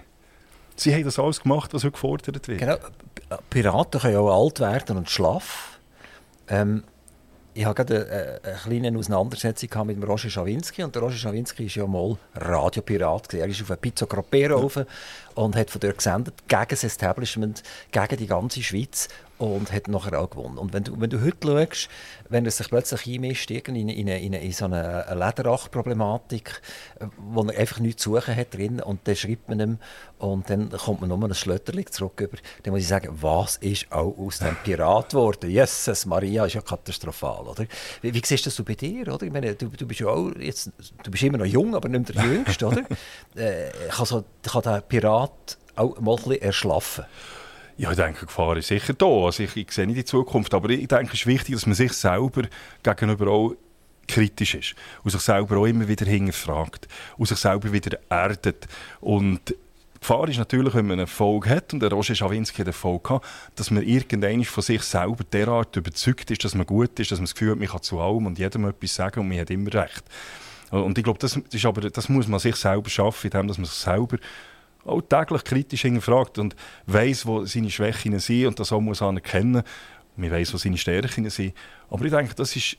Sie 0.80 0.94
haben 0.94 1.04
das 1.04 1.18
alles 1.18 1.42
gemacht, 1.42 1.74
was 1.74 1.84
heute 1.84 1.92
gefordert 1.92 2.48
wird. 2.48 2.58
Genau. 2.58 2.76
Piraten 3.50 4.00
können 4.00 4.16
auch 4.16 4.44
alt 4.46 4.60
werden 4.60 4.96
und 4.96 5.10
schlafen. 5.10 5.76
Ähm, 6.48 6.84
ich 7.52 7.66
hatte 7.66 7.84
gerade 7.84 8.40
eine, 8.42 8.54
eine 8.68 8.80
kleine 8.80 8.98
Auseinandersetzung 8.98 9.86
mit 9.86 9.96
dem 9.96 10.04
Roger 10.04 10.30
Schawinski. 10.30 10.82
Und 10.82 10.94
der 10.94 11.02
Roger 11.02 11.16
Schawinski 11.16 11.64
war 11.66 11.82
ja 11.82 11.86
mal 11.86 12.16
Radiopirat. 12.34 13.34
Er 13.34 13.46
ist 13.46 13.60
auf 13.60 13.70
ein 13.70 13.78
Pizzo 13.78 14.06
Gropero 14.06 14.70
ja. 14.74 14.86
und 15.34 15.54
hat 15.54 15.70
von 15.70 15.80
dort 15.80 15.98
gesendet 15.98 16.34
gegen 16.48 16.66
das 16.70 16.84
Establishment, 16.84 17.62
gegen 17.90 18.16
die 18.16 18.26
ganze 18.26 18.62
Schweiz 18.62 19.08
und 19.40 19.72
hat 19.72 19.88
nachher 19.88 20.20
auch 20.20 20.28
gewonnen. 20.28 20.58
Und 20.58 20.74
wenn 20.74 20.84
du, 20.84 21.00
wenn 21.00 21.08
du 21.08 21.22
heute 21.22 21.48
schaust, 21.48 21.88
wenn 22.28 22.44
er 22.44 22.50
sich 22.50 22.68
plötzlich 22.68 23.06
einmischt 23.06 23.50
in, 23.50 23.74
in, 23.74 23.88
in, 23.88 24.32
in, 24.34 24.52
so 24.52 24.66
eine, 24.66 25.06
Lederach-Problematik, 25.14 26.60
wo 27.16 27.42
er 27.44 27.58
einfach 27.58 27.80
nichts 27.80 28.02
zu 28.02 28.14
suchen 28.14 28.36
hat 28.36 28.54
drin 28.54 28.80
und 28.80 29.00
dann 29.08 29.16
schreibt 29.16 29.48
man 29.48 29.60
ihm 29.60 29.78
und 30.18 30.50
dann 30.50 30.68
kommt 30.68 31.00
man 31.00 31.08
nur 31.08 31.22
ein 31.24 31.34
Schlötterling 31.34 31.86
zurück 31.90 32.20
über, 32.20 32.36
dann 32.62 32.74
muss 32.74 32.82
ich 32.82 32.88
sagen, 32.88 33.16
was 33.18 33.56
ist 33.56 33.90
auch 33.90 34.14
aus 34.18 34.40
dem 34.40 34.56
Pirat 34.56 35.10
geworden? 35.10 35.48
Jesus 35.48 36.04
Maria, 36.04 36.44
ist 36.44 36.54
ja 36.54 36.60
katastrophal, 36.60 37.46
oder? 37.46 37.64
Wie, 38.02 38.12
wie 38.12 38.22
siehst 38.22 38.44
du 38.44 38.50
das 38.50 38.62
bei 38.62 38.74
dir, 38.74 39.08
oder? 39.08 39.24
Ich 39.24 39.32
meine, 39.32 39.54
du, 39.54 39.68
du 39.68 39.86
bist 39.86 40.00
ja 40.00 40.08
auch 40.08 40.32
jetzt, 40.38 40.70
du 41.02 41.10
bist 41.10 41.22
immer 41.22 41.38
noch 41.38 41.46
jung, 41.46 41.74
aber 41.74 41.88
nicht 41.88 42.14
mehr 42.14 42.22
der 42.22 42.32
Jüngste, 42.32 42.66
oder? 42.66 42.82
Äh, 43.36 43.70
kann, 43.90 44.06
so, 44.06 44.24
kann 44.42 44.62
der 44.62 44.80
Pirat 44.80 45.56
auch 45.76 45.98
mal 46.00 46.16
ein 46.16 46.16
bisschen 46.16 46.42
erschlaffen? 46.42 47.04
Ja, 47.80 47.92
ich 47.92 47.96
denke, 47.96 48.26
Gefahr 48.26 48.58
ist 48.58 48.68
sicher 48.68 48.92
da. 48.92 49.06
Also 49.06 49.42
ich, 49.42 49.56
ich 49.56 49.72
sehe 49.72 49.86
nicht 49.86 49.96
die 49.96 50.04
Zukunft. 50.04 50.52
Aber 50.52 50.68
ich 50.68 50.86
denke, 50.86 51.14
es 51.14 51.20
ist 51.20 51.26
wichtig, 51.26 51.54
dass 51.54 51.64
man 51.64 51.74
sich 51.74 51.94
selber 51.94 52.42
gegenüber 52.82 53.28
auch 53.28 53.54
kritisch 54.06 54.54
ist. 54.54 54.74
Und 55.02 55.12
sich 55.12 55.22
selber 55.22 55.56
auch 55.56 55.64
immer 55.64 55.88
wieder 55.88 56.04
hinterfragt. 56.04 56.88
Und 57.16 57.24
sich 57.24 57.38
selber 57.38 57.72
wieder 57.72 57.98
erdet. 58.10 58.68
Und 59.00 59.40
die 59.48 59.54
Gefahr 59.98 60.28
ist 60.28 60.36
natürlich, 60.36 60.74
wenn 60.74 60.88
man 60.88 60.92
einen 60.92 61.08
Erfolg 61.08 61.48
hat, 61.48 61.72
und 61.72 61.80
der 61.80 61.90
Roger 61.90 62.14
Schawinski 62.14 62.58
hat 62.58 62.66
Erfolg 62.66 63.04
gehabt, 63.04 63.26
dass 63.56 63.70
man 63.70 63.82
irgendwann 63.82 64.44
von 64.44 64.62
sich 64.62 64.82
selber 64.82 65.24
derart 65.24 65.74
überzeugt 65.74 66.30
ist, 66.30 66.44
dass 66.44 66.54
man 66.54 66.66
gut 66.66 67.00
ist, 67.00 67.10
dass 67.10 67.18
man 67.18 67.24
das 67.24 67.34
Gefühl 67.34 67.52
hat, 67.52 67.60
man 67.60 67.68
kann 67.68 67.80
zu 67.80 67.98
allem 67.98 68.26
und 68.26 68.38
jedem 68.38 68.66
etwas 68.66 68.94
sagen 68.94 69.20
und 69.20 69.28
man 69.28 69.38
hat 69.38 69.48
immer 69.48 69.72
recht. 69.72 70.04
Und 70.70 70.98
ich 70.98 71.04
glaube, 71.04 71.18
das, 71.18 71.36
ist 71.36 71.64
aber, 71.64 71.88
das 71.88 72.10
muss 72.10 72.28
man 72.28 72.40
sich 72.40 72.56
selber 72.56 72.90
schaffen, 72.90 73.28
indem 73.28 73.46
man 73.46 73.54
sich 73.54 73.70
selber 73.70 74.18
auch 74.84 75.02
täglich 75.02 75.44
kritisch 75.44 75.82
hinterfragt 75.82 76.38
und 76.38 76.56
weiß, 76.86 77.26
wo 77.26 77.44
seine 77.44 77.70
Schwächen 77.70 78.18
sind 78.18 78.46
und 78.46 78.60
das 78.60 78.72
auch 78.72 78.80
muss 78.80 79.02
anerkennen. 79.02 79.62
Man 80.16 80.30
weiß, 80.30 80.52
wo 80.54 80.58
seine 80.58 80.78
Stärken 80.78 81.28
sind. 81.30 81.54
Aber 81.88 82.04
ich 82.04 82.10
denke, 82.10 82.34
das 82.34 82.56
ist, 82.56 82.76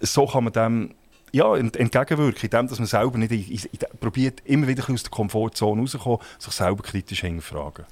so 0.00 0.26
kann 0.26 0.44
man 0.44 0.52
dem 0.52 0.94
ja, 1.32 1.56
entgegenwirken, 1.56 2.44
indem 2.44 2.68
dass 2.68 2.78
man 2.78 2.86
selber 2.86 3.18
nicht 3.18 3.68
probiert, 3.98 4.40
immer 4.44 4.68
wieder 4.68 4.88
aus 4.88 5.02
der 5.02 5.10
Komfortzone 5.10 5.80
rauszukommen, 5.80 6.20
sich 6.38 6.52
selber 6.52 6.82
kritisch 6.82 7.22
hinterfragen. 7.22 7.84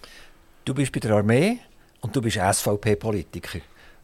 Du 0.64 0.74
bist 0.74 0.92
bei 0.92 1.00
der 1.00 1.16
Armee 1.16 1.58
und 2.00 2.14
du 2.14 2.22
bist 2.22 2.38
SVP-Politiker. 2.38 3.58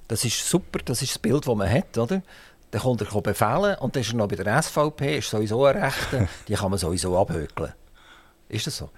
Das 0.08 0.24
ist 0.24 0.48
super, 0.48 0.80
das 0.84 1.02
ist 1.02 1.12
das 1.12 1.18
Bild, 1.20 1.46
das 1.46 1.54
man 1.54 1.70
hat, 1.70 1.96
oder? 1.96 2.22
Dann 2.70 2.82
kommt 2.82 3.00
er 3.00 3.22
befehlen 3.22 3.76
und 3.78 3.94
dann 3.94 4.02
ist 4.02 4.10
er 4.10 4.16
noch 4.16 4.26
bei 4.26 4.36
der 4.36 4.60
SVP, 4.60 5.18
ist 5.18 5.30
sowieso 5.30 5.64
ein 5.66 5.76
Rechter, 5.76 6.28
die 6.48 6.54
kann 6.54 6.70
man 6.70 6.78
sowieso 6.78 7.16
abhökeln. 7.16 7.72
Ist 8.48 8.66
das 8.66 8.78
so? 8.78 8.90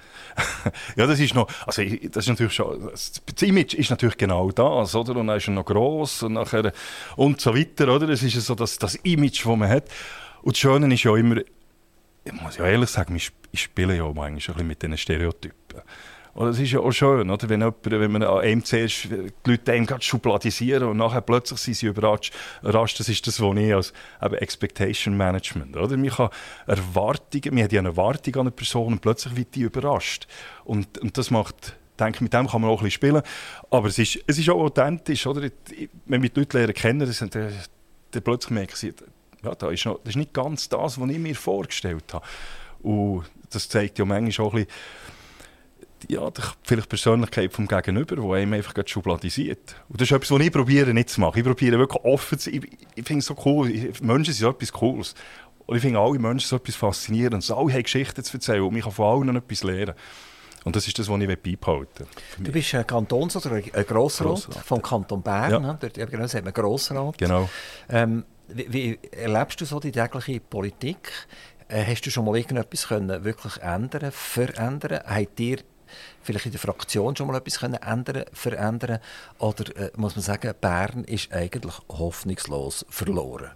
ja, 0.97 1.07
das 1.07 1.19
ist 1.19 1.35
noch, 1.35 1.49
also 1.67 1.83
das 1.83 2.25
ist 2.25 2.29
natürlich 2.29 2.53
schon, 2.53 2.91
das 2.91 3.43
Image 3.43 3.75
ist 3.75 3.91
natürlich 3.91 4.17
genau 4.17 4.51
das, 4.51 4.95
oder? 4.95 5.17
Und 5.17 5.27
dann 5.27 5.37
ist 5.39 5.49
er 5.49 5.55
noch 5.55 5.65
gross 5.65 6.23
und 6.23 6.35
nachher 6.35 6.73
und 7.17 7.41
so 7.41 7.55
weiter, 7.55 7.95
oder? 7.95 8.09
Es 8.11 8.23
ist 8.23 8.35
so 8.47 8.55
das, 8.55 8.79
das 8.79 8.95
Image, 8.97 9.45
das 9.45 9.57
man 9.57 9.69
hat. 9.69 9.85
Und 10.43 10.55
das 10.55 10.61
Schöne 10.61 10.93
ist 10.93 11.03
ja 11.03 11.17
immer, 11.17 11.39
ich 12.25 12.33
muss 12.33 12.59
ja 12.59 12.67
ehrlich 12.67 12.91
sagen, 12.91 13.17
ich 13.17 13.33
spiele 13.55 13.97
ja 13.97 14.05
eigentlich 14.05 14.49
ein 14.49 14.55
bisschen 14.55 14.67
mit 14.67 14.83
diesen 14.83 14.97
Stereotypen. 14.97 15.83
Und 16.35 16.47
das 16.47 16.59
ist 16.59 16.71
ja 16.71 16.81
auch 16.81 16.93
schön, 16.93 17.29
oder? 17.31 17.49
Wenn, 17.49 17.61
jemand, 17.61 17.91
wenn 17.91 18.13
man 18.13 18.23
an 18.23 18.39
einem 18.39 18.65
zuerst 18.65 19.09
die 19.11 19.51
Leute 19.51 19.73
einem 19.73 19.87
schubladisieren 20.01 20.89
und 20.89 20.97
nachher 20.97 21.21
plötzlich 21.21 21.61
sind 21.61 21.75
sie 21.75 21.87
überrascht. 21.87 22.33
Das 22.63 23.09
ist 23.09 23.27
das, 23.27 23.41
was 23.41 23.57
ich 23.57 23.75
als 23.75 23.93
eben 24.23 24.35
Expectation 24.37 25.17
Management, 25.17 25.77
oder? 25.77 25.97
Man 25.97 26.11
kann 26.11 26.31
Erwartungen, 26.67 27.55
man 27.55 27.65
hat 27.65 27.73
ja 27.73 27.81
eine 27.81 27.89
Erwartung 27.89 28.35
an 28.35 28.41
eine 28.41 28.51
Person 28.53 28.95
und 28.95 29.01
plötzlich 29.01 29.37
wird 29.37 29.55
die 29.55 29.63
überrascht. 29.63 30.29
Und, 30.65 30.99
und 30.99 31.19
das 31.19 31.31
macht 31.31 31.75
denke, 32.01 32.23
mit 32.23 32.33
dem 32.33 32.49
kann 32.49 32.61
man 32.63 32.71
auch 32.71 32.81
ein 32.81 32.85
bisschen 32.85 32.91
spielen. 32.91 33.23
Aber 33.71 33.89
es 33.89 33.99
ist, 33.99 34.19
es 34.27 34.39
ist 34.39 34.49
auch 34.49 34.61
authentisch, 34.61 35.27
oder? 35.27 35.49
Wenn 36.07 36.23
wir 36.23 36.31
die 36.31 36.41
Leute 36.41 36.59
lernen 36.59 36.75
kennen, 36.75 37.15
dann, 37.31 37.53
dann 38.11 38.23
plötzlich 38.23 38.51
merken 38.51 38.75
sie, 38.75 38.95
ja, 39.43 39.55
da 39.55 39.71
ist 39.71 39.85
noch, 39.85 39.99
das 39.99 40.11
ist 40.11 40.17
nicht 40.17 40.33
ganz 40.33 40.69
das, 40.69 41.01
was 41.01 41.11
ich 41.11 41.19
mir 41.19 41.35
vorgestellt 41.35 42.13
habe. 42.13 42.25
Und 42.83 43.25
das 43.51 43.69
zeigt 43.69 43.99
ja 43.99 44.05
manchmal 44.05 44.47
auch 44.47 44.55
ein 44.55 44.65
bisschen, 44.65 44.73
ja, 46.09 46.31
vielleicht 46.63 46.87
die 46.87 46.89
Persönlichkeit 46.89 47.53
vom 47.53 47.67
Gegenüber, 47.67 48.17
die 48.17 48.41
einem 48.41 48.53
einfach 48.55 48.75
schubladisiert. 48.87 49.77
Und 49.89 50.01
das 50.01 50.11
ist 50.11 50.17
etwas, 50.17 50.31
was 50.31 50.41
ich 50.41 50.53
probiere 50.53 50.95
nicht 50.95 51.11
zu 51.11 51.21
machen. 51.21 51.39
Ich 51.39 51.45
probiere 51.45 51.79
wirklich 51.79 52.05
offen 52.05 52.39
zu 52.39 52.51
sein. 52.51 52.61
Ich, 52.63 52.87
ich 52.95 53.07
finde 53.07 53.21
es 53.21 53.27
so 53.27 53.37
cool. 53.45 53.69
Menschen 54.03 54.33
sind 54.33 54.43
so 54.43 54.51
etwas 54.51 54.73
Cooles. 54.73 55.15
Und 55.67 55.77
ich 55.77 55.83
finde 55.83 56.01
alle 56.01 56.19
Menschen 56.19 56.49
so 56.49 56.57
etwas 56.57 56.75
faszinierend. 56.75 57.49
Alle 57.51 57.73
haben 57.73 57.83
Geschichten 57.83 58.25
zu 58.25 58.37
erzählen 58.37 58.63
und 58.63 58.77
ich 58.77 58.83
kann 58.83 58.93
von 58.93 59.29
allen 59.29 59.37
etwas 59.37 59.63
lernen. 59.63 59.95
Und 60.65 60.77
das 60.77 60.87
ist 60.87 60.99
das, 60.99 61.09
was 61.09 61.21
ich 61.21 61.29
beibehalten 61.29 62.07
will. 62.07 62.45
Du 62.45 62.53
bist 62.53 62.75
ein 62.75 62.87
Kantons- 62.87 63.37
oder 63.37 63.55
ein 63.55 63.87
Grossrat, 63.87 64.27
Grossrat 64.27 64.65
vom 64.65 64.83
Kanton 64.83 65.23
Bern. 65.23 65.51
Ja. 65.51 65.59
Ne? 65.59 65.79
Dort 65.81 65.95
genau, 65.95 66.27
sagt 66.27 66.45
man 66.45 66.53
Grossrat. 66.53 67.17
Genau. 67.19 67.49
Ähm, 67.89 68.25
wie, 68.49 68.73
wie, 68.73 68.99
erlebst 69.13 69.61
du 69.61 69.65
so 69.65 69.81
die 69.81 69.93
tägliche 69.93 70.41
Politik? 70.41 71.13
Äh, 71.69 71.85
hast 71.85 72.03
du 72.03 72.11
schon 72.11 72.25
mal 72.25 72.37
irgendetwas 72.37 72.89
können 72.89 73.25
wirklich 73.25 73.57
ändern, 73.59 74.11
verändern? 74.11 75.01
Habt 75.07 75.39
ihr 75.41 75.59
vielleicht 76.23 76.47
in 76.47 76.53
der 76.53 76.61
Fraktion 76.61 77.17
schon 77.17 77.27
mal 77.27 77.37
etwas 77.37 77.59
können 77.59 77.75
ändern, 77.75 78.25
verändern? 78.33 78.99
Oder 79.39 79.77
äh, 79.77 79.91
muss 79.97 80.17
man 80.17 80.23
sagen, 80.23 80.53
Bern 80.61 81.05
ist 81.05 81.33
eigentlich 81.33 81.75
hoffnungslos 81.89 82.87
verloren? 82.89 83.51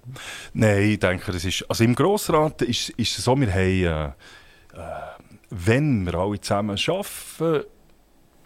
Nein, 0.52 0.82
ich 0.82 0.98
denke, 0.98 1.32
das 1.32 1.44
ist, 1.44 1.64
also 1.68 1.84
im 1.84 1.94
Grossrat 1.94 2.62
ist, 2.62 2.90
ist 2.90 3.18
es 3.18 3.24
so, 3.24 3.38
wir 3.38 3.52
haben, 3.52 3.58
äh, 3.58 4.06
äh, 4.06 4.12
wenn 5.50 6.04
wir 6.04 6.14
alle 6.14 6.40
zusammen 6.40 6.78
arbeiten, 6.78 7.66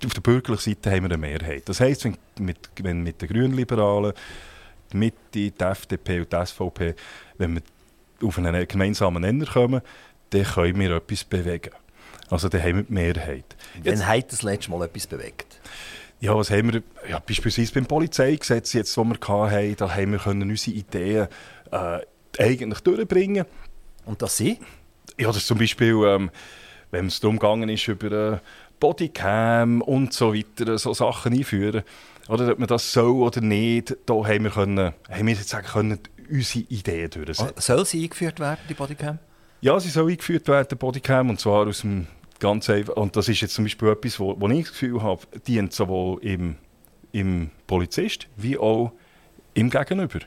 auf 0.05 0.14
der 0.14 0.20
bürgerlichen 0.20 0.74
Seite 0.74 0.90
haben 0.90 1.03
wir 1.03 1.11
eine 1.11 1.18
Mehrheit. 1.18 1.68
Das 1.68 1.81
heisst, 1.81 2.05
wenn 2.05 2.16
mit, 2.38 2.70
wenn 2.83 3.03
mit 3.03 3.20
den 3.20 3.29
Grünliberalen, 3.29 4.12
die 4.92 4.96
Mitte, 4.96 5.16
die 5.33 5.53
FDP 5.59 6.20
und 6.20 6.33
die 6.33 6.46
SVP, 6.46 6.94
wenn 7.37 7.55
wir 7.55 7.62
auf 8.27 8.38
einen 8.38 8.66
gemeinsamen 8.66 9.22
Nenner 9.22 9.46
kommen, 9.46 9.83
dann 10.31 10.44
können 10.44 10.79
wir 10.79 10.96
etwas 10.96 11.24
bewegen. 11.24 11.70
Also 12.31 12.49
dann 12.49 12.62
haben 12.62 12.77
wir 12.77 12.83
die 12.85 12.93
Mehrheit. 12.93 13.57
Wann 13.83 14.07
hat 14.07 14.33
das 14.33 14.43
letzte 14.43 14.71
Mal 14.71 14.85
etwas 14.85 15.07
bewegt? 15.07 15.61
Ja, 16.21 16.35
was 16.35 16.51
haben 16.51 16.73
wir? 16.73 16.83
Ja, 17.09 17.21
beispielsweise 17.21 17.73
beim 17.73 17.87
Polizeigesetz, 17.87 18.73
jetzt, 18.73 18.97
das 18.97 19.05
wir 19.05 19.17
hatten, 19.29 19.77
da 19.77 19.95
haben 19.95 20.12
wir 20.12 20.19
können 20.19 20.51
unsere 20.51 20.77
Ideen 20.77 21.29
äh, 21.71 21.99
eigentlich 22.38 22.81
durchbringen. 22.81 23.45
Und 24.05 24.23
das 24.23 24.37
sie? 24.37 24.59
Ja, 25.19 25.29
das 25.29 25.38
ist 25.38 25.47
zum 25.47 25.59
Beispiel, 25.59 25.95
ähm, 26.07 26.31
wenn 26.91 27.07
es 27.07 27.21
darum 27.21 27.38
gegangen 27.38 27.69
ist, 27.69 27.87
über 27.87 28.35
äh, 28.35 28.38
Bodycam 28.81 29.81
und 29.81 30.12
so 30.12 30.35
weiter, 30.35 30.77
so 30.79 30.93
Sachen 30.93 31.35
einführen. 31.35 31.83
Oder 32.29 32.53
ob 32.53 32.59
man 32.59 32.69
das 32.69 32.93
soll 32.93 33.23
oder 33.23 33.41
nicht, 33.41 33.97
da 34.07 34.14
haben 34.14 34.45
wir, 34.45 34.51
können, 34.51 34.93
haben 35.11 35.27
wir 35.27 35.35
jetzt 35.35 35.49
sagen 35.49 35.67
können, 35.67 35.99
unsere 36.31 36.64
Ideen 36.69 37.11
durchsetzen. 37.11 37.53
Oh, 37.57 37.61
soll 37.61 37.85
sie 37.87 38.03
eingeführt 38.03 38.38
werden, 38.41 38.61
die 38.69 38.75
Bodycam? 38.75 39.19
Ja, 39.61 39.79
sie 39.81 39.88
soll 39.88 40.11
eingeführt 40.11 40.47
werden, 40.49 40.69
die 40.71 40.75
Bodycam, 40.75 41.31
und 41.31 41.41
zwar 41.41 41.67
aus 41.67 41.81
dem 41.81 42.07
ganz 42.38 42.70
einfach. 42.70 42.96
Und 42.96 43.16
das 43.16 43.29
ist 43.29 43.40
jetzt 43.40 43.55
zum 43.55 43.64
Beispiel 43.64 43.88
etwas, 43.88 44.18
wo, 44.20 44.38
wo 44.38 44.48
ich 44.48 44.64
das 44.64 44.72
Gefühl 44.72 45.03
habe, 45.03 45.22
dient 45.46 45.72
sowohl 45.72 46.22
im, 46.22 46.57
im 47.12 47.51
Polizist 47.66 48.29
wie 48.37 48.59
auch 48.59 48.92
im 49.55 49.70
Gegenüber. 49.70 50.20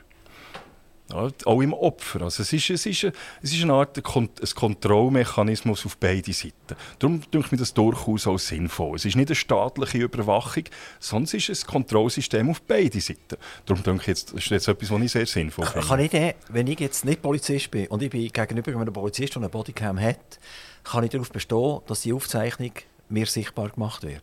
Ja, 1.10 1.28
auch 1.44 1.60
im 1.60 1.74
Opfer. 1.74 2.22
Also 2.22 2.42
es, 2.42 2.52
ist, 2.52 2.70
es, 2.70 2.86
ist, 2.86 3.04
es 3.42 3.52
ist 3.52 3.62
eine 3.62 3.74
Art 3.74 3.98
ein 3.98 4.28
Kontrollmechanismus 4.54 5.84
auf 5.84 5.98
beide 5.98 6.32
Seiten. 6.32 6.54
Darum 6.98 7.20
denke 7.30 7.46
ich 7.46 7.52
mir 7.52 7.58
das 7.58 7.74
durchaus 7.74 8.26
auch 8.26 8.38
sinnvoll. 8.38 8.96
Es 8.96 9.04
ist 9.04 9.16
nicht 9.16 9.28
eine 9.28 9.34
staatliche 9.34 9.98
Überwachung, 9.98 10.64
sondern 11.00 11.24
es 11.24 11.48
ist 11.48 11.64
ein 11.64 11.70
Kontrollsystem 11.70 12.48
auf 12.48 12.62
beide 12.62 13.00
Seiten. 13.00 13.36
Darum 13.66 13.82
denke 13.82 14.02
ich, 14.02 14.06
jetzt, 14.06 14.32
das 14.32 14.44
ist 14.44 14.50
jetzt 14.50 14.68
etwas, 14.68 14.90
was 14.90 15.02
ich 15.02 15.12
sehr 15.12 15.26
sinnvoll 15.26 15.66
finde. 15.66 15.86
Kann 15.86 16.00
ich 16.00 16.10
denn, 16.10 16.34
wenn 16.48 16.66
ich 16.66 16.80
jetzt 16.80 17.04
nicht 17.04 17.20
Polizist 17.20 17.70
bin 17.70 17.88
und 17.88 18.02
ich 18.02 18.08
bin 18.08 18.32
gegenüber 18.32 18.74
einem 18.80 18.92
Polizist, 18.92 19.34
der 19.34 19.42
eine 19.42 19.48
Bodycam 19.50 20.00
hat, 20.00 20.38
kann 20.84 21.04
ich 21.04 21.10
darauf 21.10 21.30
bestehen, 21.30 21.80
dass 21.86 22.02
die 22.02 22.12
Aufzeichnung 22.12 22.72
mir 23.08 23.26
sichtbar 23.26 23.70
gemacht 23.70 24.02
wird? 24.02 24.22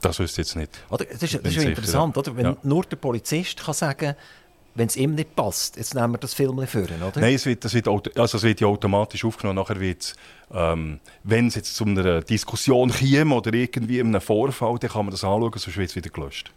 Das 0.00 0.18
wüsste 0.18 0.42
ich 0.42 0.48
jetzt 0.48 0.56
nicht. 0.56 0.70
Oder, 0.90 1.04
das 1.04 1.22
ist, 1.22 1.34
das 1.44 1.56
ist 1.56 1.64
interessant, 1.64 2.16
oder? 2.16 2.36
wenn 2.36 2.46
ja. 2.46 2.56
nur 2.62 2.84
der 2.84 2.96
Polizist 2.96 3.64
kann 3.64 3.74
sagen 3.74 4.14
wenn 4.74 4.86
es 4.86 4.96
ihm 4.96 5.14
nicht 5.14 5.36
passt, 5.36 5.76
jetzt 5.76 5.94
nehmen 5.94 6.14
wir 6.14 6.18
das 6.18 6.32
Film 6.32 6.66
führen, 6.66 7.02
oder? 7.02 7.20
Nein, 7.20 7.34
es 7.34 7.44
wird, 7.44 7.62
das 7.62 7.74
wird, 7.74 7.88
also 7.88 8.38
es 8.38 8.42
wird 8.42 8.60
ja 8.60 8.66
automatisch 8.66 9.22
aufgenommen. 9.22 9.58
Nachher 9.58 9.78
wird 9.78 10.14
ähm, 10.52 11.00
wenn 11.24 11.46
es 11.48 11.54
jetzt 11.54 11.74
zu 11.74 11.84
einer 11.84 12.20
Diskussion 12.20 12.90
käme 12.90 13.34
oder 13.34 13.52
irgendwie 13.52 14.00
einem 14.00 14.20
Vorfall, 14.20 14.78
dann 14.78 14.90
kann 14.90 15.06
man 15.06 15.10
das 15.10 15.24
anschauen, 15.24 15.52
sonst 15.56 15.76
wird 15.76 15.90
es 15.90 15.96
wieder 15.96 16.10
gelöscht. 16.10 16.52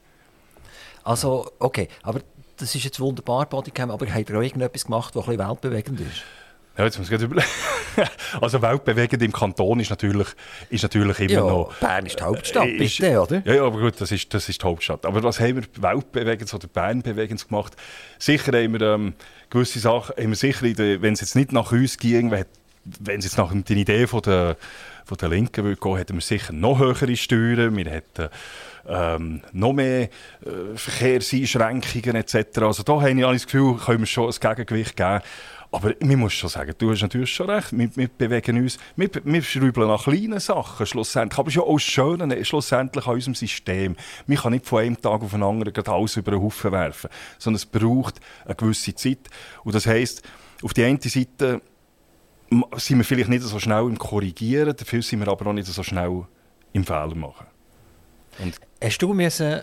Also, 1.04 1.52
okay, 1.60 1.88
aber 2.04 2.22
das 2.58 2.74
ist 2.74 2.84
jetzt 2.84 3.00
wunderbar, 3.00 3.46
Bodycam, 3.46 3.92
aber 3.92 4.08
habt 4.08 4.30
ihr 4.30 4.38
auch 4.38 4.42
irgendetwas 4.42 4.86
gemacht, 4.86 5.16
was 5.16 5.28
ein 5.28 5.38
bisschen 5.38 5.50
weltbewegend 5.50 6.00
ist? 6.02 6.24
Ja, 6.78 6.84
jetzt 6.84 7.00
muss 7.00 7.10
ich 7.10 7.22
überlegen. 7.22 7.48
also 8.42 8.62
weltbewegend 8.62 9.24
im 9.24 9.32
Kanton 9.32 9.80
ist 9.80 9.90
natürlich, 9.90 10.28
ist 10.70 10.84
natürlich 10.84 11.20
immer 11.20 11.32
ja, 11.32 11.40
noch... 11.42 11.74
Bern 11.80 12.06
ist 12.06 12.20
die 12.20 12.24
Hauptstadt, 12.24 12.68
äh, 12.68 12.84
ist, 12.84 12.98
bitte, 12.98 13.22
oder? 13.22 13.42
Ja, 13.46 13.54
ja, 13.54 13.64
aber 13.64 13.80
gut, 13.80 14.00
das 14.00 14.12
ist, 14.12 14.34
das 14.34 14.50
ist 14.50 14.62
die 14.62 14.66
Hauptstadt. 14.66 15.06
Aber 15.06 15.24
was 15.24 15.40
haben 15.40 15.56
wir 15.56 15.64
weltbewegend 15.82 16.54
oder 16.54 16.68
Bernbewegend 16.68 17.48
gemacht? 17.48 17.76
Sicher 18.20 18.52
haben 18.52 18.74
wir 18.74 18.82
ähm, 18.82 19.14
gewisse 19.50 19.80
Sachen, 19.80 20.16
haben 20.18 20.30
wir 20.30 20.36
sicher, 20.36 20.64
wenn 20.64 21.14
es 21.14 21.22
jetzt 21.22 21.36
nicht 21.36 21.54
nach 21.54 21.72
uns 21.72 21.98
ging, 21.98 22.32
wenn 22.32 23.20
es 23.20 23.26
jetzt 23.26 23.38
nach 23.38 23.54
der 23.54 23.78
Idee 23.78 24.06
von 24.08 24.22
der, 24.22 24.58
von 25.06 25.18
der 25.18 25.30
Linken 25.30 25.64
würde 25.64 25.80
gehen, 25.80 25.98
hätten 25.98 26.16
wir 26.16 26.22
sicher 26.22 26.52
noch 26.52 26.80
höhere 26.80 27.16
Steuern, 27.16 27.76
wir 27.78 27.90
hätten 27.90 28.30
ähm, 28.88 29.42
noch 29.52 29.74
mehr 29.74 30.04
äh, 30.04 30.10
Verkehrseinschränkungen 30.76 32.16
etc. 32.16 32.60
Also 32.60 32.84
da 32.84 33.02
habe 33.02 33.12
ich 33.12 33.22
das 33.22 33.46
Gefühl, 33.46 33.78
können 33.78 34.02
wir 34.02 34.06
schon 34.06 34.32
ein 34.32 34.40
Gegengewicht 34.40 34.96
geben. 34.96 35.22
Aber 35.76 35.94
man 36.00 36.20
muss 36.20 36.32
schon 36.32 36.50
sagen, 36.50 36.74
du 36.78 36.90
hast 36.90 37.02
natürlich 37.02 37.34
schon 37.34 37.50
recht, 37.50 37.78
wir, 37.78 37.94
wir 37.98 38.08
bewegen 38.08 38.60
uns, 38.60 38.78
wir, 38.96 39.10
wir 39.26 39.42
schrauben 39.42 39.88
nach 39.88 40.06
kleinen 40.06 40.40
Sachen 40.40 40.86
schlussendlich. 40.86 41.38
Aber 41.38 41.50
es 41.50 41.54
ist 41.54 41.58
ja 41.58 41.64
auch 41.64 41.78
schön 41.78 42.32
äh, 42.32 42.46
schlussendlich 42.46 43.06
an 43.06 43.16
unserem 43.16 43.36
System. 43.36 43.98
Man 44.26 44.38
kann 44.38 44.54
nicht 44.54 44.66
von 44.66 44.80
einem 44.80 45.02
Tag 45.02 45.22
auf 45.22 45.32
den 45.32 45.44
anderen 45.44 45.74
alles 45.86 46.16
über 46.16 46.32
den 46.32 46.42
Haufen 46.42 46.72
werfen, 46.72 47.10
sondern 47.38 47.58
es 47.58 47.66
braucht 47.66 48.22
eine 48.46 48.56
gewisse 48.56 48.96
Zeit. 48.96 49.30
Und 49.66 49.76
das 49.76 49.86
heisst, 49.86 50.22
auf 50.64 50.74
der 50.74 50.88
einen 50.88 51.02
Seite 51.02 51.60
sind 52.78 52.98
wir 52.98 53.04
vielleicht 53.04 53.30
nicht 53.30 53.44
so 53.44 53.60
schnell 53.60 53.84
im 53.84 53.98
Korrigieren, 53.98 54.78
dafür 54.78 55.02
sind 55.02 55.20
wir 55.20 55.28
aber 55.28 55.48
auch 55.48 55.54
nicht 55.54 55.68
so 55.68 55.84
schnell 55.84 56.24
im 56.72 56.86
Fehler 56.86 57.16
machen. 57.16 57.48
Und 58.40 58.56
Hast 58.82 59.02
du 59.02 59.14
müssen 59.14 59.62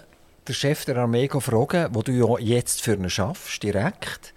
den 0.49 0.55
Chef 0.55 0.85
der 0.85 0.97
Armee 0.97 1.29
fragen, 1.29 1.95
wo 1.95 2.03
du 2.03 2.13
ja 2.13 2.39
jetzt 2.39 2.83
für 2.83 2.95
ihn 2.95 3.09
schaffst, 3.09 3.63
direkt? 3.63 4.35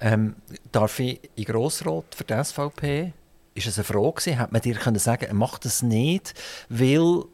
Ähm, 0.00 0.36
darf 0.70 0.98
ich 1.00 1.20
in 1.34 1.44
Grossrot 1.44 2.14
für 2.14 2.24
die 2.24 2.44
SVP? 2.44 3.12
Ist 3.54 3.66
es 3.66 3.78
eine 3.78 3.84
Frage 3.84 4.38
Hat 4.38 4.52
man 4.52 4.62
dir 4.62 4.74
können 4.74 4.98
sagen, 4.98 5.24
er 5.24 5.34
macht 5.34 5.64
das 5.64 5.82
nicht, 5.82 6.34
weil 6.68 7.24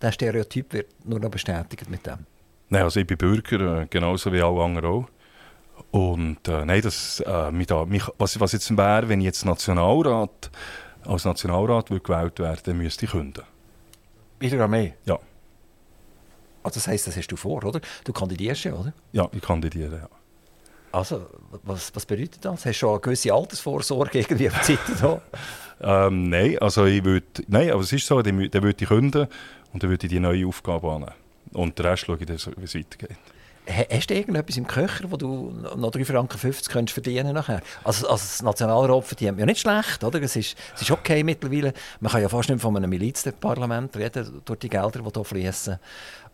der 0.00 0.12
Stereotyp 0.12 0.72
wird 0.72 0.86
nur 1.04 1.18
noch 1.18 1.30
bestätigt 1.30 1.90
mit 1.90 2.06
dem? 2.06 2.18
Nein, 2.68 2.82
also 2.82 3.00
ich 3.00 3.06
bin 3.06 3.16
Bürger, 3.16 3.82
äh, 3.82 3.86
genauso 3.88 4.32
wie 4.32 4.40
alle 4.40 4.62
anderen 4.62 4.90
auch. 4.90 5.08
Und 5.90 6.46
äh, 6.48 6.64
nein, 6.64 6.82
das, 6.82 7.20
äh, 7.20 7.50
mich 7.50 7.66
da, 7.66 7.84
mich, 7.84 8.04
was, 8.18 8.38
was 8.38 8.52
jetzt 8.52 8.76
wäre, 8.76 9.08
wenn 9.08 9.20
ich 9.20 9.26
jetzt 9.26 9.44
Nationalrat, 9.44 10.50
als 11.04 11.24
Nationalrat 11.24 11.88
gewählt 11.88 12.38
werde, 12.38 12.62
dann 12.64 12.78
müsste 12.78 13.04
ich 13.04 13.12
künden. 13.12 13.44
In 14.40 14.50
der 14.50 14.60
Armee? 14.60 14.94
Ja. 15.04 15.18
Also 16.66 16.80
das 16.80 16.88
heisst, 16.88 17.06
das 17.06 17.16
hast 17.16 17.28
du 17.28 17.36
vor, 17.36 17.64
oder? 17.64 17.80
Du 18.02 18.12
kandidierst 18.12 18.64
ja, 18.64 18.72
oder? 18.72 18.92
Ja, 19.12 19.28
ich 19.30 19.40
kandidiere, 19.40 19.98
ja. 19.98 20.08
Also, 20.90 21.26
was, 21.62 21.94
was 21.94 22.04
bedeutet 22.04 22.44
das? 22.44 22.66
Hast 22.66 22.66
du 22.66 22.72
schon 22.72 22.90
eine 22.90 23.00
gewisse 23.00 23.32
Altersvorsorge 23.32 24.18
irgendwie 24.18 24.50
auf 24.50 24.64
Seite 24.64 25.22
ähm, 25.80 26.28
nein, 26.28 26.58
also 26.58 26.84
ich 26.86 27.04
würde, 27.04 27.26
nein, 27.46 27.70
aber 27.70 27.82
es 27.82 27.92
ist 27.92 28.04
so, 28.04 28.20
dann, 28.20 28.36
würde 28.38 28.76
ich 28.76 28.88
künden 28.88 29.28
und 29.72 29.82
dann 29.82 29.90
würde 29.90 30.06
ich 30.06 30.12
die 30.12 30.18
neue 30.18 30.44
Aufgabe 30.44 30.90
annehmen. 30.90 31.12
Und 31.52 31.78
den 31.78 31.86
Rest 31.86 32.06
schaue 32.06 32.18
ich 32.20 32.28
wie 32.28 32.32
es 32.32 32.74
weitergeht. 32.74 33.16
Hast 33.68 34.10
du 34.10 34.14
irgendetwas 34.14 34.56
im 34.56 34.66
Köcher, 34.66 35.10
wo 35.10 35.16
du 35.16 35.52
noch 35.76 35.90
3,50 35.90 36.04
Franken 36.04 36.38
könntest 36.68 36.94
verdienen 36.94 37.34
nachher? 37.34 37.62
Also, 37.82 38.06
das 38.06 38.40
Nationalrat 38.40 39.04
verdient 39.04 39.32
man 39.32 39.40
ja 39.40 39.46
nicht 39.46 39.60
schlecht, 39.60 40.04
oder? 40.04 40.22
Es 40.22 40.36
ist, 40.36 40.56
es 40.76 40.82
ist 40.82 40.90
okay 40.92 41.24
mittlerweile. 41.24 41.72
Man 41.98 42.12
kann 42.12 42.22
ja 42.22 42.28
fast 42.28 42.48
nicht 42.48 42.62
von 42.62 42.76
einem 42.76 42.88
Milizparlament 42.88 43.96
reden, 43.96 44.40
durch 44.44 44.60
die 44.60 44.68
Gelder, 44.68 45.00
die 45.00 45.10
hier 45.12 45.24
fließen. 45.24 45.78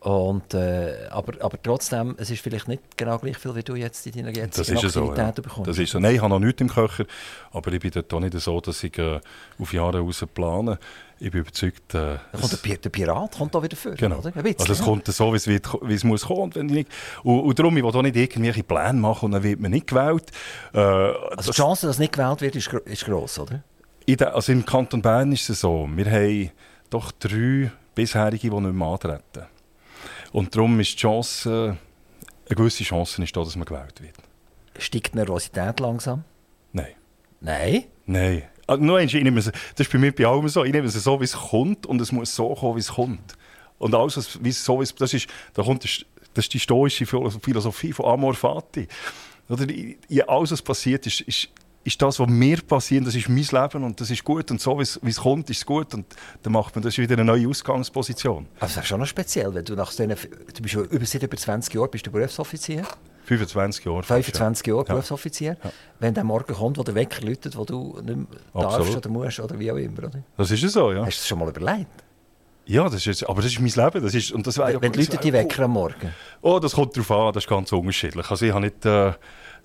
Und, 0.03 0.53
äh, 0.53 1.07
aber, 1.11 1.35
aber 1.45 1.63
trotzdem, 1.63 2.17
es 2.19 2.29
ist 2.29 2.43
vielleicht 2.43 2.67
nicht 2.67 2.97
genau 2.97 3.19
gleich 3.19 3.39
viel, 3.39 3.55
wie 3.55 3.63
du 3.63 3.77
jetzt 3.77 4.05
in 4.05 4.13
deiner 4.13 4.37
jetzigen 4.37 4.77
Aktivität 4.77 4.93
so, 4.93 5.15
ja. 5.15 5.31
bekommst. 5.31 5.69
Das 5.69 5.79
ist 5.79 5.93
so. 5.93 6.01
Nein, 6.01 6.17
ich 6.17 6.21
habe 6.21 6.31
noch 6.31 6.41
nichts 6.41 6.61
im 6.61 6.69
Köcher, 6.69 7.05
aber 7.53 7.73
ich 7.73 7.79
bin 7.79 7.93
dort 7.93 8.13
auch 8.13 8.19
nicht 8.19 8.37
so, 8.41 8.61
dass 8.61 8.83
ich 8.83 8.99
äh, 8.99 9.21
auf 9.61 9.73
Jahre 9.73 10.01
raus 10.01 10.27
plane. 10.35 10.81
Ich 11.21 11.31
bin 11.31 11.43
überzeugt... 11.43 11.95
Äh, 11.95 12.17
kommt 12.33 12.65
der, 12.65 12.77
der, 12.79 12.91
Pirat 12.91 13.39
kommt 13.39 13.55
da 13.55 13.63
wieder 13.63 13.77
vor, 13.77 13.93
genau. 13.93 14.19
oder? 14.19 14.33
Bisschen, 14.33 14.59
also 14.59 14.73
es 14.73 14.79
ja. 14.81 14.85
kommt 14.85 15.07
so, 15.07 15.33
wie 15.33 15.37
es, 15.37 15.47
wie 15.47 15.95
es 15.95 16.03
muss 16.03 16.27
kommen. 16.27 16.53
Wenn 16.53 16.69
ich 16.71 16.75
nicht, 16.75 16.89
und, 17.23 17.39
und 17.39 17.57
darum, 17.57 17.77
ich 17.77 17.85
will 17.85 17.95
auch 17.95 18.03
nicht 18.03 18.17
irgendwelche 18.17 18.65
Pläne 18.65 18.99
machen 18.99 19.27
und 19.27 19.33
dann 19.33 19.45
wird 19.45 19.61
man 19.61 19.71
nicht 19.71 19.87
gewählt. 19.87 20.33
Äh, 20.75 20.81
also 20.81 21.53
die 21.53 21.57
Chance, 21.57 21.87
dass 21.87 22.01
nicht 22.01 22.13
gewählt 22.13 22.41
wird, 22.41 22.57
ist, 22.57 22.73
ist 22.87 23.05
gross, 23.05 23.39
oder? 23.39 23.63
Der, 24.09 24.35
also 24.35 24.51
im 24.51 24.67
Kanton 24.67 25.01
Bern 25.01 25.31
ist 25.31 25.49
es 25.49 25.61
so, 25.61 25.89
wir 25.95 26.11
haben 26.11 26.51
doch 26.91 27.13
drei 27.13 27.71
bisherige, 27.95 28.51
die 28.51 28.61
nicht 28.61 28.75
mehr 28.75 28.89
antreten. 28.89 29.52
Und 30.33 30.55
darum 30.57 30.81
ist 30.81 30.93
die 30.95 30.97
Chance, 30.99 31.77
eine 32.47 32.57
gewisse 32.57 32.85
Chance 32.85 33.23
ist 33.23 33.37
da, 33.37 33.45
dass 33.45 33.57
man 33.57 33.65
gewählt 33.67 34.01
wird. 34.01 34.17
Steigt 34.79 35.13
die 35.13 35.19
Nervosität 35.19 35.79
langsam? 35.81 36.25
Nein. 36.73 36.93
Nein. 37.41 37.85
Nein. 38.07 38.43
Also, 38.67 38.83
nur 38.83 38.99
eins, 38.99 39.13
ich 39.13 39.23
nehme 39.23 39.41
es, 39.41 39.47
das 39.47 39.87
ist 39.87 39.93
bei 39.93 39.99
mir 39.99 40.13
bei 40.15 40.25
allem 40.27 40.49
so. 40.49 40.65
Ich 40.65 40.73
nehme 40.73 40.87
es 40.87 40.95
so, 40.95 41.21
wie 41.21 41.25
es 41.25 41.35
kommt 41.35 41.85
und 41.87 42.01
es 42.01 42.13
muss 42.13 42.35
so 42.35 42.55
kommen, 42.55 42.77
wie 42.77 42.81
es 42.81 42.89
kommt. 42.93 43.35
Und 43.79 43.95
alles, 43.95 44.17
was- 44.17 44.43
wie 44.43 44.49
es 44.49 44.65
so 44.65 44.81
ist, 44.81 44.99
das 45.01 45.13
ist, 45.13 45.29
da 45.55 45.63
kommt 45.63 45.85
das, 45.85 46.05
das 46.35 46.47
ist 46.47 46.55
die 46.55 46.61
stoische 46.61 47.05
Philosophie 47.05 47.93
von 47.93 48.07
Amor 48.07 48.35
Fati. 48.35 48.87
Oder, 49.49 49.67
alles, 50.29 50.53
was 50.53 50.63
passiert, 50.63 51.07
ist, 51.07 51.21
ist, 51.23 51.49
ist 51.85 52.01
das, 52.01 52.21
was 52.21 52.29
mir 52.29 52.59
passiert, 52.63 53.07
das 53.07 53.15
ist 53.17 53.29
mein 53.29 53.39
Leben 53.45 53.83
und 53.85 54.01
das 54.01 54.11
ist 54.11 54.23
gut. 54.23 54.51
Und 54.51 54.61
so, 54.61 54.79
wie 54.79 54.83
es, 54.83 55.01
es 55.05 55.17
kommt, 55.17 55.51
ist 55.51 55.59
es 55.59 55.67
gut. 55.67 55.93
Und 55.95 56.07
dann 56.43 56.53
macht 56.53 56.75
man 56.77 56.83
das 56.83 56.97
wieder 56.97 57.15
eine 57.15 57.25
neue 57.25 57.49
Ausgangsposition. 57.49 58.47
Also 58.61 58.75
das 58.77 58.85
ist 58.85 58.89
schon 58.89 59.01
noch 59.01 59.07
speziell, 59.07 59.53
wenn 59.55 59.65
du 59.65 59.75
nach 59.75 59.99
einer, 59.99 60.15
du 60.15 60.63
bist 60.63 60.75
über, 60.75 61.05
seit 61.07 61.23
über 61.25 61.37
20 61.37 61.75
Jahren 61.75 61.91
bist 61.91 62.07
du 62.07 62.11
Berufsoffizier, 62.13 62.85
25 63.25 63.85
Jahre. 63.85 64.03
fast, 64.03 64.25
25 64.25 64.67
Jahre 64.67 64.81
Ja. 64.81 64.85
Berufsoffizier. 64.95 65.57
Wenn 65.99 66.15
der 66.15 66.25
Morgen 66.25 66.55
kommt, 66.55 66.79
wo 66.79 66.83
der 66.83 66.95
Wecker 66.95 67.25
läutet, 67.27 67.57
wo 67.57 67.65
du 67.65 67.97
nicht 68.05 68.17
mehr 68.17 68.27
darfst 68.53 68.79
Absolut. 68.79 68.97
oder 68.99 69.09
musst 69.11 69.41
oder 69.41 69.59
wie 69.59 69.73
auch 69.73 69.77
immer, 69.77 69.99
oder? 69.99 70.23
Das 70.37 70.51
ist 70.51 70.63
ja 70.63 70.69
so, 70.69 70.93
ja. 70.93 71.01
Hast 71.05 71.19
du 71.19 71.21
das 71.21 71.27
schon 71.29 71.39
mal 71.39 71.49
überlegt? 71.49 71.87
Ja, 72.65 72.85
das 72.85 72.95
ist, 72.95 73.07
jetzt- 73.07 73.29
aber 73.29 73.43
das 73.43 73.51
ist 73.51 73.59
mein 73.61 73.71
Leben. 73.85 74.05
Das 74.05 74.15
ist, 74.15 74.31
und 74.31 74.47
das 74.47 74.57
wäre 74.57 74.73
ja- 74.75 74.81
wenn 74.83 74.93
das 74.93 75.09
läutet 75.09 75.25
die 75.25 75.33
Wecker 75.33 75.65
am 75.65 75.73
Morgen? 75.73 76.15
Oh, 76.43 76.61
das 76.61 76.75
kommt 76.75 76.97
darauf 76.97 77.11
an, 77.11 77.33
das 77.33 77.43
ist 77.45 77.51
ganz 77.51 77.73
unterschiedlich. 77.73 78.31
Also 78.31 78.47
ich 78.47 78.53
habe 78.53 78.65
nicht 78.67 78.87
äh, 78.87 79.13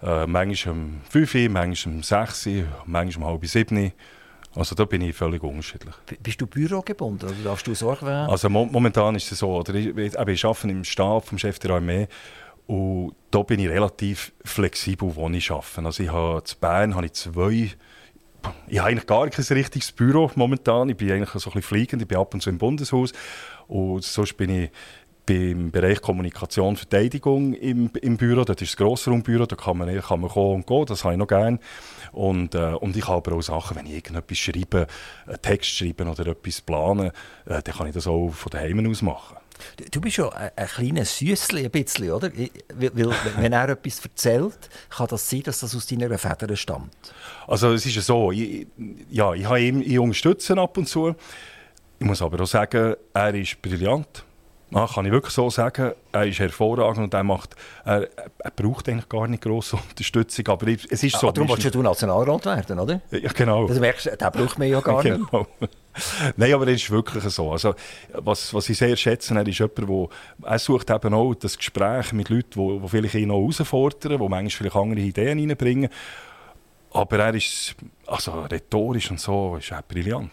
äh, 0.02 0.28
manchmal 0.28 0.76
um 0.76 1.02
5 1.10 1.36
Uhr, 1.36 1.50
manchmal 1.50 1.96
um 1.96 2.04
6 2.04 2.48
Uhr, 2.48 2.64
manchmal 2.86 3.28
um 3.28 3.34
halb 3.34 3.46
7 3.46 3.78
Uhr. 3.78 3.92
Also 4.56 4.76
da 4.76 4.86
bin 4.86 5.02
ich 5.02 5.16
völlig 5.16 5.44
unterschiedlich. 5.44 5.94
Bist 6.24 6.42
du 6.42 6.48
bürogebunden 6.48 7.30
oder 7.30 7.38
darfst 7.44 7.68
du 7.68 7.76
Sorge 7.76 8.06
werden? 8.06 8.30
Also 8.30 8.50
mo 8.50 8.66
momentan 8.66 9.16
ist 9.16 9.32
es 9.32 9.40
so, 9.40 9.56
oder 9.56 9.76
ich, 9.76 9.96
ich 9.96 10.18
arbeite 10.18 10.70
im 10.70 10.84
Stab 10.84 11.28
vom 11.28 11.38
Chef 11.38 11.60
der 11.60 11.72
Armee 11.72 12.08
und 12.66 13.14
da 13.30 13.44
bin 13.44 13.60
ich 13.60 13.70
relativ 13.70 14.34
flexibel, 14.44 15.16
wo 15.16 15.30
ich 15.30 15.52
arbeite. 15.52 15.86
Also 15.86 16.04
ich 16.04 16.12
habe 16.12 16.40
in 16.40 16.60
Bern 16.60 16.96
habe 16.96 17.06
ich 17.06 17.14
zwei 17.14 17.72
ich 18.68 18.80
habe 18.80 18.90
eigentlich 18.90 19.08
gar 19.08 19.30
kein 19.30 19.46
richtiges 19.46 19.92
Büro 19.92 20.32
momentan. 20.36 20.90
Ich 20.90 20.98
bin 20.98 21.12
eigentlich 21.12 21.30
so 21.30 21.50
ein 21.50 21.54
bisschen 21.54 21.62
fliegend. 21.62 22.02
Ich 22.02 22.08
bin 22.08 22.18
ab 22.18 22.34
und 22.34 22.42
zu 22.42 22.50
im 22.50 22.58
Bundeshaus. 22.58 23.12
Und 23.68 24.04
sonst 24.04 24.38
bin 24.38 24.50
ich 24.50 24.72
beim 25.28 25.70
Bereich 25.72 26.02
Kommunikation 26.02 26.70
und 26.70 26.78
Verteidigung 26.78 27.54
im, 27.54 27.92
im 28.02 28.18
Büro. 28.18 28.44
Dort 28.44 28.62
ist 28.62 28.72
das 28.72 28.78
Grossraumbüro, 28.78 29.46
da 29.46 29.56
kann 29.56 29.78
man, 29.78 30.02
kann 30.02 30.22
man 30.22 30.30
kommen 30.32 30.56
und 30.56 30.68
gehen. 30.68 30.86
Das 30.88 31.04
habe 31.04 31.14
ich 31.14 31.20
noch 31.20 31.28
gerne. 31.28 31.60
Und, 32.14 32.56
äh, 32.56 32.74
und 32.74 32.96
ich 32.96 33.08
habe 33.08 33.18
aber 33.18 33.38
auch 33.38 33.42
Sachen, 33.42 33.78
wenn 33.78 33.86
ich 33.86 33.96
irgendetwas 33.96 34.38
schreibe, 34.38 34.88
einen 35.28 35.42
Text 35.42 35.70
schreibe 35.70 36.06
oder 36.06 36.28
etwas 36.28 36.62
plane, 36.62 37.12
äh, 37.46 37.62
dann 37.62 37.76
kann 37.76 37.88
ich 37.88 37.94
das 37.94 38.08
auch 38.08 38.30
von 38.30 38.50
daheim 38.50 38.90
aus 38.90 39.02
machen. 39.04 39.38
Du, 39.76 39.86
du 39.92 40.02
bist 40.02 40.18
ja 40.18 40.30
ein, 40.30 40.52
ein 40.56 40.68
kleines 40.68 41.18
Süssli, 41.18 41.66
ein 41.66 41.72
bisschen, 41.72 42.12
oder? 42.12 42.32
Weil, 42.34 42.92
weil, 42.94 43.12
wenn 43.38 43.54
er 43.54 43.70
etwas 43.70 44.00
erzählt, 44.04 44.70
kann 44.90 45.08
das 45.08 45.30
sein, 45.30 45.44
dass 45.44 45.60
das 45.60 45.76
aus 45.76 45.88
deiner 45.88 46.18
Feder 46.18 46.56
stammt. 46.56 46.96
Also 47.48 47.74
es 47.74 47.86
ist 47.86 47.96
ja 47.96 48.02
so, 48.02 48.32
ich, 48.32 48.68
ja, 49.10 49.34
ich, 49.34 49.46
habe 49.46 49.62
ihn, 49.62 49.82
ich 49.82 50.00
unterstütze 50.00 50.54
ihn 50.54 50.60
ab 50.60 50.78
und 50.78 50.88
zu. 50.88 51.16
Ich 52.00 52.06
muss 52.06 52.22
aber 52.22 52.42
auch 52.42 52.48
sagen, 52.48 52.96
er 53.14 53.36
ist 53.36 53.62
brillant. 53.62 54.24
Ja, 54.70 54.86
kann 54.86 55.06
ich 55.06 55.12
wirklich 55.12 55.34
so 55.34 55.50
sagen. 55.50 55.94
Er 56.12 56.26
ist 56.26 56.40
hervorragend 56.40 57.06
und 57.06 57.14
er, 57.14 57.24
macht, 57.24 57.56
er, 57.86 58.10
er 58.40 58.52
braucht 58.52 58.90
eigentlich 58.90 59.08
gar 59.08 59.28
nicht 59.28 59.42
grosse 59.42 59.78
Unterstützung. 59.90 60.48
Aber 60.50 60.68
es 60.68 61.04
ist 61.04 61.18
so. 61.18 61.30
Ah, 61.30 61.32
darum 61.32 61.50
willst 61.50 61.74
du 61.74 61.82
Nationalrat 61.82 62.46
werden, 62.46 62.80
oder? 62.80 63.02
ja, 63.12 63.32
genau. 63.32 63.66
Du 63.68 63.80
merkst, 63.80 64.08
den 64.08 64.32
braucht 64.32 64.60
man 64.60 64.68
ja 64.68 64.82
gar 64.82 65.04
nicht. 65.04 65.32
Genau. 65.32 65.48
Nein, 66.36 66.54
aber 66.54 66.68
es 66.68 66.84
ist 66.84 66.92
wirklich 66.92 67.24
so. 67.24 67.52
Also, 67.52 67.76
was, 68.14 68.54
was 68.54 68.70
ich 68.70 68.78
sehr 68.78 68.96
schätze, 68.96 69.34
er 69.34 69.48
ist 69.48 69.58
jemand, 69.58 69.78
der 69.78 70.50
er 70.50 70.60
sucht 70.60 70.90
eben 70.90 71.14
auch 71.14 71.34
das 71.34 71.58
Gespräch 71.58 72.12
mit 72.14 72.30
Leuten, 72.30 72.60
die, 72.60 72.80
die 72.82 72.88
vielleicht 72.88 73.16
ihn 73.16 73.32
auch 73.32 73.40
herausfordern, 73.40 74.20
die 74.20 74.30
manchmal 74.30 74.50
vielleicht 74.50 74.76
andere 74.76 75.00
Ideen 75.00 75.40
reinbringen. 75.40 75.90
Aber 76.92 77.20
er 77.20 77.34
ist 77.36 77.76
also 78.06 78.32
rhetorisch 78.42 79.12
und 79.12 79.20
so 79.20 79.58
ist 79.58 79.72
er 79.72 79.82
brillant. 79.82 80.32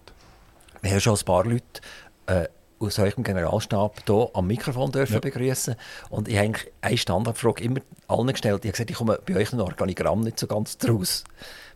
Wir 0.83 0.93
haben 0.93 1.01
schon 1.01 1.17
ein 1.17 1.25
paar 1.25 1.45
Leute 1.45 1.81
äh, 2.27 2.49
aus 2.87 2.99
eurem 2.99 3.25
Generalstab 3.25 4.03
hier 4.07 4.31
am 4.35 4.47
Mikrofon 4.47 4.93
dürfen 4.93 5.15
Ja. 5.15 5.21
begrüßen 5.21 5.75
und 6.11 6.29
ich 6.29 6.37
habe 6.37 6.47
eigentlich 6.47 6.73
eine 6.81 6.97
Standardfrage 6.99 7.65
immer 7.65 7.81
allen 8.09 8.29
gestellt. 8.29 8.65
Ich 8.65 8.69
habe 8.69 8.73
gesagt, 8.73 8.91
ich 8.91 8.97
komme 8.97 9.19
bei 9.27 9.37
euch 9.37 9.53
ein 9.53 9.61
Organigramm 9.61 10.21
nicht 10.21 10.39
so 10.39 10.47
ganz 10.47 10.79
draus. 10.79 11.25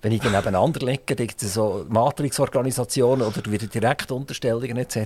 Wenn 0.02 0.12
ich 0.12 0.20
die 0.20 0.28
nebeneinander 0.28 0.84
lege, 0.86 1.16
dann 1.16 1.26
gibt 1.26 1.42
es 1.42 1.54
so 1.54 1.84
Matrix-Organisationen 1.88 3.22
oder 3.22 3.50
wieder 3.50 3.66
Direktunterstellungen 3.66 4.76
etc. 4.76 4.96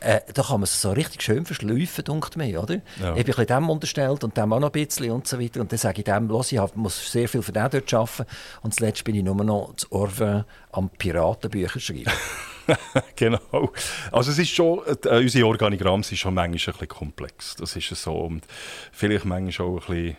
Äh, 0.00 0.20
da 0.32 0.42
kann 0.42 0.60
man 0.60 0.62
es 0.62 0.80
so 0.80 0.92
richtig 0.92 1.22
schön 1.22 1.44
verschleifen, 1.44 2.04
denkt 2.04 2.36
mir, 2.36 2.62
oder? 2.62 2.74
Ja. 2.74 2.80
Ich 2.80 3.02
bin 3.02 3.16
ein 3.18 3.24
bisschen 3.24 3.46
dem 3.48 3.68
unterstellt 3.68 4.22
und 4.22 4.36
dem 4.36 4.52
auch 4.52 4.60
noch 4.60 4.68
ein 4.68 4.72
bisschen 4.86 5.10
und 5.10 5.26
so 5.26 5.40
weiter. 5.40 5.60
Und 5.60 5.72
dann 5.72 5.78
sage 5.78 5.98
ich 5.98 6.04
dem, 6.04 6.28
los, 6.28 6.52
ich 6.52 6.60
muss 6.76 7.10
sehr 7.10 7.28
viel 7.28 7.42
für 7.42 7.50
den 7.52 7.68
dort 7.68 7.92
arbeiten. 7.92 8.24
Und 8.62 8.74
zuletzt 8.74 9.02
bin 9.04 9.16
ich 9.16 9.24
nur 9.24 9.34
noch 9.42 9.74
zu 9.76 9.90
Orven 9.90 10.44
am 10.70 10.88
Piratenbücher 10.88 11.80
schreiben. 11.80 12.04
genau. 13.16 13.72
Also 14.12 14.30
es 14.30 14.38
ist 14.38 14.50
schon, 14.50 14.80
äh, 15.04 15.18
unsere 15.18 15.46
Organigramme 15.46 16.02
sind 16.02 16.18
schon 16.18 16.34
manchmal 16.34 16.52
ein 16.74 16.78
bisschen 16.78 16.88
komplex. 16.88 17.56
Das 17.56 17.74
ist 17.76 17.88
so. 17.88 18.12
Und 18.12 18.44
vielleicht 18.92 19.24
manchmal 19.24 19.68
auch 19.68 19.74
ein 19.74 19.94
bisschen... 19.94 20.16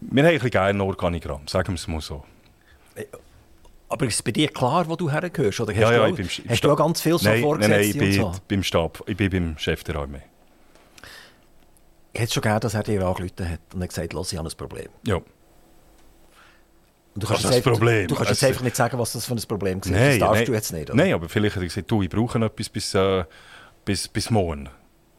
Wir 0.00 0.22
haben 0.22 0.28
ein 0.28 0.34
bisschen 0.34 0.50
gerne 0.50 0.70
ein 0.70 0.80
Organigramm, 0.80 1.48
sagen 1.48 1.68
wir 1.68 1.74
es 1.74 1.88
mal 1.88 2.00
so. 2.00 2.24
Aber 3.88 4.06
ist 4.06 4.14
es 4.16 4.22
bei 4.22 4.32
dir 4.32 4.48
klar, 4.48 4.86
wo 4.88 4.96
du 4.96 5.10
hergehörst? 5.10 5.60
Oder 5.60 5.72
hast 5.72 5.80
Ja, 5.80 5.90
du, 5.90 5.96
ja, 5.96 6.04
auch, 6.04 6.18
ich 6.18 6.26
Sch- 6.30 6.44
im 6.44 6.50
hast 6.50 6.60
du 6.62 6.70
auch 6.70 6.76
ganz 6.76 7.00
viel 7.00 7.18
so 7.18 7.28
nein, 7.28 7.40
nein, 7.42 7.70
nein, 7.70 7.80
ich 7.80 7.98
bin 7.98 8.12
so? 8.12 8.32
beim 8.46 8.62
Stab, 8.62 9.02
ich 9.06 9.16
bin 9.16 9.30
beim 9.30 9.58
Chef 9.58 9.82
der 9.84 9.96
Armee. 9.96 10.20
Hätte 12.14 12.24
es 12.24 12.34
schon 12.34 12.42
gegeben, 12.42 12.60
dass 12.60 12.74
er 12.74 12.82
dir 12.82 13.06
angerufen 13.06 13.48
hat 13.48 13.60
und 13.74 13.82
hat 13.82 13.88
gesagt, 13.88 14.12
los, 14.12 14.32
ich 14.32 14.38
habe 14.38 14.48
ein 14.48 14.56
Problem. 14.56 14.88
Ja. 15.06 15.20
Und 17.18 17.24
du 17.24 17.26
kannst, 17.26 17.42
ist 17.42 17.50
das 17.50 17.56
einfach, 17.56 17.72
Problem? 17.72 18.06
du 18.06 18.14
kannst 18.14 18.30
jetzt 18.30 18.42
Also- 18.44 18.46
einfach 18.46 18.62
nicht 18.62 18.76
sagen, 18.76 18.96
was 18.96 19.12
das 19.12 19.26
für 19.26 19.34
ein 19.34 19.42
Problem 19.42 19.84
war. 19.84 19.92
das 19.92 20.18
darfst 20.20 20.46
du 20.46 20.52
jetzt 20.52 20.72
nicht. 20.72 20.88
Oder? 20.88 20.94
Nein, 20.96 21.14
aber 21.14 21.28
vielleicht 21.28 21.56
hat 21.56 21.62
er 21.62 21.66
gesagt, 21.66 21.90
du, 21.90 22.02
ich 22.02 22.08
brauche 22.08 22.38
etwas 22.38 22.68
bis, 22.68 22.94
äh, 22.94 23.24
bis, 23.84 24.06
bis 24.06 24.30
morgen. 24.30 24.68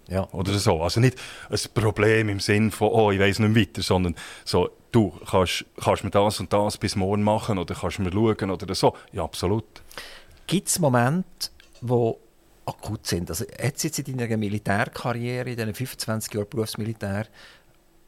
Ja. 0.07 0.25
Oder 0.31 0.53
so. 0.53 0.81
Also 0.81 1.01
nicht 1.01 1.17
ein 1.49 1.59
Problem 1.73 2.29
im 2.29 2.39
Sinn 2.39 2.71
von, 2.71 2.87
oh, 2.87 3.11
ich 3.11 3.19
weiß 3.19 3.39
nicht 3.39 3.53
weiter, 3.53 3.81
sondern 3.81 4.15
so, 4.45 4.69
du, 4.93 5.09
kannst, 5.29 5.65
kannst 5.83 6.05
mir 6.05 6.09
das 6.09 6.39
und 6.39 6.53
das 6.53 6.77
bis 6.77 6.95
morgen 6.95 7.21
machen 7.21 7.57
oder 7.57 7.75
kannst 7.75 7.99
mir 7.99 8.13
schauen 8.13 8.49
oder 8.49 8.73
so. 8.73 8.95
Ja, 9.11 9.25
absolut. 9.25 9.65
Gibt 10.47 10.69
es 10.69 10.79
Momente, 10.79 11.49
die 11.81 12.13
akut 12.65 13.05
sind? 13.07 13.29
Also, 13.29 13.43
hat 13.43 13.75
es 13.75 13.83
jetzt 13.83 13.99
in 13.99 14.17
deiner 14.17 14.37
Militärkarriere, 14.37 15.49
in 15.49 15.57
diesen 15.57 15.73
25 15.73 16.33
Jahren 16.33 16.47
Berufsmilitär, 16.49 17.27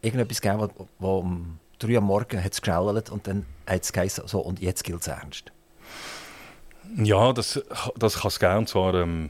irgendetwas 0.02 0.40
gegeben, 0.40 0.70
wo, 0.78 0.88
wo 0.98 1.28
3 1.82 1.94
Uhr 1.94 1.98
am 1.98 2.06
Morgen 2.06 2.44
hat 2.44 2.54
es 2.54 2.62
geschält 2.62 3.10
und 3.10 3.28
dann 3.28 3.46
hat 3.68 3.84
es 3.84 3.92
geheißen, 3.92 4.28
so, 4.28 4.40
und 4.40 4.60
jetzt 4.60 4.84
gilt 4.84 5.02
es 5.02 5.08
ernst? 5.08 5.52
Ja, 6.96 7.34
das, 7.34 7.62
das 7.96 8.20
kann 8.20 8.28
es 8.30 8.40
geben. 8.40 8.58
Und 8.58 8.70
zwar, 8.70 8.94
ähm, 8.96 9.30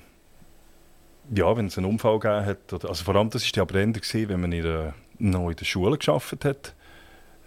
ja, 1.34 1.56
wenn 1.56 1.68
es 1.68 1.78
einen 1.78 1.88
Unfall 1.88 2.20
gegeben 2.20 2.46
hat. 2.46 2.74
Oder, 2.74 2.90
also 2.90 3.04
vor 3.04 3.16
allem, 3.16 3.30
das 3.30 3.44
war 3.44 3.52
die 3.52 3.60
Abrende, 3.60 4.00
gewesen, 4.00 4.30
wenn 4.30 4.42
man 4.42 4.52
in 4.52 4.64
der, 4.64 4.94
noch 5.20 5.50
in 5.50 5.56
der 5.56 5.66
Schule 5.66 5.98
gearbeitet 5.98 6.46
hat. 6.46 6.76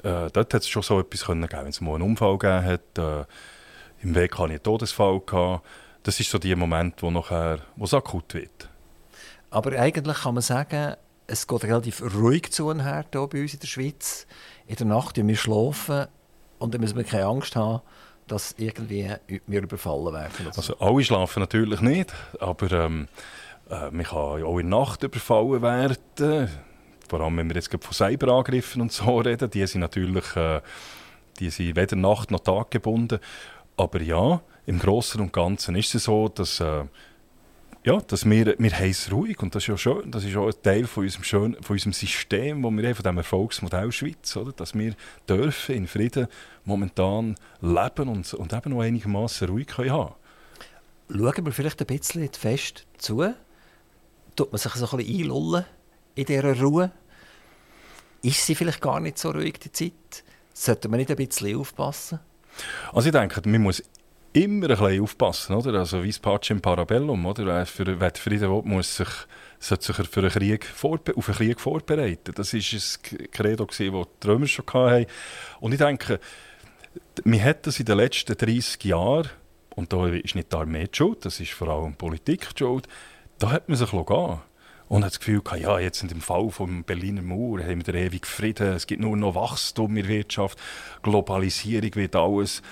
Äh, 0.04 0.30
dort 0.32 0.54
hat 0.54 0.62
es 0.62 0.68
schon 0.68 0.82
so 0.82 1.00
etwas 1.00 1.24
können 1.24 1.46
geben, 1.46 1.62
wenn 1.62 1.70
es 1.70 1.80
mal 1.80 1.94
einen 1.94 2.02
Unfall 2.02 2.38
gegeben 2.38 2.64
hat. 2.64 2.98
Äh, 2.98 3.24
Im 4.02 4.14
Weg 4.14 4.34
hatte 4.34 4.44
ich 4.44 4.50
einen 4.52 4.62
Todesfall. 4.62 5.20
Gehabt. 5.20 5.66
Das 6.02 6.20
ist 6.20 6.30
so 6.30 6.38
die 6.38 6.54
Moment, 6.54 7.02
wo 7.02 7.08
es 7.82 7.94
akut 7.94 8.34
wird. 8.34 8.68
Aber 9.50 9.72
eigentlich 9.78 10.18
kann 10.18 10.34
man 10.34 10.42
sagen, 10.42 10.96
es 11.26 11.46
geht 11.46 11.64
relativ 11.64 12.02
ruhig 12.14 12.52
zu 12.52 12.68
und 12.68 12.80
her 12.80 13.04
hier 13.10 13.26
bei 13.26 13.42
uns 13.42 13.54
in 13.54 13.60
der 13.60 13.66
Schweiz. 13.66 14.26
In 14.66 14.76
der 14.76 14.86
Nacht 14.86 15.16
wir 15.16 15.36
schlafen 15.36 16.06
und 16.58 16.74
dann 16.74 16.80
müssen 16.80 16.96
wir 16.96 17.04
keine 17.04 17.26
Angst 17.26 17.56
haben, 17.56 17.82
dass 18.26 18.54
irgendwie 18.58 19.10
wir 19.46 19.62
überfallen 19.62 20.12
werden. 20.12 20.50
Also 20.56 20.76
alle 20.78 21.04
schlafen 21.04 21.40
natürlich 21.40 21.80
nicht, 21.80 22.12
aber 22.40 22.72
ähm, 22.72 23.08
äh, 23.70 23.90
man 23.90 24.04
kann 24.04 24.42
auch 24.42 24.58
in 24.58 24.70
der 24.70 24.78
Nacht 24.78 25.02
überfallen 25.02 25.62
werden. 25.62 26.48
Vor 27.08 27.20
allem, 27.20 27.36
wenn 27.36 27.48
wir 27.48 27.56
jetzt 27.56 27.70
von 27.70 27.92
Cyberangriffen 27.92 28.80
und 28.80 28.92
so 28.92 29.18
reden, 29.18 29.50
die 29.50 29.66
sind 29.66 29.82
natürlich 29.82 30.36
äh, 30.36 30.60
die 31.38 31.50
sind 31.50 31.76
weder 31.76 31.96
Nacht 31.96 32.30
noch 32.30 32.40
Tag 32.40 32.70
gebunden. 32.70 33.18
Aber 33.76 34.00
ja, 34.00 34.40
im 34.66 34.78
Großen 34.78 35.20
und 35.20 35.32
Ganzen 35.32 35.74
ist 35.76 35.94
es 35.94 36.04
so, 36.04 36.28
dass, 36.28 36.60
äh, 36.60 36.84
ja, 37.84 38.00
dass 38.00 38.24
wir, 38.28 38.54
wir 38.58 38.78
haben 38.78 38.90
es 38.90 39.12
ruhig 39.12 39.40
und 39.42 39.54
das 39.54 39.64
ist 39.64 39.66
ja 39.66 39.76
schön, 39.76 40.10
das 40.10 40.24
ist 40.24 40.34
auch 40.36 40.46
ein 40.46 40.62
Teil 40.62 40.86
von 40.86 41.04
unserem, 41.04 41.24
schön, 41.24 41.56
von 41.60 41.74
unserem 41.74 41.92
System, 41.92 42.62
wo 42.62 42.70
wir 42.70 42.88
haben, 42.88 42.94
von 42.94 43.02
dem 43.02 43.18
Erfolgsmodell 43.18 43.92
Schweiz, 43.92 44.34
oder? 44.36 44.52
dass 44.52 44.74
wir 44.74 44.94
dürfen 45.28 45.74
in 45.74 45.86
Frieden 45.86 46.26
momentan 46.64 47.34
leben 47.60 48.08
und, 48.08 48.32
und 48.32 48.52
eben 48.54 48.70
noch 48.70 48.80
einigermaßen 48.80 49.48
ruhig 49.48 49.66
können 49.66 49.92
haben 49.92 50.14
Schauen 51.10 51.44
wir 51.44 51.52
vielleicht 51.52 51.80
ein 51.82 51.86
bisschen 51.86 52.32
fest 52.32 52.86
zu. 52.96 53.34
Tut 54.34 54.50
man 54.50 54.58
sich 54.58 54.72
so 54.72 54.88
ein 54.88 54.96
bisschen 54.96 55.20
einlullen 55.20 55.66
in 56.14 56.24
dieser 56.24 56.58
Ruhe? 56.58 56.90
Ist 58.22 58.46
sie 58.46 58.54
vielleicht 58.54 58.80
gar 58.80 59.00
nicht 59.00 59.18
so 59.18 59.30
ruhig, 59.30 59.58
die 59.58 59.70
Zeit? 59.70 60.24
Sollte 60.54 60.88
man 60.88 60.98
nicht 60.98 61.10
ein 61.10 61.16
bisschen 61.16 61.58
aufpassen? 61.58 62.20
Also 62.94 63.08
ich 63.08 63.12
denke, 63.12 63.46
man 63.46 63.60
muss 63.60 63.82
immer 64.34 64.68
ein 64.68 64.76
bisschen 64.76 65.02
aufpassen, 65.02 65.54
oder? 65.54 65.78
Also 65.78 66.02
wie 66.02 66.08
das 66.08 66.18
Pacem 66.18 66.60
Parabellum, 66.60 67.24
oder? 67.24 67.46
Wer, 67.46 67.66
für, 67.66 68.10
Frieden 68.16 68.50
will, 68.50 68.62
muss 68.64 68.96
sich, 68.96 69.08
sollte 69.58 69.92
sich 69.92 70.08
für 70.08 70.20
einen 70.20 70.30
Krieg 70.30 70.66
auf 70.82 71.28
einen 71.28 71.36
Krieg 71.36 71.60
vorbereiten. 71.60 72.32
Das 72.34 72.52
war 72.52 72.60
ein 72.60 73.30
Credo, 73.30 73.64
das 73.64 73.76
die 73.76 73.88
Römer 74.26 74.46
schon 74.46 74.66
hatten. 74.66 75.06
Und 75.60 75.72
ich 75.72 75.78
denke, 75.78 76.18
man 77.24 77.42
hat 77.42 77.66
das 77.66 77.78
in 77.78 77.86
den 77.86 77.96
letzten 77.96 78.36
30 78.36 78.84
Jahren, 78.84 79.30
und 79.76 79.92
da 79.92 80.06
ist 80.08 80.34
nicht 80.34 80.52
die 80.52 80.56
Armee 80.56 80.88
die 80.92 80.96
schuld, 80.96 81.24
das 81.24 81.40
ist 81.40 81.52
vor 81.52 81.68
allem 81.68 81.94
Politik 81.94 82.48
die 82.54 82.58
schuld, 82.58 82.88
da 83.38 83.50
hat 83.52 83.68
man 83.68 83.78
sich 83.78 83.90
gehen 83.90 84.40
und 84.94 85.04
hat 85.04 85.10
das 85.10 85.18
Gefühl 85.18 85.42
gehabt, 85.42 85.60
ja, 85.60 85.80
jetzt 85.80 86.02
in 86.02 86.08
dem 86.08 86.20
Fall 86.20 86.50
vom 86.50 86.84
Berliner 86.84 87.20
Mauer 87.20 87.58
haben 87.64 87.84
wir 87.84 87.92
den 87.92 87.96
ewigen 87.96 88.24
Frieden, 88.24 88.74
es 88.74 88.86
gibt 88.86 89.00
nur 89.00 89.16
noch 89.16 89.34
Wachstum 89.34 89.96
in 89.96 90.04
der 90.04 90.08
Wirtschaft, 90.08 90.56
Globalisierung 91.02 91.92
wird 91.96 92.14
alles 92.14 92.62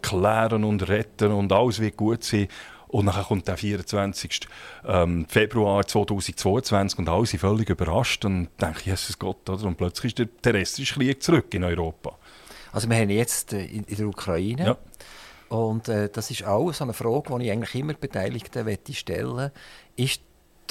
klären 0.00 0.62
und 0.62 0.88
retten 0.88 1.32
und 1.32 1.50
alles 1.52 1.80
wird 1.80 1.96
gut 1.96 2.22
sein. 2.22 2.46
Und 2.86 3.06
dann 3.06 3.24
kommt 3.24 3.48
der 3.48 3.56
24. 3.56 4.42
Ähm, 4.86 5.26
Februar 5.26 5.84
2022 5.84 7.00
und 7.00 7.08
alle 7.08 7.26
sind 7.26 7.40
völlig 7.40 7.68
überrascht 7.68 8.24
und 8.26 8.50
denken, 8.60 8.82
Jesus 8.84 9.18
Gott, 9.18 9.48
oder? 9.50 9.64
und 9.64 9.76
plötzlich 9.76 10.10
ist 10.10 10.18
der 10.20 10.28
terrestrische 10.40 10.94
Krieg 10.94 11.20
zurück 11.20 11.52
in 11.52 11.64
Europa. 11.64 12.16
Also 12.70 12.88
wir 12.88 12.96
haben 12.96 13.10
jetzt 13.10 13.54
äh, 13.54 13.64
in, 13.64 13.86
der 13.86 14.06
Ukraine 14.06 14.64
ja. 14.66 14.76
und 15.48 15.88
äh, 15.88 16.08
das 16.10 16.30
ist 16.30 16.44
auch 16.44 16.72
so 16.72 16.84
eine 16.84 16.92
Frage, 16.92 17.36
die 17.36 17.46
ich 17.46 17.50
eigentlich 17.50 17.74
immer 17.74 17.94
Beteiligten 17.94 18.94
stellen 18.94 19.50
Ist 19.96 20.20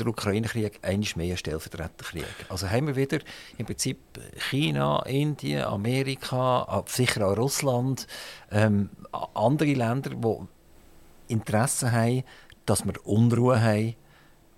der 0.04 0.12
Ukraine-Krieg 0.12 0.80
einmal 0.82 1.10
mehr 1.16 1.34
ein 1.34 1.38
Stellvertreterkrieg. 1.38 2.26
Also 2.50 2.70
haben 2.70 2.88
wir 2.88 2.96
wieder 2.96 3.20
im 3.58 3.66
Prinzip 3.66 4.00
China, 4.50 5.04
Indien, 5.04 5.64
Amerika, 5.64 6.84
sicher 6.88 7.28
auch 7.28 7.38
Russland, 7.38 8.08
ähm, 8.52 8.90
andere 9.34 9.74
Länder, 9.74 10.12
die 10.12 11.34
Interesse 11.34 11.92
haben, 11.92 12.24
dass 12.66 12.86
wir 12.86 12.94
Unruhe 13.06 13.62
haben 13.62 13.96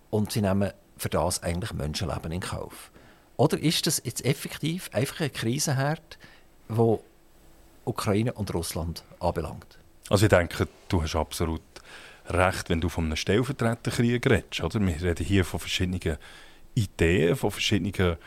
und 0.10 0.32
sie 0.32 0.42
nehmen 0.42 0.72
für 0.98 1.10
das 1.10 1.42
eigentlich 1.44 1.74
Menschenleben 1.74 2.32
in 2.32 2.42
Kauf. 2.42 2.92
Oder 3.38 3.60
ist 3.60 3.88
das 3.88 4.02
jetzt 4.04 4.24
effektiv 4.26 4.90
einfach 4.94 5.22
ein 5.22 5.34
Krisenherd, 5.34 6.18
wo 6.68 7.04
Ukraine 7.86 8.34
und 8.34 8.54
Russland 8.54 9.04
anbelangt? 9.20 9.80
Also 10.10 10.26
ich 10.26 10.30
denke, 10.30 10.68
du 10.88 11.02
hast 11.02 11.16
absolut 11.16 11.62
recht, 12.30 12.70
wenn 12.70 12.82
du 12.82 12.90
von 12.90 13.06
einem 13.06 13.16
Stellvertreterkrieg 13.16 14.26
redest. 14.30 14.64
Oder? 14.64 14.80
Wir 14.80 15.02
reden 15.02 15.26
hier 15.26 15.46
von 15.46 15.60
verschiedenen 15.60 16.18
Ideen, 16.76 17.36
von 17.36 17.52
verschiedenen... 17.52 18.18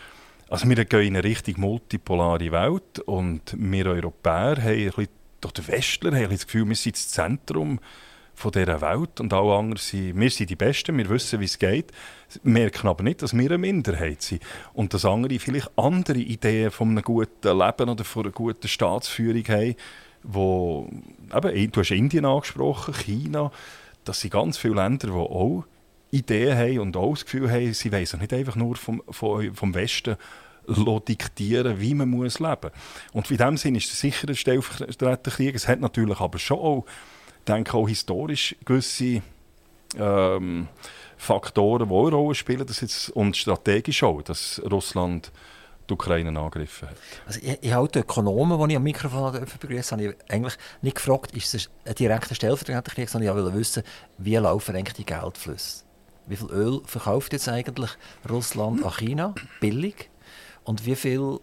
Also 0.49 0.69
wir 0.69 0.85
gehen 0.85 1.01
in 1.01 1.17
eine 1.17 1.25
richtig 1.25 1.59
multipolare 1.59 2.53
Welt 2.53 3.01
und 3.01 3.43
wir 3.57 3.87
Europäer 3.87 4.57
haben 4.57 4.69
ein 4.69 4.85
bisschen, 4.85 5.09
doch 5.41 5.53
Westler 5.67 6.15
haben 6.15 6.31
das 6.31 6.47
Gefühl, 6.47 6.69
wir 6.69 6.77
sind 6.77 6.95
das 6.95 7.09
Zentrum 7.09 7.81
von 8.37 8.53
dieser 8.53 8.81
Welt 8.81 9.19
und 9.19 9.33
alle 9.33 9.55
anderen 9.55 9.83
sind, 9.83 10.21
wir 10.21 10.31
sind 10.31 10.51
die 10.51 10.57
Besten, 10.57 10.97
wir 10.99 11.09
wissen, 11.09 11.41
wie 11.41 11.47
es 11.47 11.59
geht, 11.59 11.91
merken 12.45 12.87
aber 12.87 13.03
nicht, 13.03 13.23
dass 13.23 13.37
wir 13.37 13.47
eine 13.47 13.59
Minderheit 13.59 14.23
sind 14.23 14.43
und 14.75 14.95
dass 14.95 15.05
andere 15.05 15.39
vielleicht 15.41 15.71
andere 15.77 16.19
Ideen 16.19 16.71
von 16.71 16.91
einem 16.91 17.03
guten 17.03 17.59
Leben 17.59 17.89
oder 17.89 18.05
von 18.05 18.25
einer 18.25 18.33
guten 18.33 18.69
Staatsführung 18.69 19.45
haben, 19.49 19.75
wo, 20.23 20.89
eben, 21.35 21.73
du 21.73 21.81
hast 21.81 21.91
Indien 21.91 22.25
angesprochen, 22.25 22.95
China, 22.95 23.51
das 24.09 24.21
sind 24.21 24.33
ganz 24.33 24.57
viele 24.59 24.75
Länder, 24.75 25.09
die 25.09 25.13
auch 25.13 25.65
Ideen 26.11 26.57
haben 26.57 26.79
und 26.79 26.97
auch 26.97 27.13
das 27.13 27.25
Gefühl 27.25 27.51
haben, 27.51 27.73
sie 27.75 27.91
sich 27.91 28.21
nicht 28.21 28.33
einfach 28.33 28.57
nur 28.57 28.77
vom, 28.77 29.03
vom 29.11 29.75
Westen 29.75 30.17
diktieren, 30.69 31.81
wie 31.81 31.95
man 31.95 32.09
muss 32.09 32.41
leben 32.41 32.57
muss. 32.63 32.73
Und 33.13 33.31
in 33.31 33.37
diesem 33.37 33.57
Sinne 33.57 33.79
ist 33.79 33.93
es 33.93 34.01
sicher 34.01 34.29
ein 34.29 34.35
Stellvertreterkrieg. 34.35 35.55
Es 35.55 35.69
hat 35.69 35.81
natürlich 35.81 36.21
aber 36.21 36.39
schon 36.39 36.59
auch, 36.59 36.87
denke 37.47 37.75
auch 37.75 37.89
historisch 37.89 38.57
gewisse 38.65 39.23
ähm, 39.97 40.69
Faktoren, 41.17 41.89
die 41.89 41.95
eine 41.95 42.17
Rolle 42.17 42.35
spielen 42.35 42.67
das 42.67 42.81
jetzt, 42.81 43.11
und 43.11 43.37
strategisch 43.37 44.03
auch, 44.03 44.23
dass 44.23 44.61
Russland 44.71 45.31
die 45.89 45.95
Ukraine 45.95 46.39
angegriffen 46.39 46.89
hat. 46.89 46.97
Also 47.27 47.41
ich, 47.43 47.59
ich 47.63 47.73
habe 47.73 47.89
die 47.89 48.01
Ökonomen, 48.01 48.59
die 48.59 48.75
ich 48.75 48.77
am 48.77 48.83
Mikrofon 48.83 49.35
ich 49.45 50.15
eigentlich 50.29 50.57
nicht 50.83 50.97
gefragt, 50.97 51.33
ist 51.37 51.55
es 51.55 51.71
ein 51.85 51.95
direkter 51.95 52.35
Stellvertreterkrieg, 52.35 53.09
sondern 53.09 53.31
ich 53.31 53.43
wollte 53.43 53.57
wissen, 53.57 53.83
wie 54.19 54.37
laufen 54.37 54.75
eigentlich 54.75 54.97
die 54.97 55.07
Geldflüsse? 55.07 55.85
Wie 56.27 56.37
viel 56.37 56.51
Öl 56.51 56.81
verkauft 56.85 57.33
jetzt 57.33 57.49
eigentlich 57.49 57.91
Russland 58.29 58.85
an 58.85 58.93
China 58.93 59.35
billig? 59.61 60.11
Und 60.65 60.85
wie 60.85 60.97
viel 60.97 61.39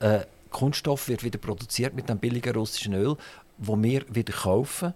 äh, 0.00 0.20
Kunststoff 0.50 1.08
wird 1.08 1.24
wieder 1.24 1.38
produziert 1.38 1.94
mit 1.94 2.08
dem 2.08 2.18
billigen 2.18 2.54
russischen 2.54 2.92
Öl, 2.92 3.16
wo 3.56 3.82
wir 3.82 4.04
wieder 4.14 4.34
kaufen 4.34 4.92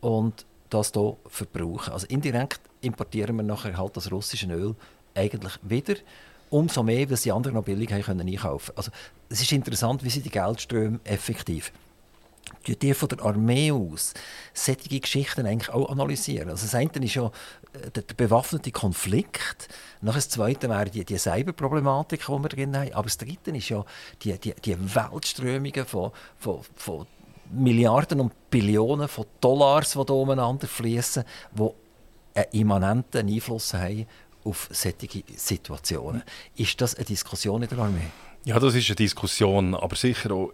und 0.00 0.46
das 0.70 0.92
hier 0.94 1.16
verbrauchen? 1.26 1.92
Also 1.92 2.06
indirekt 2.06 2.60
importieren 2.80 3.36
wir 3.36 3.42
nachher 3.42 3.76
halt 3.76 3.96
das 3.96 4.12
russische 4.12 4.46
Öl 4.46 4.76
eigentlich 5.14 5.54
wieder 5.62 5.94
umso 6.50 6.82
mehr, 6.82 7.08
weil 7.10 7.16
sie 7.16 7.32
andere 7.32 7.52
noch 7.52 7.64
billig 7.64 7.92
haben 7.92 8.02
können 8.02 8.28
einkaufen. 8.28 8.72
Also 8.76 8.90
es 9.28 9.40
ist 9.40 9.52
interessant, 9.52 10.04
wie 10.04 10.10
sie 10.10 10.20
die 10.20 10.30
Geldströme 10.30 11.00
effektiv 11.04 11.72
die 12.74 12.94
von 12.94 13.08
der 13.08 13.22
Armee 13.22 13.72
aus 13.72 14.14
solche 14.52 15.00
Geschichten 15.00 15.46
eigentlich 15.46 15.72
auch 15.72 15.88
analysieren. 15.88 16.50
Also 16.50 16.66
das 16.66 16.74
eine 16.74 17.04
ist 17.04 17.14
ja 17.14 17.26
äh, 17.26 17.90
der, 17.90 18.02
bewaffnete 18.16 18.70
Konflikt, 18.72 19.68
Nach 20.00 20.14
das 20.14 20.28
zweite 20.28 20.68
wäre 20.68 20.90
die, 20.90 21.04
die 21.04 21.18
Cyberproblematik, 21.18 22.26
die 22.26 22.32
wir 22.32 22.48
drin 22.48 22.76
haben, 22.76 22.92
aber 22.92 23.04
das 23.04 23.18
dritte 23.18 23.50
ist 23.50 23.68
ja 23.68 23.84
die, 24.22 24.38
die, 24.38 24.54
die 24.54 24.94
Weltströmungen 24.94 25.84
von, 25.84 26.10
von, 26.38 26.60
von 26.74 27.06
Milliarden 27.50 28.20
und 28.20 28.50
Billionen 28.50 29.08
von 29.08 29.26
Dollars, 29.40 29.92
die 29.92 29.98
hier 29.98 30.10
umeinander 30.10 30.66
fließen, 30.66 31.24
die 31.52 31.70
einen 32.34 32.50
immanenten 32.52 33.28
Einfluss 33.28 33.72
haben 33.74 34.06
auf 34.46 34.68
solche 34.70 35.24
Situationen. 35.36 36.22
Ist 36.56 36.80
das 36.80 36.94
eine 36.94 37.04
Diskussion 37.04 37.62
in 37.62 37.68
der 37.68 37.78
Armee? 37.78 38.10
Ja, 38.44 38.58
das 38.60 38.74
ist 38.74 38.88
eine 38.88 38.96
Diskussion, 38.96 39.74
aber 39.74 39.96
sicher 39.96 40.30
auch, 40.30 40.52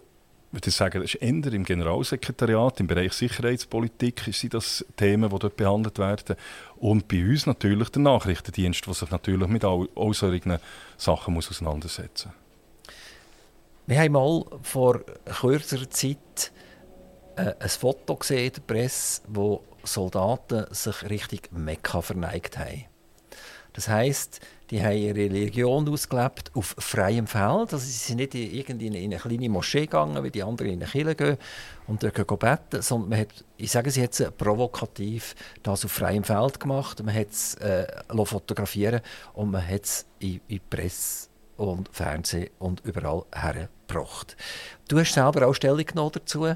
würde 0.51 0.69
ich 0.69 0.75
sagen, 0.75 1.01
das 1.01 1.13
ist 1.13 1.21
eher 1.21 1.53
im 1.53 1.63
Generalsekretariat, 1.63 2.79
im 2.79 2.87
Bereich 2.87 3.13
Sicherheitspolitik 3.13 4.21
sind 4.31 4.53
das 4.53 4.85
Themen, 4.97 5.29
die 5.29 5.39
dort 5.39 5.55
behandelt 5.55 5.97
werden. 5.99 6.35
Und 6.75 7.07
bei 7.07 7.23
uns 7.23 7.45
natürlich 7.45 7.89
der 7.89 8.01
Nachrichtendienst, 8.01 8.85
der 8.85 8.93
sich 8.93 9.09
natürlich 9.09 9.47
mit 9.47 9.63
all, 9.63 9.87
all 9.95 10.13
solchen 10.13 10.57
Sachen 10.97 11.33
muss 11.33 11.49
auseinandersetzen 11.49 12.29
muss. 12.29 12.43
Wir 13.85 13.99
haben 13.99 14.13
mal 14.13 14.45
vor 14.61 15.01
kürzerer 15.25 15.89
Zeit 15.89 16.51
äh, 17.35 17.53
ein 17.59 17.69
Foto 17.69 18.15
gesehen 18.15 18.47
in 18.47 18.53
der 18.53 18.61
Presse, 18.61 19.21
wo 19.27 19.63
Soldaten 19.83 20.65
sich 20.73 21.03
Richtung 21.09 21.39
Mekka 21.51 22.01
verneigt 22.01 22.57
haben. 22.57 22.85
Das 23.73 23.87
heißt, 23.87 24.39
die 24.69 24.81
haben 24.81 24.97
ihre 24.97 25.15
Religion 25.15 25.87
ausgelebt 25.89 26.51
auf 26.55 26.75
freiem 26.77 27.27
Feld. 27.27 27.73
Also 27.73 27.77
sie 27.77 27.91
sind 27.91 28.17
nicht 28.17 28.33
irgendwie 28.33 28.87
in 28.87 28.95
eine 28.95 29.17
kleine 29.17 29.49
Moschee 29.49 29.81
gegangen, 29.81 30.23
wie 30.23 30.31
die 30.31 30.43
anderen 30.43 30.71
in 30.71 30.81
eine 30.81 30.89
Kirche 30.89 31.15
gehen 31.15 31.37
und 31.87 32.01
dort 32.01 32.15
gehen 32.15 32.37
beten, 32.37 32.81
sondern 32.81 33.09
man 33.09 33.19
hat, 33.19 33.45
ich 33.57 33.71
sage 33.71 33.89
es 33.89 33.95
jetzt 33.95 34.37
provokativ, 34.37 35.35
das 35.63 35.85
auf 35.85 35.91
freiem 35.91 36.23
Feld 36.23 36.59
gemacht. 36.59 37.03
Man 37.03 37.13
hat 37.13 37.31
es 37.31 37.55
äh, 37.55 37.85
fotografieren 38.25 39.01
und 39.33 39.51
man 39.51 39.67
hat 39.67 39.83
es 39.83 40.05
in, 40.19 40.39
in 40.47 40.61
Presse 40.69 41.27
und 41.57 41.89
Fernsehen 41.91 42.49
und 42.59 42.81
überall 42.85 43.25
hergebracht. 43.33 44.35
Du 44.87 44.99
hast 44.99 45.13
selber 45.13 45.47
auch 45.47 45.53
Stellung 45.53 45.85
genommen 45.85 46.11
dazu 46.13 46.55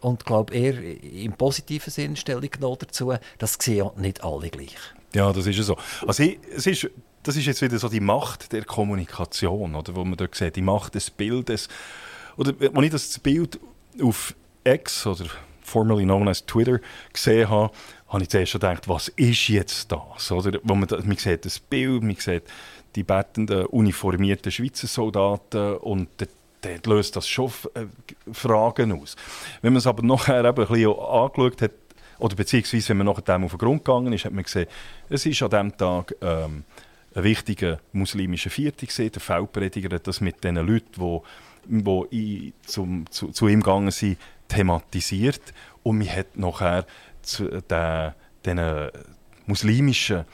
und 0.00 0.24
glaube 0.24 0.54
eher 0.54 0.78
im 1.02 1.32
positiven 1.32 1.90
Sinn 1.90 2.16
Stellung 2.16 2.50
genommen 2.50 2.78
dazu. 2.80 3.14
Das 3.38 3.58
sehen 3.60 3.90
nicht 3.96 4.24
alle 4.24 4.48
gleich. 4.48 4.76
Ja, 5.14 5.32
das 5.32 5.46
ist 5.46 5.62
so. 5.62 5.76
Also 6.06 6.22
es 6.54 6.66
ist, 6.66 6.90
das 7.22 7.36
ist 7.36 7.46
jetzt 7.46 7.62
wieder 7.62 7.78
so 7.78 7.88
die 7.88 8.00
Macht 8.00 8.52
der 8.52 8.64
Kommunikation, 8.64 9.74
oder, 9.74 9.94
wo 9.96 10.04
man 10.04 10.16
dort 10.16 10.34
sieht, 10.34 10.56
die 10.56 10.62
Macht 10.62 10.94
des 10.94 11.10
Bildes. 11.10 11.68
Oder 12.36 12.52
wenn 12.58 12.84
ich 12.84 12.90
das 12.90 13.18
Bild 13.18 13.58
auf 14.02 14.34
X 14.64 15.06
oder 15.06 15.26
formerly 15.62 16.04
known 16.04 16.28
as 16.28 16.44
Twitter 16.44 16.80
gesehen 17.12 17.48
habe, 17.48 17.72
habe 18.08 18.22
ich 18.22 18.28
zuerst 18.28 18.52
schon 18.52 18.60
gedacht, 18.60 18.88
was 18.88 19.08
ist 19.08 19.48
jetzt 19.48 19.92
das? 19.92 20.30
Oder, 20.32 20.58
wo 20.62 20.74
man, 20.74 20.88
man 20.88 21.16
sieht 21.16 21.44
das 21.44 21.58
Bild, 21.58 22.02
man 22.02 22.16
sieht 22.16 22.44
die 22.94 23.02
bettenden, 23.02 23.66
uniformierten 23.66 24.50
Schweizer 24.50 24.86
Soldaten 24.86 25.76
und 25.76 26.08
der 26.20 26.28
dann 26.60 26.80
löst 26.86 27.16
das 27.16 27.28
schon 27.28 27.52
äh, 27.74 27.86
Fragen 28.32 29.00
aus. 29.00 29.16
Wenn 29.62 29.72
man 29.72 29.78
es 29.78 29.86
aber 29.86 30.02
nachher 30.02 30.44
eben 30.44 30.48
ein 30.48 30.54
bisschen 30.54 30.98
angeschaut 30.98 31.62
hat, 31.62 31.70
oder 32.18 32.36
beziehungsweise, 32.36 32.88
wenn 32.90 32.98
man 32.98 33.06
nachher 33.06 33.42
auf 33.42 33.50
den 33.52 33.58
Grund 33.58 33.84
gegangen 33.84 34.12
ist, 34.12 34.24
hat 34.24 34.32
man 34.32 34.44
gesehen, 34.44 34.66
es 35.08 35.24
ist 35.24 35.42
an 35.42 35.50
diesem 35.50 35.76
Tag 35.76 36.14
ähm, 36.20 36.64
ein 37.14 37.24
wichtiger 37.24 37.80
muslimischer 37.92 38.50
Viertel 38.50 38.86
gesehen, 38.86 39.12
der 39.12 39.20
Feldprediger 39.20 39.94
hat 39.94 40.06
das 40.06 40.20
mit 40.20 40.42
den 40.44 40.56
Leuten, 40.56 41.22
die, 41.66 42.08
die 42.10 42.52
zum, 42.64 43.10
zu, 43.10 43.28
zu, 43.28 43.48
ihm 43.48 43.60
gegangen 43.60 43.90
sind, 43.90 44.18
thematisiert 44.48 45.52
und 45.82 45.98
man 45.98 46.08
hat 46.08 46.36
nachher 46.36 46.86
zu 47.22 47.48
den, 47.62 48.14
den 48.44 48.90
muslimischen 49.46 50.24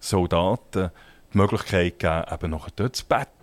Soldaten 0.00 0.90
die 1.32 1.38
Möglichkeit 1.38 1.98
gegeben, 1.98 2.24
eben 2.32 2.50
nachher 2.50 2.72
dort 2.76 2.96
zu 2.96 3.04
beten. 3.06 3.33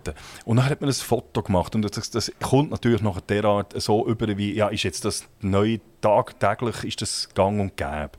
Und 0.46 0.58
dann 0.58 0.70
hat 0.70 0.82
man 0.82 0.90
ein 0.90 0.94
Foto 0.94 1.42
gemacht 1.42 1.76
und 1.76 1.82
das, 1.84 2.10
das 2.10 2.32
kommt 2.42 2.72
natürlich 2.72 3.02
nachher 3.02 3.22
derart 3.22 3.82
so 3.82 4.08
über, 4.08 4.38
wie, 4.38 4.54
ja, 4.54 4.68
ist 4.70 4.84
jetzt 4.84 5.06
das 5.06 5.26
neu 5.42 5.80
tagtäglich, 6.02 6.84
ist 6.84 7.02
das 7.02 7.30
gang 7.34 7.60
und 7.60 7.78
gäbe. 7.78 8.12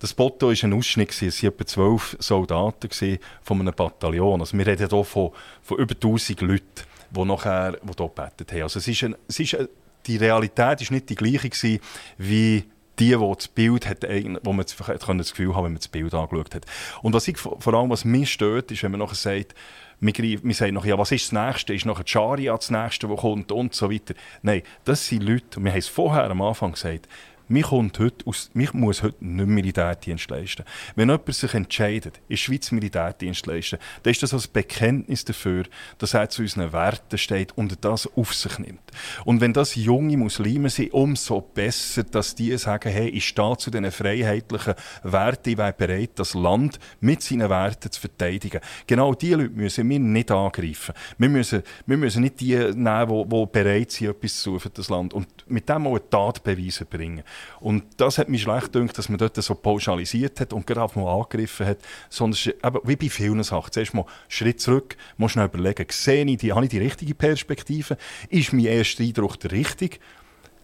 Das 0.00 0.12
Foto 0.12 0.48
war 0.48 0.56
ein 0.62 0.72
Ausschnitt, 0.72 1.10
es 1.22 1.42
waren 1.42 1.52
etwa 1.52 1.66
zwölf 1.66 2.16
Soldaten 2.18 3.18
von 3.42 3.60
einem 3.60 3.74
Bataillon. 3.74 4.40
Also 4.40 4.56
wir 4.56 4.66
reden 4.66 4.88
hier 4.88 5.04
von, 5.04 5.30
von 5.62 5.78
über 5.78 5.94
1000 5.94 6.40
Leuten, 6.40 6.64
die 7.10 7.24
nachher 7.24 7.72
die 7.72 7.86
hier 7.86 8.08
gebetet 8.08 8.52
haben. 8.52 8.62
Also 8.62 8.78
es 8.78 8.88
ist, 8.88 9.04
ein, 9.04 9.14
es 9.28 9.40
ist 9.40 9.54
ein, 9.54 9.68
die 10.06 10.16
Realität 10.16 10.80
ist 10.80 10.90
nicht 10.90 11.10
die 11.10 11.16
gleiche 11.16 11.50
gewesen, 11.50 11.80
wie 12.16 12.64
die, 12.98 13.16
die 13.16 13.34
das 13.34 13.48
Bild 13.48 13.86
hat, 13.86 14.04
wo 14.42 14.52
man 14.52 14.64
das 14.64 15.30
Gefühl 15.30 15.54
haben, 15.54 15.64
wenn 15.64 15.72
man 15.72 15.80
das 15.80 15.88
Bild 15.88 16.14
angeschaut 16.14 16.54
hat. 16.54 16.66
Und 17.02 17.12
was 17.14 17.28
ich, 17.28 17.38
vor 17.38 17.74
allem, 17.74 17.90
was 17.90 18.04
mich 18.04 18.32
stört, 18.32 18.70
ist, 18.70 18.82
wenn 18.82 18.92
man 18.92 19.00
nachher 19.00 19.14
sagt, 19.14 19.54
wir, 20.00 20.42
wir 20.42 20.54
sagen 20.54 20.74
noch, 20.74 20.84
ja, 20.84 20.98
was 20.98 21.12
ist 21.12 21.32
das 21.32 21.46
Nächste? 21.46 21.74
Ist 21.74 21.86
nachher 21.86 22.04
Charia 22.06 22.56
das 22.56 22.70
Nächste, 22.70 23.08
das 23.08 23.20
kommt 23.20 23.52
und 23.52 23.74
so 23.74 23.90
weiter. 23.90 24.14
Nein, 24.42 24.62
das 24.84 25.06
sind 25.06 25.22
Leute, 25.22 25.62
wir 25.62 25.70
haben 25.70 25.78
es 25.78 25.88
vorher 25.88 26.30
am 26.30 26.42
Anfang 26.42 26.72
gesagt, 26.72 27.08
mich, 27.50 27.64
kommt 27.64 27.98
heute 27.98 28.26
aus, 28.26 28.50
mich 28.54 28.72
muss 28.72 29.02
heute 29.02 29.24
nicht 29.24 29.46
Militärdienst 29.46 30.30
leisten. 30.30 30.64
Wenn 30.94 31.08
jemand 31.08 31.34
sich 31.34 31.54
entscheidet, 31.54 32.18
in 32.28 32.30
der 32.30 32.36
Schweiz 32.36 32.70
Militärdienst 32.70 33.46
leisten, 33.46 33.78
dann 34.02 34.10
ist 34.12 34.22
das 34.22 34.32
als 34.32 34.48
Bekenntnis 34.48 35.24
dafür, 35.24 35.64
dass 35.98 36.14
er 36.14 36.28
zu 36.28 36.42
unseren 36.42 36.72
Werten 36.72 37.18
steht 37.18 37.56
und 37.56 37.84
das 37.84 38.08
auf 38.16 38.34
sich 38.34 38.58
nimmt. 38.58 38.80
Und 39.24 39.40
wenn 39.40 39.52
das 39.52 39.74
junge 39.74 40.16
Muslime 40.16 40.70
sind, 40.70 40.92
umso 40.92 41.40
besser, 41.40 42.04
dass 42.04 42.34
die 42.34 42.56
sagen, 42.56 42.90
hey, 42.90 43.08
ich 43.08 43.28
stehe 43.28 43.56
zu 43.56 43.70
diesen 43.70 43.90
freiheitlichen 43.90 44.74
Werten, 45.02 45.50
ich 45.50 45.56
bin 45.56 45.72
bereit, 45.76 46.10
das 46.16 46.34
Land 46.34 46.78
mit 47.00 47.22
seinen 47.22 47.50
Werten 47.50 47.90
zu 47.90 48.00
verteidigen. 48.00 48.60
Genau 48.86 49.14
diese 49.14 49.36
Leute 49.36 49.50
müssen 49.50 49.88
wir 49.88 49.98
nicht 49.98 50.30
angreifen. 50.30 50.94
Wir 51.18 51.28
müssen, 51.28 51.62
wir 51.86 51.96
müssen 51.96 52.22
nicht 52.22 52.40
die 52.40 52.56
nehmen, 52.56 53.28
die, 53.30 53.36
die 53.36 53.46
bereit 53.52 53.90
sind, 53.90 54.10
etwas 54.10 54.40
zu 54.40 54.58
für 54.58 54.70
das 54.70 54.88
Land. 54.88 55.14
Und 55.14 55.28
mit 55.48 55.68
dem 55.68 55.86
auch 55.86 55.98
Tatbeweise 55.98 56.84
bringen. 56.84 57.22
Und 57.60 57.84
das 57.96 58.18
hat 58.18 58.28
mich 58.28 58.42
schlecht 58.42 58.72
gedacht, 58.72 58.96
dass 58.98 59.08
man 59.08 59.18
dort 59.18 59.36
so 59.36 59.54
pauschalisiert 59.54 60.40
hat 60.40 60.52
und 60.52 60.66
gerade 60.66 60.98
mal 60.98 61.12
angegriffen 61.12 61.66
hat, 61.66 61.78
sondern 62.08 62.40
eben, 62.64 62.78
wie 62.84 62.96
bei 62.96 63.08
vielen 63.08 63.42
Sachen. 63.42 63.72
Zuerst 63.72 63.94
mal 63.94 64.06
Schritt 64.28 64.60
zurück, 64.60 64.96
mal 65.16 65.28
schnell 65.28 65.46
überlegen, 65.46 65.86
sehe 65.90 66.24
ich 66.24 66.38
die, 66.38 66.52
habe 66.52 66.64
ich 66.64 66.70
die 66.70 66.78
richtige 66.78 67.14
Perspektive? 67.14 67.96
Ist 68.28 68.52
mein 68.52 68.66
erster 68.66 69.02
Eindruck 69.02 69.38
der 69.40 69.52
richtige? 69.52 69.98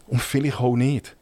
Und 0.07 0.23
vielleicht 0.23 0.61
auch 0.61 0.77
nicht. 0.77 1.17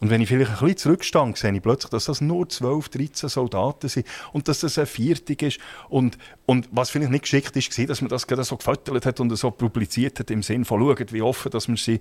Und 0.00 0.08
wenn 0.08 0.22
ich 0.22 0.28
vielleicht 0.28 0.50
ein 0.50 0.58
bisschen 0.60 0.76
zurückstand, 0.78 1.36
sehe 1.36 1.54
ich 1.54 1.62
plötzlich, 1.62 1.90
dass 1.90 2.06
das 2.06 2.22
nur 2.22 2.48
12, 2.48 2.88
13 2.88 3.28
Soldaten 3.28 3.88
sind 3.88 4.06
und 4.32 4.48
dass 4.48 4.60
das 4.60 4.78
ein 4.78 4.86
Viertig 4.86 5.42
ist. 5.42 5.60
Und, 5.90 6.16
und 6.46 6.68
was 6.72 6.88
vielleicht 6.88 7.12
nicht 7.12 7.22
geschickt 7.22 7.54
ist, 7.54 7.78
war, 7.78 7.86
dass 7.86 8.00
man 8.00 8.08
das 8.08 8.26
gerade 8.26 8.42
so 8.44 8.56
gefüttert 8.56 9.04
hat 9.04 9.20
und 9.20 9.36
so 9.36 9.50
publiziert 9.50 10.18
hat, 10.18 10.30
im 10.30 10.42
Sinne 10.42 10.64
von, 10.64 10.80
schaut, 10.80 11.12
wie 11.12 11.22
offen 11.22 11.50
dass 11.50 11.68
man 11.68 11.76
sie... 11.76 12.00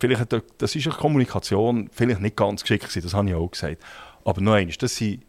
Vielleicht 0.00 0.20
hat, 0.20 0.44
das 0.58 0.74
ist 0.74 0.86
eine 0.86 0.96
Kommunikation 0.96 1.88
vielleicht 1.92 2.20
nicht 2.20 2.36
ganz 2.36 2.62
geschickt 2.62 2.88
gewesen, 2.88 3.02
das 3.02 3.14
habe 3.14 3.28
ich 3.28 3.34
auch 3.34 3.48
gesagt. 3.48 3.82
Aber 4.24 4.40
noch 4.40 4.52
eines, 4.52 4.76
das 4.78 4.96
sind 4.96 5.22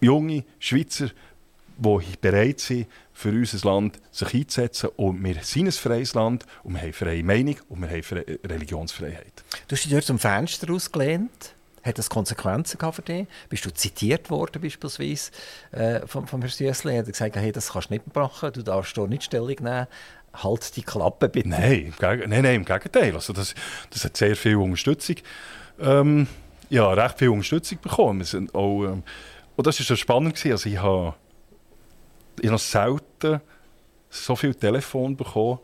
junge 0.00 0.44
Schweizer, 0.58 1.10
die 1.78 2.00
bereit 2.20 2.58
sind, 2.60 2.86
für 3.16 3.30
unser 3.30 3.66
Land 3.66 3.98
sich 4.12 4.34
einzusetzen. 4.34 4.90
Und 4.96 5.24
wir 5.24 5.36
sind 5.42 5.68
ein 5.68 5.72
freies 5.72 6.12
Land 6.12 6.44
und 6.62 6.74
wir 6.74 6.82
haben 6.82 6.92
freie 6.92 7.24
Meinung 7.24 7.56
und 7.70 7.80
wir 7.80 7.88
haben 7.88 8.24
Religionsfreiheit. 8.44 9.42
Du 9.66 9.74
hast 9.74 9.84
dich 9.84 9.90
dort 9.90 10.04
zum 10.04 10.18
Fenster 10.18 10.70
ausgelehnt. 10.70 11.54
Hat 11.82 11.96
das 11.96 12.10
Konsequenzen 12.10 12.78
für 12.92 13.02
dich? 13.02 13.26
Bist 13.48 13.64
du 13.64 13.72
zitiert 13.72 14.28
worden 14.28 14.60
beispielsweise 14.60 15.30
äh, 15.70 16.06
vom, 16.06 16.26
vom 16.26 16.42
Herrn 16.42 16.50
Süssli? 16.50 16.92
Er 16.92 16.98
hat 16.98 17.06
gesagt, 17.06 17.36
hey, 17.36 17.52
das 17.52 17.72
kannst 17.72 17.88
du 17.88 17.94
nicht 17.94 18.14
machen, 18.14 18.52
du 18.52 18.62
darfst 18.62 18.94
hier 18.94 19.06
nicht 19.06 19.22
Stellung 19.22 19.56
nehmen. 19.60 19.86
Halt 20.34 20.76
die 20.76 20.82
Klappe 20.82 21.30
bitte. 21.30 21.48
Nein, 21.48 21.94
nein, 21.98 22.24
nein, 22.28 22.44
im 22.44 22.64
Gegenteil. 22.66 23.14
Also 23.14 23.32
das, 23.32 23.54
das 23.88 24.04
hat 24.04 24.16
sehr 24.16 24.36
viel 24.36 24.56
Unterstützung. 24.56 25.16
Ähm, 25.80 26.26
ja, 26.68 26.92
recht 26.92 27.18
viel 27.18 27.30
Unterstützung 27.30 27.78
bekommen. 27.80 28.18
Wir 28.18 28.26
sind 28.26 28.54
auch, 28.54 28.84
ähm, 28.84 29.04
und 29.54 29.66
das 29.66 29.88
war 29.88 29.96
spannend. 29.96 30.44
Also 30.44 30.68
ich 30.68 30.78
habe 30.78 31.14
ich 32.40 32.48
habe 32.48 32.58
selten 32.58 33.40
so 34.10 34.36
viel 34.36 34.54
Telefon 34.54 35.16
bekommen, 35.16 35.58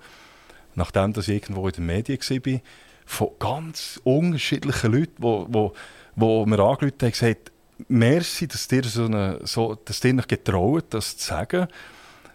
nachdem 0.75 1.13
ich 1.17 1.29
irgendwo 1.29 1.67
in 1.69 1.75
den 1.75 1.87
Medien 1.87 2.19
war, 2.21 2.61
von 3.05 3.29
ganz 3.39 4.01
unterschiedlichen 4.05 4.93
Leuten, 4.93 5.23
die, 5.23 5.49
die, 5.49 5.71
die 6.17 6.51
mir 6.51 6.59
angerufen 6.59 6.93
haben 7.01 7.07
und 7.07 7.13
gesagt 7.13 7.53
merci, 7.89 8.47
dass 8.47 8.69
dir 8.69 8.85
so 8.85 9.07
eine, 9.07 9.41
so, 9.45 9.75
dass 9.85 10.01
dir 10.01 10.15
getraut, 10.15 10.87
das 10.91 11.17
zu 11.17 11.27
sagen. 11.27 11.69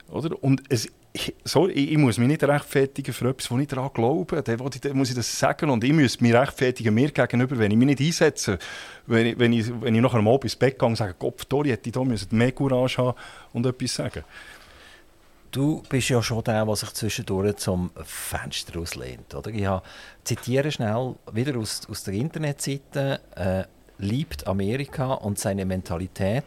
Oder? 0.10 0.42
Und 0.44 0.64
es, 0.70 0.90
ich, 1.18 1.36
sorry, 1.44 1.74
ich, 1.74 1.98
muss 1.98 2.18
mich 2.18 2.28
nicht 2.28 2.44
rechtfertigen 2.44 3.14
für 3.14 3.30
etwas, 3.30 3.50
wo 3.50 3.58
ich 3.58 3.68
daran 3.68 3.90
glaube. 3.94 4.42
Dann 4.42 4.98
muss 4.98 5.10
ich 5.10 5.16
das 5.16 5.40
sagen. 5.40 5.70
Und 5.70 5.84
ich 5.84 5.94
muss 5.94 6.22
mich 6.22 6.34
rechtfertigen 6.34 6.94
mir 6.94 7.12
gegenüber, 7.12 7.58
wenn 7.58 7.72
ich 7.72 7.78
mich 7.78 7.88
nicht 7.88 8.02
einsetze. 8.02 8.60
Wenn 9.06 9.26
ich, 9.26 9.40
wenn 9.40 9.54
ich, 9.54 9.82
wenn 9.82 9.96
ich 9.96 10.02
nachher 10.02 10.20
Abend 10.20 10.44
ins 10.44 10.56
Bett 10.56 10.78
gehe 10.78 10.88
und 10.88 10.96
sage, 10.96 11.16
Kopf, 11.16 11.46
Tori, 11.46 11.70
hätte 11.70 11.90
ich 11.90 11.94
da 11.94 12.04
mehr 12.04 12.52
Courage 12.52 12.98
haben 12.98 13.18
und 13.54 13.66
etwas 13.66 13.96
sagen. 13.96 14.24
Du 15.52 15.82
bist 15.90 16.10
ja 16.10 16.22
schon 16.22 16.44
der, 16.44 16.66
der 16.66 16.76
sich 16.76 16.94
zwischendurch 16.94 17.56
zum 17.58 17.92
Fenster 18.04 18.80
auslehnt. 18.80 19.34
Oder? 19.34 19.50
Ich 19.50 19.68
zitiere 20.24 20.72
schnell 20.72 21.16
wieder 21.32 21.58
aus, 21.58 21.82
aus 21.90 22.04
der 22.04 22.14
Internetseite. 22.14 23.22
Äh, 23.36 23.64
liebt 24.00 24.46
Amerika 24.46 25.14
und 25.14 25.40
seine 25.40 25.66
Mentalität. 25.66 26.46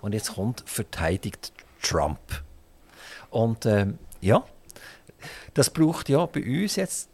Und 0.00 0.14
jetzt 0.14 0.34
kommt 0.34 0.62
verteidigt 0.66 1.52
Trump. 1.82 2.18
Und 3.30 3.66
ähm, 3.66 3.98
ja, 4.20 4.44
das 5.54 5.70
braucht 5.70 6.08
ja 6.08 6.26
bei 6.26 6.42
uns 6.42 6.76
jetzt, 6.76 7.08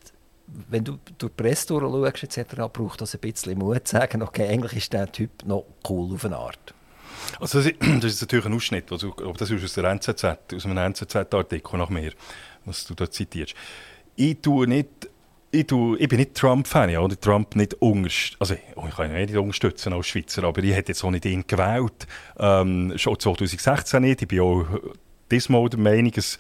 wenn 0.47 0.85
du 0.85 0.99
durch 1.19 1.33
die 1.33 1.43
Presse 1.43 1.69
durchschaust, 1.69 2.39
etc., 2.39 2.55
braucht 2.73 3.01
das 3.01 3.15
ein 3.15 3.21
bisschen 3.21 3.59
Mut 3.59 3.87
zu 3.87 3.97
sagen, 3.97 4.23
okay, 4.23 4.49
eigentlich 4.49 4.77
ist 4.77 4.93
der 4.93 5.11
Typ 5.11 5.45
noch 5.45 5.65
cool 5.89 6.15
auf 6.15 6.25
eine 6.25 6.37
Art. 6.37 6.75
Also 7.41 7.59
das, 7.59 7.69
ist 7.69 8.21
natürlich 8.21 8.47
ein 8.47 8.55
Ausschnitt, 8.55 8.91
also, 8.91 9.15
das 9.37 9.51
ist 9.51 9.65
aus 9.65 9.75
der 9.75 9.85
NZZ, 9.85 10.25
aus 10.55 10.65
einem 10.67 10.79
NZZ-Artikel 10.79 11.79
nach 11.79 11.89
mir, 11.89 12.13
was 12.65 12.85
du 12.85 12.95
dort 12.95 13.15
zitierst. 13.15 13.55
Ich 14.17 14.41
tue 14.41 14.67
nicht 14.67 15.09
ich, 15.55 15.67
tue, 15.67 15.99
ich 15.99 16.09
bin 16.09 16.19
nicht 16.19 16.35
Trump-Fan, 16.35 16.89
ja, 16.89 17.01
oder 17.01 17.21
Trump 17.21 17.55
nicht 17.57 17.75
unterstützen. 17.75 18.37
Also, 18.41 18.55
ich 18.55 18.97
kann 18.97 19.11
ihn 19.11 19.17
nicht 19.17 19.37
unterstützen 19.37 19.93
als 19.93 20.07
Schweizer, 20.07 20.45
aber 20.45 20.63
ich 20.63 20.75
hätte 20.75 20.93
jetzt 20.93 21.05
auch 21.05 21.11
nicht 21.11 21.27
ihn 21.27 21.45
gewählt. 21.47 22.07
Ähm, 22.39 22.95
schon 22.97 23.21
2016 23.21 24.03
nicht. 24.03 24.23
Ich 24.23 24.29
bin 24.29 24.41
auch 24.41 24.65
diesmal 25.31 25.69
der 25.69 25.79
Meinung, 25.79 26.13
es 26.17 26.39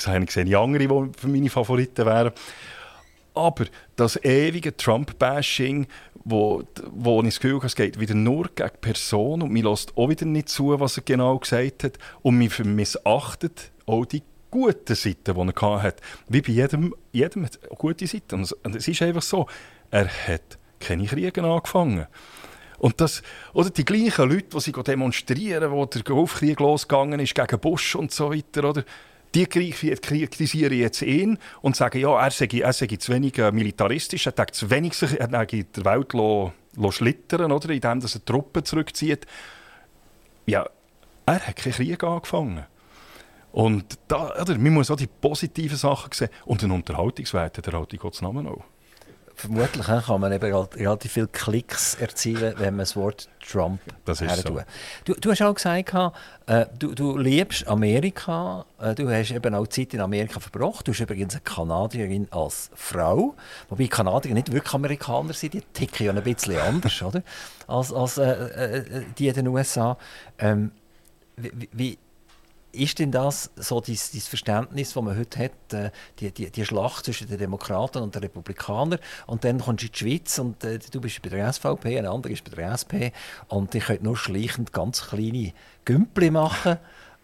sehe 0.00 0.58
andere, 0.58 0.86
die 0.86 1.18
für 1.18 1.28
meine 1.28 1.50
Favoriten 1.50 2.06
wären. 2.06 2.32
Aber 3.34 3.66
das 3.96 4.22
ewige 4.24 4.76
Trump-Bashing, 4.76 5.86
wo, 6.24 6.62
wo 6.90 7.20
ich 7.20 7.26
das 7.26 7.40
Gefühl 7.40 7.56
habe, 7.56 7.66
es 7.66 7.76
geht 7.76 8.00
wieder 8.00 8.14
nur 8.14 8.48
gegen 8.54 8.70
Personen 8.80 9.42
und 9.42 9.52
mir 9.52 9.64
lässt 9.64 9.96
auch 9.96 10.08
wieder 10.08 10.24
nicht 10.24 10.48
zu, 10.48 10.78
was 10.80 10.96
er 10.96 11.02
genau 11.02 11.38
gesagt 11.38 11.84
hat 11.84 11.98
und 12.22 12.38
mir 12.38 12.50
missachtet 12.64 13.72
auch 13.84 14.06
die 14.06 14.22
guten 14.50 14.94
Seiten, 14.94 15.34
die 15.34 15.62
er 15.62 15.82
hatte. 15.82 16.02
Wie 16.28 16.40
bei 16.40 16.52
jedem, 16.52 16.94
jedem 17.12 17.44
hat 17.44 17.60
gute 17.76 18.06
Seiten. 18.06 18.46
Und 18.62 18.76
es 18.76 18.88
ist 18.88 19.02
einfach 19.02 19.22
so, 19.22 19.46
er 19.90 20.08
hat 20.08 20.58
keine 20.80 21.06
Kriege 21.06 21.42
angefangen. 21.42 22.06
Und 22.78 23.00
das, 23.00 23.22
oder 23.52 23.70
die 23.70 23.84
gleichen 23.84 24.28
Leute, 24.28 24.48
die 24.54 24.60
sie 24.60 24.72
demonstrieren, 24.72 25.70
wo 25.70 25.86
der 25.86 26.02
Golfkrieg 26.02 26.60
losgegangen 26.60 27.20
ist 27.20 27.34
gegen 27.34 27.58
Bush 27.58 27.94
und 27.94 28.12
so 28.12 28.32
weiter, 28.32 28.68
oder? 28.68 28.84
Die 29.36 29.44
kritisieren 29.44 30.72
jetzt 30.72 31.02
ihn 31.02 31.36
und 31.60 31.76
sagen, 31.76 32.00
ja, 32.00 32.18
er 32.18 32.30
sei, 32.30 32.46
er 32.46 32.72
sei 32.72 32.86
zu 32.86 33.12
wenig 33.12 33.36
äh, 33.36 33.52
militaristisch, 33.52 34.26
er 34.26 34.32
hat 34.34 34.54
zu 34.54 34.70
wenig 34.70 34.94
sich, 34.94 35.20
er 35.20 35.28
der 35.28 35.84
Welt 35.84 36.14
lo, 36.14 36.54
lo 36.74 36.90
schlittern, 36.90 37.52
oder? 37.52 37.68
indem 37.68 38.00
er 38.00 38.24
Truppen 38.24 38.64
zurückzieht. 38.64 39.26
Ja, 40.46 40.66
er 41.26 41.46
hat 41.46 41.56
keinen 41.56 41.74
Krieg 41.74 42.02
angefangen. 42.02 42.64
Und 43.52 43.98
da, 44.08 44.40
oder, 44.40 44.56
man 44.56 44.72
muss 44.72 44.90
auch 44.90 44.96
die 44.96 45.06
positiven 45.06 45.76
Sachen 45.76 46.12
sehen 46.14 46.30
und 46.46 46.62
den 46.62 46.70
Unterhaltungswert 46.70 47.58
hat 47.58 47.66
er 47.66 47.86
Gottes 47.98 48.22
Namen 48.22 48.46
auch 48.46 48.64
vermutlich 49.36 49.86
kann 49.86 50.20
man 50.20 50.32
eben 50.32 50.52
relativ 50.52 51.12
viele 51.12 51.28
Klicks 51.28 51.94
erzielen, 51.94 52.54
wenn 52.56 52.74
man 52.74 52.80
das 52.80 52.96
Wort 52.96 53.28
Trump 53.46 53.80
das 54.04 54.20
ist 54.22 54.42
so. 54.42 54.60
du, 55.04 55.14
du 55.14 55.30
hast 55.30 55.42
auch 55.42 55.54
gesagt, 55.54 55.94
äh, 56.46 56.66
du, 56.78 56.94
du 56.94 57.16
liebst 57.18 57.68
Amerika, 57.68 58.64
äh, 58.80 58.94
du 58.94 59.08
hast 59.10 59.30
eben 59.30 59.54
auch 59.54 59.66
Zeit 59.66 59.94
in 59.94 60.00
Amerika 60.00 60.40
verbracht, 60.40 60.88
du 60.88 60.92
bist 60.92 61.02
übrigens 61.02 61.34
eine 61.34 61.42
Kanadierin 61.42 62.26
als 62.30 62.70
Frau, 62.74 63.34
wobei 63.68 63.86
Kanadier 63.86 64.34
nicht 64.34 64.50
wirklich 64.50 64.74
Amerikaner 64.74 65.34
sind, 65.34 65.54
die 65.54 65.60
ticken 65.60 66.06
ja 66.06 66.12
ein 66.12 66.22
bisschen 66.22 66.58
anders 66.58 67.02
oder? 67.02 67.22
als, 67.66 67.92
als 67.92 68.18
äh, 68.18 68.30
äh 68.30 69.04
die 69.18 69.28
in 69.28 69.34
den 69.34 69.48
USA. 69.48 69.96
Ähm, 70.38 70.72
wie, 71.36 71.68
wie 71.72 71.98
ist 72.76 72.98
denn 72.98 73.10
das 73.10 73.50
so 73.56 73.80
dieses, 73.80 74.28
Verständnis, 74.28 74.92
das 74.92 75.02
man 75.02 75.16
heute 75.16 75.38
hat, 75.38 75.72
äh, 75.72 75.90
die, 76.18 76.30
die, 76.30 76.50
die 76.50 76.64
Schlacht 76.64 77.04
zwischen 77.04 77.28
den 77.28 77.38
Demokraten 77.38 78.02
und 78.02 78.14
den 78.14 78.22
Republikanern 78.22 78.98
und 79.26 79.44
dann 79.44 79.60
kommst 79.60 79.82
du 79.82 79.86
in 79.86 79.92
die 79.92 79.98
Schweiz 79.98 80.38
und 80.38 80.64
äh, 80.64 80.78
du 80.78 81.00
bist 81.00 81.22
bei 81.22 81.30
der 81.30 81.52
SVP, 81.52 81.98
ein 81.98 82.06
anderer 82.06 82.32
ist 82.32 82.44
bei 82.44 82.56
der 82.56 82.72
SP 82.72 83.12
und 83.48 83.74
die 83.74 83.80
können 83.80 84.04
nur 84.04 84.16
schleichend 84.16 84.72
ganz 84.72 85.08
kleine 85.08 85.52
Gümpel 85.84 86.30
machen 86.30 86.78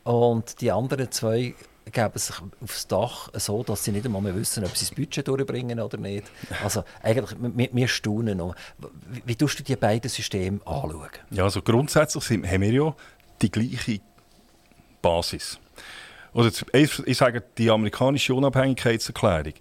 und 0.05 0.61
die 0.61 0.73
anderen 0.73 1.11
zwei 1.11 1.55
geben 1.91 2.19
sich 2.19 2.37
aufs 2.61 2.87
Dach 2.87 3.29
so, 3.35 3.63
dass 3.63 3.85
sie 3.85 3.93
nicht 3.93 4.07
einmal 4.07 4.23
mehr 4.23 4.35
wissen, 4.35 4.65
ob 4.65 4.77
sie 4.77 4.87
das 4.87 4.95
Budget 4.95 5.27
durchbringen 5.27 5.81
oder 5.81 5.99
nicht. 5.99 6.31
Also 6.63 6.85
eigentlich, 7.03 7.37
wir, 7.41 7.69
wir 7.73 7.89
staunen 7.89 8.39
noch. 8.39 8.55
Wie, 9.11 9.23
wie 9.25 9.37
tust 9.37 9.59
du 9.59 9.63
die 9.63 9.77
beiden 9.77 10.09
Systeme 10.09 10.61
anschauen? 10.65 11.09
Ja, 11.31 11.45
also 11.45 11.61
grundsätzlich 11.63 12.25
haben 12.31 12.63
wir 12.63 12.73
ja 12.73 12.95
die 13.41 13.51
gleiche 13.51 14.01
Basis. 15.03 15.59
Oder 16.33 16.51
ich 16.73 17.19
sage, 17.19 17.43
die 17.59 17.71
amerikanische 17.71 18.35
Unabhängigkeitserklärung, 18.35 19.53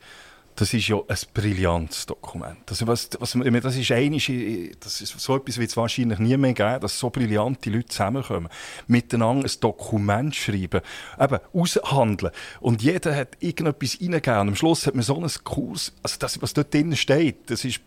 das 0.56 0.74
ist 0.74 0.88
ja 0.88 0.98
ein 1.08 1.18
brillantes 1.34 2.06
Dokument. 2.06 2.60
Also 2.70 2.86
was, 2.86 3.10
was, 3.20 3.32
das 3.34 3.76
ist 3.76 3.92
einig, 3.92 4.78
das 4.80 5.02
ist 5.02 5.20
so 5.20 5.36
etwas 5.38 5.58
wird 5.58 5.70
es 5.70 5.78
wahrscheinlich 5.78 6.20
nie 6.20 6.38
mehr 6.38 6.54
geben, 6.54 6.80
dass 6.82 7.00
so 7.00 7.10
brillante 7.10 7.70
Leute 7.70 7.88
zusammenkommen, 7.88 8.50
miteinander 8.88 9.48
ein 9.48 9.60
Dokument 9.60 10.36
schreiben, 10.36 10.82
eben 11.20 11.40
aushandeln. 11.54 12.32
Und 12.60 12.82
jeder 12.82 13.16
hat 13.16 13.38
irgendetwas 13.40 13.98
reingegeben. 14.00 14.40
Und 14.42 14.48
am 14.50 14.56
Schluss 14.56 14.86
hat 14.88 14.96
man 14.96 15.04
so 15.04 15.18
einen 15.18 15.32
Kurs, 15.44 15.94
also 16.04 16.18
das, 16.20 16.42
was 16.42 16.54
dort 16.54 16.74
drin 16.74 16.96
steht, 16.96 17.50
das 17.50 17.66
ist 17.66 17.82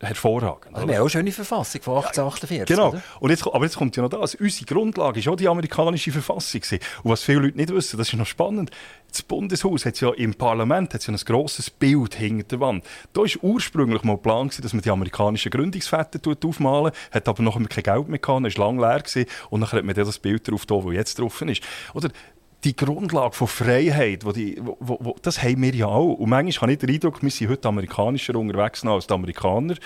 hervorragend. 0.00 0.74
Also 0.74 0.88
wir 0.88 0.94
haben 0.94 1.00
auch 1.00 1.04
eine 1.04 1.10
schöne 1.10 1.32
Verfassung 1.32 1.82
von 1.82 1.96
1848. 1.96 2.66
Genau. 2.66 2.94
Und 3.20 3.30
jetzt, 3.30 3.46
aber 3.46 3.64
jetzt 3.64 3.76
kommt 3.76 3.96
ja 3.96 4.02
noch 4.02 4.10
das. 4.10 4.34
Unsere 4.34 4.64
Grundlage 4.66 5.24
war 5.24 5.32
auch 5.32 5.36
die 5.36 5.48
amerikanische 5.48 6.12
Verfassung. 6.12 6.62
Und 7.02 7.10
was 7.10 7.22
viele 7.22 7.40
Leute 7.40 7.56
nicht 7.56 7.72
wissen, 7.72 7.96
das 7.96 8.08
ist 8.08 8.14
noch 8.14 8.26
spannend. 8.26 8.70
Das 9.10 9.22
Bundeshaus 9.22 9.86
hat 9.86 10.00
ja 10.00 10.12
im 10.12 10.34
Parlament 10.34 10.92
hat 10.92 11.06
ja 11.06 11.14
ein 11.14 11.20
grosses 11.24 11.70
Bild 11.70 12.14
hinter 12.16 12.44
der 12.48 12.60
Wand. 12.60 12.84
Da 13.12 13.22
war 13.22 13.30
ursprünglich 13.42 14.02
mal 14.02 14.18
Plan, 14.18 14.50
dass 14.60 14.72
man 14.72 14.82
die 14.82 14.90
amerikanischen 14.90 15.50
Gründungsväter 15.50 16.20
aufmalen 16.44 16.92
hat 17.10 17.28
aber 17.28 17.42
noch 17.42 17.58
kein 17.68 17.82
Geld 17.82 18.08
mehr 18.08 18.18
gehabt, 18.18 18.58
war 18.58 18.66
lang 18.66 18.78
leer 18.78 19.00
gewesen, 19.00 19.26
und 19.50 19.60
dann 19.60 19.72
hat 19.72 19.84
man 19.84 19.94
das 19.94 20.18
Bild 20.18 20.48
drauf, 20.48 20.66
das 20.66 20.84
jetzt 20.92 21.18
drauf 21.18 21.40
ist. 21.42 21.62
Oder 21.94 22.10
die 22.66 22.74
Grundlage 22.74 23.32
von 23.32 23.46
Freiheit, 23.46 24.24
wo 24.24 24.32
die, 24.32 24.60
wo, 24.60 24.98
wo, 25.00 25.16
das 25.22 25.40
haben 25.40 25.62
wir 25.62 25.72
ja 25.72 25.86
auch. 25.86 26.14
Und 26.14 26.28
manchmal 26.28 26.62
habe 26.62 26.72
ich 26.72 26.78
den 26.78 26.90
Eindruck, 26.90 27.22
wir 27.22 27.30
sind 27.30 27.48
heute 27.48 27.68
amerikanischer 27.68 28.34
unterwegs 28.34 28.84
als 28.84 29.06
die 29.06 29.14
Amerikaner 29.14 29.76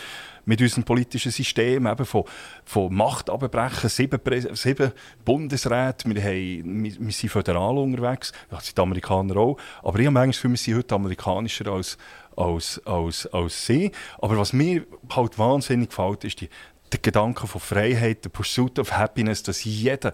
mit 0.47 0.63
unserem 0.63 0.85
politischen 0.85 1.31
System, 1.31 1.87
eben 1.87 2.07
von, 2.07 2.25
von 2.65 2.95
Machtabbrechen, 2.95 3.91
sieben, 3.91 4.19
sieben 4.55 4.93
Bundesräte, 5.27 6.09
wir, 6.09 6.23
haben, 6.23 6.85
wir, 6.85 6.93
wir, 6.99 7.13
sind 7.13 7.29
föderal 7.29 7.77
unterwegs, 7.77 8.33
das 8.49 8.65
sind 8.65 8.79
die 8.79 8.83
Amerikaner 8.83 9.37
auch, 9.37 9.59
aber 9.83 9.99
ich 9.99 10.07
habe 10.07 10.15
manchmal 10.15 10.29
das 10.29 10.37
Gefühl, 10.37 10.51
wir 10.53 10.57
sind 10.57 10.77
heute 10.79 10.95
amerikanischer 10.95 11.67
als, 11.71 11.99
als, 12.35 12.81
als, 12.87 13.27
als 13.27 13.67
sie. 13.67 13.93
Aber 14.19 14.39
was 14.39 14.55
mir 14.55 14.87
halt 15.15 15.39
wahnsinnig 15.39 15.91
gefällt, 15.91 16.25
ist 16.25 16.41
die, 16.41 16.49
der 16.93 17.01
Gedanke 17.01 17.47
von 17.47 17.61
Freiheit, 17.61 18.25
der 18.25 18.31
Pursuit 18.31 18.79
of 18.79 18.93
Happiness, 18.93 19.43
dass 19.43 19.65
jeder, 19.65 20.13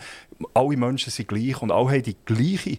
alle 0.54 0.76
Menschen 0.76 1.10
sind 1.10 1.28
gleich 1.28 1.60
und 1.62 1.70
alle 1.70 1.90
haben 1.90 2.02
die 2.02 2.16
gleiche 2.24 2.78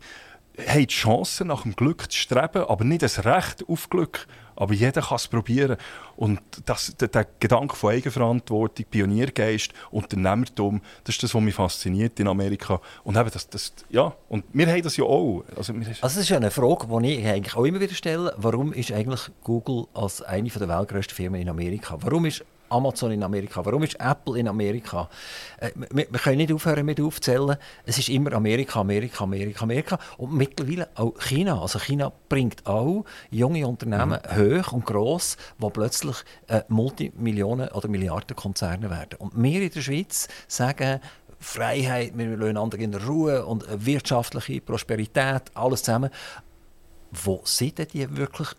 haben 0.66 0.82
die 0.82 0.88
Chance, 0.88 1.46
nach 1.46 1.64
dem 1.64 1.76
Glück 1.76 2.12
zu 2.12 2.18
streben, 2.18 2.64
aber 2.64 2.84
nicht 2.84 3.04
das 3.04 3.26
Recht 3.26 3.68
auf 3.68 3.90
Glück. 3.90 4.28
Aber 4.56 4.74
jeder 4.74 5.04
kann 5.04 5.18
es 5.18 5.28
probieren. 5.28 5.78
Und 6.16 6.40
das, 6.66 6.96
der, 6.98 7.10
der, 7.10 7.28
Gedanke 7.40 7.76
von 7.76 7.94
Eigenverantwortung, 7.94 8.86
Pioniergeist, 8.90 9.72
Unternehmertum, 9.92 10.82
das 11.04 11.14
ist 11.14 11.24
das, 11.24 11.36
was 11.36 11.42
mich 11.44 11.54
fasziniert 11.54 12.20
in 12.20 12.28
Amerika. 12.28 12.82
Und 13.04 13.18
eben 13.18 13.30
das, 13.32 13.48
das, 13.48 13.72
ja, 13.90 14.16
und 14.30 14.46
wir 14.54 14.66
haben 14.66 14.82
das 14.82 14.98
ja 14.98 15.04
auch. 15.04 15.44
Also, 15.56 15.74
also 15.74 15.92
das 16.02 16.18
ist 16.18 16.32
eine 16.32 16.50
Frage, 16.50 16.88
die 16.88 17.20
ich 17.20 17.28
eigentlich 17.28 17.56
auch 17.56 17.66
immer 17.66 17.80
wieder 17.80 17.94
stelle. 17.94 18.34
Warum 18.38 18.74
ist 18.74 18.92
eigentlich 18.92 19.30
Google 19.44 19.86
als 19.94 20.24
eine 20.24 20.50
der 20.50 20.68
weltgrößten 20.68 21.16
Firmen 21.16 21.40
in 21.40 21.50
Amerika? 21.50 21.96
Warum 22.02 22.26
ist 22.26 22.44
Amazon 22.70 23.12
in 23.12 23.24
Amerika? 23.24 23.66
Warum 23.66 23.84
ist 23.84 24.00
Apple 24.00 24.40
in 24.40 24.48
Amerika? 24.48 25.10
Äh, 25.60 25.72
wir, 25.76 26.08
wir, 26.10 26.20
können 26.20 26.38
nicht 26.38 26.52
aufhören 26.52 26.86
mit 26.86 27.00
aufzählen. 27.02 27.58
Es 27.86 27.98
ist 27.98 28.10
immer 28.10 28.34
Amerika, 28.34 28.82
Amerika, 28.82 29.24
Amerika, 29.24 29.64
Amerika. 29.64 30.00
Und 30.18 30.34
mittlerweile 30.34 30.90
auch 30.96 31.14
China. 31.20 31.62
Also 31.62 31.80
China 31.80 32.12
bringt 32.30 32.66
auch 32.66 33.06
junge 33.32 33.68
Unternehmen 33.68 34.20
mhm. 34.20 34.62
hoch 34.64 34.72
und 34.74 34.86
gross, 34.86 35.38
die 35.62 35.70
plötzlich 35.70 36.18
äh, 36.48 36.62
Multimillionen- 36.70 37.72
oder 37.72 37.88
Milliardenkonzerne 37.88 38.90
werden. 38.90 39.16
Und 39.20 39.32
wir 39.36 39.62
in 39.62 39.72
der 39.72 39.82
Schweiz 39.82 40.28
sagen, 40.48 41.00
Freiheit, 41.40 42.18
wir 42.18 42.36
lassen 42.36 42.58
andere 42.58 42.82
in 42.82 42.94
Ruhe 42.96 43.46
und 43.46 43.66
wirtschaftliche 43.86 44.62
Prosperität, 44.62 45.44
alles 45.54 45.84
zusammen. 45.84 46.10
Wo 47.12 47.42
sind 47.44 47.78
denn 47.78 47.88
die 47.94 48.18
wirklich 48.18 48.50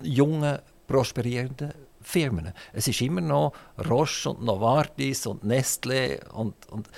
jungen, 0.00 0.58
prosperierenden 0.86 1.72
Firmen. 2.08 2.52
Es 2.72 2.88
ist 2.88 3.02
immer 3.02 3.20
noch 3.20 3.52
Roche 3.88 4.30
und 4.30 4.42
Novartis 4.42 5.26
und 5.26 5.44
Nestle 5.44 6.20
und, 6.32 6.54
und 6.70 6.88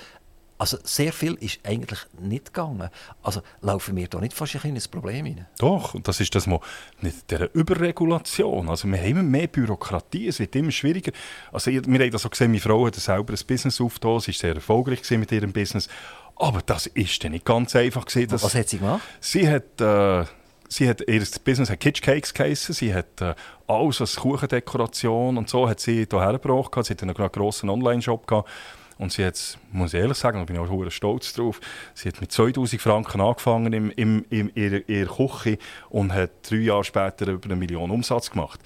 also 0.57 0.77
sehr 0.83 1.11
viel 1.11 1.33
ist 1.33 1.59
eigentlich 1.63 1.99
nicht 2.19 2.53
gegangen. 2.53 2.89
Also 3.21 3.41
laufen 3.61 3.97
wir 3.97 4.07
da 4.07 4.21
nicht 4.21 4.33
fast 4.33 4.55
in 4.63 4.75
ein 4.75 4.81
Problem 4.89 5.25
hinein? 5.25 5.47
Doch, 5.57 5.95
und 5.95 6.07
das 6.07 6.21
ist 6.21 6.33
das 6.33 6.47
mal 6.47 6.61
mit 7.01 7.29
der 7.29 7.53
Überregulation. 7.53 8.69
Also 8.69 8.87
wir 8.87 8.99
haben 8.99 9.07
immer 9.07 9.23
mehr 9.23 9.47
Bürokratie, 9.47 10.27
es 10.27 10.39
wird 10.39 10.55
immer 10.55 10.71
schwieriger. 10.71 11.11
Also 11.51 11.71
wir 11.71 11.81
haben 11.81 12.11
das 12.11 12.25
auch 12.25 12.29
gesehen, 12.29 12.51
meine 12.51 12.61
Frau 12.61 12.85
hat 12.85 12.95
selber 12.95 13.33
ein 13.33 13.39
Business 13.45 13.81
aufgetan, 13.81 14.19
sie 14.21 14.27
war 14.27 14.35
sehr 14.35 14.55
erfolgreich 14.55 15.09
mit 15.11 15.31
ihrem 15.31 15.51
Business. 15.51 15.89
Aber 16.37 16.61
das 16.61 16.85
ist 16.85 17.21
dann 17.23 17.33
nicht 17.33 17.43
ganz 17.43 17.75
einfach. 17.75 18.05
Gewesen, 18.05 18.31
Was 18.31 18.55
hat 18.55 18.69
sie 18.69 18.77
gemacht? 18.77 19.01
Sie 19.19 19.49
hat... 19.49 19.81
Äh, 19.81 20.25
sie 20.71 20.89
hat 20.89 21.01
ihr 21.07 21.23
Business 21.43 21.69
hat 21.69 21.79
Kitsch 21.79 22.01
Cakes 22.01 22.33
geheissen. 22.33 22.73
Sie 22.73 22.93
hat 22.93 23.21
äh, 23.21 23.35
alles, 23.67 23.99
was 23.99 24.15
Kuchendekoration 24.15 25.37
und 25.37 25.49
so, 25.49 25.67
hat 25.67 25.79
sie 25.79 26.07
hierher 26.09 26.33
gebracht. 26.33 26.71
Sie 26.85 26.93
hat 26.93 27.03
einen 27.03 27.13
grossen 27.13 27.69
Online-Shop 27.69 28.25
gehabt. 28.25 28.49
Und 28.97 29.11
sie 29.11 29.25
hat, 29.25 29.57
muss 29.71 29.93
ich 29.93 29.99
ehrlich 29.99 30.17
sagen, 30.17 30.37
da 30.37 30.45
bin 30.45 30.55
ich 30.55 30.61
auch 30.61 30.91
stolz 30.91 31.33
drauf, 31.33 31.59
sie 31.95 32.09
hat 32.09 32.21
mit 32.21 32.31
2000 32.31 32.79
Franken 32.79 33.19
angefangen 33.19 33.73
im, 33.73 33.89
im, 33.89 34.25
in 34.29 34.51
ihrer, 34.55 35.15
Küche 35.15 35.57
und 35.89 36.13
hat 36.13 36.29
drei 36.47 36.57
Jahre 36.57 36.83
später 36.83 37.27
über 37.27 37.45
eine 37.45 37.55
Million 37.55 37.89
Umsatz 37.89 38.29
gemacht. 38.29 38.59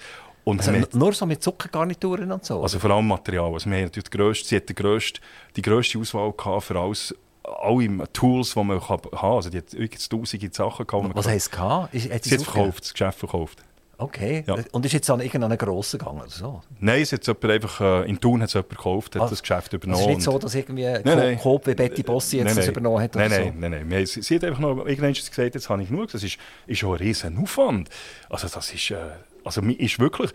Und 0.44 0.60
also 0.60 0.72
mit, 0.72 0.94
nur 0.94 1.14
so 1.14 1.24
mit 1.24 1.42
Zuckergarnituren 1.42 2.30
und 2.30 2.44
so? 2.44 2.62
Also 2.62 2.78
vor 2.78 2.90
allem 2.90 3.08
Material. 3.08 3.50
Also 3.50 3.70
wir 3.70 3.78
haben 3.78 3.90
die 3.90 4.02
grösste, 4.02 4.46
sie 4.46 4.56
hat 4.56 4.68
die 4.68 4.74
grösste, 4.74 5.20
die 5.56 5.62
grösste 5.62 5.98
Auswahl 5.98 6.32
gehabt 6.32 6.64
für 6.64 6.78
alles 6.78 7.14
alle 7.62 8.12
Tools, 8.12 8.54
die 8.54 8.64
man 8.64 8.88
haben 8.88 9.10
kann. 9.10 9.30
Also 9.32 9.50
die 9.50 9.58
hat 9.58 9.72
wirklich 9.72 10.08
tausende 10.08 10.48
Sachen 10.52 10.86
gehabt. 10.86 11.14
Was 11.14 11.28
heisst 11.28 11.52
gehabt? 11.52 11.94
Ist, 11.94 12.12
hat 12.12 12.24
sie 12.24 12.34
hat 12.34 12.42
verkauft, 12.42 12.84
das 12.84 12.92
Geschäft 12.92 13.18
verkauft. 13.18 13.62
Okay. 13.98 14.44
Ja. 14.46 14.56
Und 14.72 14.84
ist 14.84 14.92
jetzt 14.92 15.08
an 15.08 15.20
irgendeinen 15.20 15.56
grossen 15.56 15.98
gegangen 15.98 16.20
oder 16.20 16.28
so? 16.28 16.62
Nein, 16.80 17.00
es 17.00 17.12
hat 17.12 17.44
einfach, 17.44 17.80
äh, 17.80 18.08
in 18.08 18.20
Thun 18.20 18.42
hat 18.42 18.48
es 18.48 18.54
jemand 18.54 18.70
gekauft, 18.70 19.14
hat 19.14 19.22
ah, 19.22 19.28
das 19.28 19.40
Geschäft 19.40 19.72
übernommen. 19.72 20.00
Es 20.00 20.06
ist 20.06 20.14
nicht 20.16 20.22
so, 20.22 20.38
dass 20.38 20.54
irgendwie 20.54 20.84
nein, 21.02 21.38
Coop 21.38 21.66
wie 21.66 21.74
Betty 21.74 22.02
Bossi 22.02 22.38
jetzt 22.38 22.46
nein, 22.46 22.56
das 22.56 22.68
übernommen 22.68 23.00
hat 23.00 23.14
nein, 23.14 23.30
nein, 23.30 23.52
so? 23.54 23.60
nein, 23.60 23.70
nein, 23.70 23.88
nein. 23.88 24.06
Sie, 24.06 24.20
sie, 24.20 24.34
hat 24.34 24.44
einfach 24.44 24.60
noch 24.60 24.84
irgendwann 24.84 25.14
gesagt, 25.14 25.38
jetzt 25.38 25.70
habe 25.70 25.82
ich 25.82 25.88
genug. 25.88 26.12
Das 26.12 26.22
ist, 26.22 26.36
ist 26.66 26.78
schon 26.78 26.90
ein 26.90 26.98
riesen 26.98 27.38
Aufwand. 27.38 27.88
Also 28.28 28.48
das 28.48 28.72
ist, 28.72 28.90
äh, 28.90 28.96
also 29.44 29.62
ist 29.62 29.98
wirklich 29.98 30.30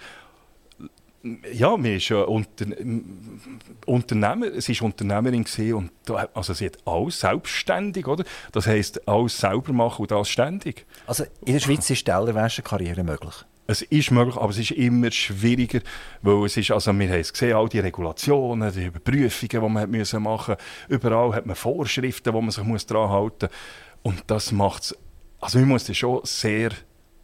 ja, 1.54 1.78
mir 1.78 1.98
ist 1.98 2.10
ja 2.10 2.24
Unter 2.24 2.66
Unternehmer, 3.86 4.60
sie 4.60 4.72
ist 4.72 4.82
Unternehmerin 4.82 5.46
und 5.74 5.92
da, 6.06 6.28
also 6.34 6.54
sie 6.54 6.66
hat 6.66 6.80
alles 6.86 7.20
selbstständig, 7.20 8.08
oder? 8.08 8.24
Das 8.52 8.68
heisst, 8.68 9.08
alles 9.08 9.38
selber 9.38 9.74
machen 9.74 10.02
und 10.02 10.12
das 10.12 10.30
ständig. 10.30 10.86
Also 11.06 11.26
in 11.46 11.54
der 11.54 11.60
Schweiz 11.60 11.90
ist 11.90 12.06
Tellerwäsche-Karriere 12.06 13.04
möglich? 13.04 13.36
Es 13.68 13.84
ist 13.84 14.12
möglich, 14.12 14.36
aber 14.36 14.50
es 14.50 14.58
ist 14.58 14.72
immer 14.72 15.12
schwieriger, 15.12 15.80
weil 16.24 16.46
es 16.46 16.58
ist, 16.58 16.72
also 16.72 16.92
wir 16.98 17.10
haben 17.10 17.20
es 17.20 17.32
gesehen, 17.32 17.56
all 17.56 17.70
die 17.70 17.80
Regulationen, 17.80 18.74
die 18.74 18.86
Überprüfungen, 18.86 19.50
die 19.50 19.60
man 19.60 19.90
machen 19.92 20.24
musste, 20.24 20.58
überall 20.90 21.34
hat 21.34 21.46
man 21.46 21.56
Vorschriften, 21.56 22.34
die 22.34 22.42
man 22.42 22.52
sich 22.52 22.64
muss 22.64 22.86
daran 22.86 23.10
halten 23.10 23.48
muss. 23.48 24.14
Und 24.14 24.24
das 24.28 24.52
macht 24.52 24.84
es, 24.84 24.98
also 25.40 25.60
man 25.60 25.70
muss 25.70 25.96
schon 25.96 26.22
sehr 26.24 26.72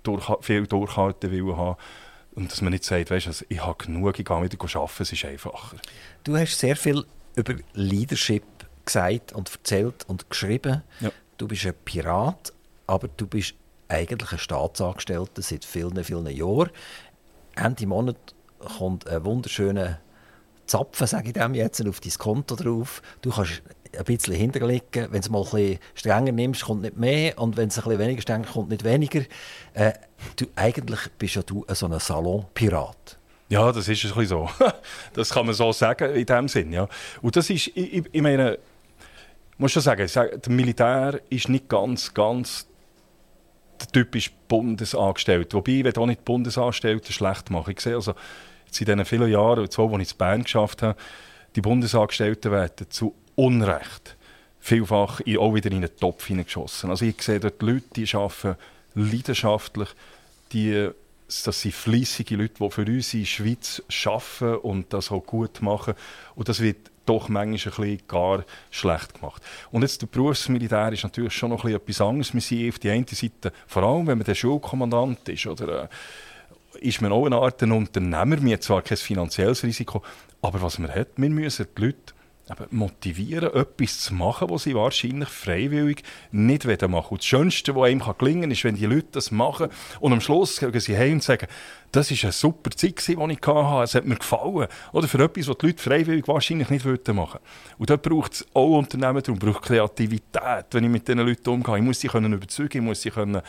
durch, 0.04 0.32
viel 0.42 0.68
durchhalten 0.68 1.58
haben 1.58 1.76
und 2.38 2.52
dass 2.52 2.62
man 2.62 2.72
nicht 2.72 2.84
sagt, 2.84 3.10
weißt, 3.10 3.26
also 3.26 3.46
ich 3.50 3.66
habe 3.66 3.84
genug, 3.84 4.20
ich 4.20 4.26
gehe 4.26 4.44
wieder 4.44 4.58
arbeiten, 4.80 5.02
es 5.04 5.12
ist 5.12 5.26
einfacher. 5.26 5.78
Du 6.24 6.38
hast 6.38 6.60
sehr 6.60 6.76
viel 6.76 7.04
über 7.36 7.56
Leadership 7.74 8.44
gesagt 8.86 9.34
und 9.34 9.52
erzählt 9.52 10.06
und 10.08 10.30
geschrieben. 10.30 10.84
Ja. 11.00 11.10
Du 11.40 11.48
bist 11.48 11.66
ein 11.66 11.74
Pirat, 11.84 12.54
aber 12.86 13.08
du 13.08 13.26
bist 13.26 13.56
eigentlich 13.88 14.32
ein 14.32 14.38
Staatsangestellter 14.38 15.42
seit 15.42 15.66
vielen, 15.66 16.04
vielen 16.04 16.28
Jahren. 16.28 16.70
Ende 17.56 17.88
Monat 17.88 18.18
kommt 18.60 19.08
ein 19.08 19.26
wunderschöner 19.26 20.00
Zapfen, 20.68 21.08
sage 21.08 21.30
ich 21.30 21.34
dem 21.34 21.56
jetzt, 21.56 21.84
auf 21.88 22.00
dein 22.00 22.14
Konto 22.20 22.56
drauf. 22.56 23.02
Du 23.22 23.32
kannst 23.32 23.64
ein 23.98 24.04
bisschen 24.06 24.36
hinterlegen. 24.36 25.08
Wenn 25.12 25.12
du 25.12 25.20
es 25.20 25.30
mal 25.30 25.44
ein 25.44 25.50
bisschen 25.50 25.80
strenger 25.96 26.32
nimmst, 26.32 26.64
kommt 26.64 26.82
nicht 26.82 26.98
mehr. 26.98 27.38
Und 27.38 27.58
wenn 27.58 27.70
es 27.70 27.78
ein 27.78 27.84
bisschen 27.84 28.00
weniger 28.00 28.22
streng 28.22 28.46
kommt 28.46 28.70
nicht 28.70 28.84
weniger. 28.84 29.22
Äh, 29.74 29.94
du, 30.36 30.46
eigentlich 30.56 31.00
bist 31.18 31.36
ja 31.36 31.42
du 31.42 31.66
so 31.70 31.88
ein 31.88 32.00
Salonpirat. 32.00 33.18
Ja, 33.50 33.72
das 33.72 33.88
ist 33.88 34.04
ein 34.04 34.10
bisschen 34.10 34.26
so. 34.26 34.50
das 35.14 35.30
kann 35.30 35.46
man 35.46 35.56
so 35.56 35.72
sagen 35.72 36.14
in 36.16 36.26
dem 36.26 36.48
Sinn. 36.48 36.74
Ja. 36.74 36.88
Und 37.22 37.36
das 37.36 37.50
ist, 37.50 37.68
ich, 37.76 38.04
ich 38.12 38.22
meine, 38.22 38.60
muss 39.58 39.72
schon 39.72 39.82
sagen, 39.82 40.08
der 40.16 40.52
Militär 40.52 41.22
ist 41.30 41.50
nicht 41.50 41.70
ganz, 41.70 42.14
ganz 42.14 42.68
der 43.80 43.88
typische 43.88 44.32
Bundesangestellte. 44.48 45.58
Wobei, 45.58 45.72
ich 45.72 45.98
auch 45.98 46.06
nicht 46.06 46.26
Bundesangestellte 46.26 47.14
schlecht 47.14 47.50
machen. 47.50 47.74
Ich 47.76 47.82
sehe 47.82 47.96
also, 47.96 48.14
jetzt 48.66 48.80
in 48.80 48.86
diesen 48.86 49.06
vielen 49.06 49.32
Jahren, 49.32 49.70
zwei, 49.70 49.88
die 49.88 50.04
ich 50.04 50.12
in 50.12 50.18
Bern 50.18 50.44
geschafft 50.44 50.82
habe, 50.82 50.98
die 51.56 51.62
Bundesangestellten 51.62 52.52
werden 52.52 52.90
zu 52.90 53.16
Unrecht 53.38 54.18
vielfach 54.60 55.22
auch 55.22 55.54
wieder 55.54 55.72
in 55.72 55.78
einen 55.78 55.96
Topf 55.96 56.26
hineingeschossen. 56.26 56.90
Also 56.90 57.06
ich 57.06 57.22
sehe 57.22 57.40
dort 57.40 57.62
Leute, 57.62 57.86
die 57.96 58.14
arbeiten 58.14 58.56
leidenschaftlich, 58.96 59.90
die, 60.52 60.90
das 61.28 61.62
sind 61.62 61.74
fleissige 61.74 62.36
Leute, 62.36 62.56
die 62.60 62.72
für 62.72 62.86
uns 62.86 63.14
in 63.14 63.22
der 63.22 63.26
Schweiz 63.28 63.82
arbeiten 64.06 64.58
und 64.58 64.92
das 64.92 65.12
auch 65.12 65.26
gut 65.26 65.62
machen. 65.62 65.94
Und 66.36 66.50
das 66.50 66.60
wird 66.60 66.92
doch 67.06 67.30
manchmal 67.30 67.74
ein 67.74 67.82
bisschen 67.92 68.08
gar 68.08 68.44
schlecht 68.72 69.14
gemacht. 69.14 69.42
Und 69.72 69.84
jetzt 69.84 70.02
der 70.02 70.08
Berufsmilitär 70.08 70.92
ist 70.92 71.04
natürlich 71.04 71.34
schon 71.34 71.52
noch 71.52 71.64
etwas 71.64 72.02
anderes. 72.02 72.34
Wir 72.34 72.42
sind 72.42 72.70
auf 72.70 72.80
die 72.80 72.90
eine 72.90 73.06
Seite, 73.08 73.54
vor 73.68 73.84
allem 73.84 74.08
wenn 74.08 74.18
man 74.18 74.26
der 74.26 74.36
Schulkommandant 74.36 75.30
ist 75.30 75.46
oder 75.46 75.84
äh, 75.84 75.88
ist 76.82 77.02
man 77.02 77.12
auch 77.12 77.26
eine 77.26 77.38
Art 77.38 77.62
Unternehmer. 77.64 78.42
Wir 78.42 78.54
haben 78.54 78.62
zwar 78.62 78.82
kein 78.82 78.98
finanzielles 78.98 79.64
Risiko, 79.64 80.04
aber 80.42 80.62
was 80.62 80.78
man 80.80 80.94
hat, 80.94 81.10
wir 81.16 81.30
müssen 81.30 81.68
die 81.78 81.82
Leute 81.82 82.17
motivieren, 82.72 83.54
etwas 83.54 84.00
zu 84.00 84.14
machen, 84.14 84.50
was 84.50 84.64
sie 84.64 84.76
wahrscheinlich 84.76 85.30
freiwillig 85.30 86.04
nicht 86.32 86.66
machen 86.66 86.92
wollen. 86.92 87.06
Und 87.06 87.20
das 87.20 87.26
Schönste, 87.26 87.76
was 87.76 87.90
einem 87.90 88.02
gelingen 88.18 88.42
kann, 88.42 88.52
ist, 88.52 88.64
wenn 88.64 88.76
die 88.76 88.86
Leute 88.86 89.08
das 89.12 89.32
machen 89.32 89.70
und 90.00 90.14
am 90.14 90.22
Schluss 90.22 90.60
gehen 90.60 90.80
sie 90.80 90.98
heim 90.98 91.14
und 91.14 91.24
sagen, 91.24 91.48
das 91.92 92.12
war 92.12 92.18
eine 92.24 92.32
super 92.32 92.72
Zeit, 92.72 93.08
die 93.08 93.14
ich 93.14 93.18
hatte, 93.48 93.84
es 93.84 93.96
hat 93.96 94.06
mir 94.06 94.16
gefallen. 94.16 94.68
Oder 94.92 95.08
für 95.08 95.24
etwas, 95.24 95.48
was 95.48 95.58
die 95.58 95.66
Leute 95.68 95.84
freiwillig 95.84 96.28
wahrscheinlich 96.28 96.70
nicht 96.70 96.86
machen 96.86 96.92
wollten. 97.08 97.40
Und 97.78 97.90
dort 97.90 98.02
braucht 98.02 98.34
es 98.34 98.48
auch 98.54 98.78
Unternehmen, 98.78 99.24
darum 99.24 99.40
braucht 99.40 99.64
Kreativität, 99.64 100.66
wenn 100.72 100.84
ich 100.84 100.90
mit 100.90 101.08
diesen 101.08 101.20
Leuten 101.20 101.50
umgehe. 101.50 101.78
Ich 101.78 101.84
muss 101.84 102.00
sie 102.00 102.08
können 102.08 102.34
überzeugen, 102.34 102.78
ich 102.78 102.84
muss 102.84 103.02
sie 103.02 103.12
können 103.12 103.42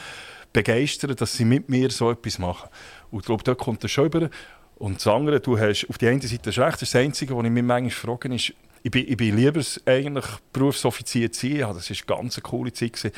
begeistern, 0.52 1.14
dass 1.16 1.34
sie 1.34 1.44
mit 1.44 1.68
mir 1.68 1.90
so 1.90 2.10
etwas 2.10 2.38
machen. 2.38 2.68
Und 3.10 3.20
ich 3.20 3.26
glaube, 3.26 3.44
dort 3.44 3.58
kommt 3.58 3.82
das 3.84 3.90
schon 3.90 4.06
über. 4.06 4.30
Und 4.76 4.96
das 4.96 5.06
andere, 5.08 5.40
du 5.40 5.58
hast 5.58 5.86
auf 5.88 5.98
der 5.98 6.12
einen 6.12 6.20
Seite 6.20 6.56
Recht, 6.56 6.82
das 6.82 6.94
Einzige, 6.94 7.36
was 7.36 7.44
ich 7.44 7.50
mich 7.50 7.64
manchmal 7.64 7.90
frage, 7.90 8.32
ist, 8.34 8.54
ich 8.82 8.90
bin, 8.90 9.06
ich 9.08 9.16
bin 9.16 9.36
lieber 9.36 9.62
eigentlich 9.86 10.26
Berufsoffizier 10.52 11.30
zu 11.32 11.46
sein. 11.46 11.56
Ja, 11.56 11.72
das 11.72 11.90
war 11.90 11.96
eine 11.96 12.22
ganz 12.22 12.40
coole 12.42 12.72
Zeit. 12.72 12.92
Gewesen. 12.92 13.12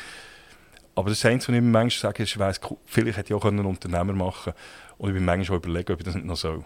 Aber 0.95 1.09
das 1.09 1.23
Einzige, 1.25 1.53
was 1.53 1.57
ich 1.57 1.63
mir 1.63 1.71
manchmal 1.71 2.11
sage, 2.11 2.23
ist, 2.23 2.29
ich 2.29 2.39
weiss, 2.39 2.59
vielleicht 2.85 3.17
hätte 3.17 3.33
ich 3.33 3.39
auch 3.39 3.45
einen 3.45 3.65
Unternehmer 3.65 4.13
machen 4.13 4.53
können. 4.53 4.55
Und 4.97 5.09
ich 5.09 5.15
bin 5.15 5.25
manchmal 5.25 5.57
auch 5.57 5.63
überlegen, 5.63 5.93
ob 5.93 5.99
ich 5.99 6.05
das 6.05 6.15
nicht 6.15 6.25
noch 6.25 6.37
soll. 6.37 6.65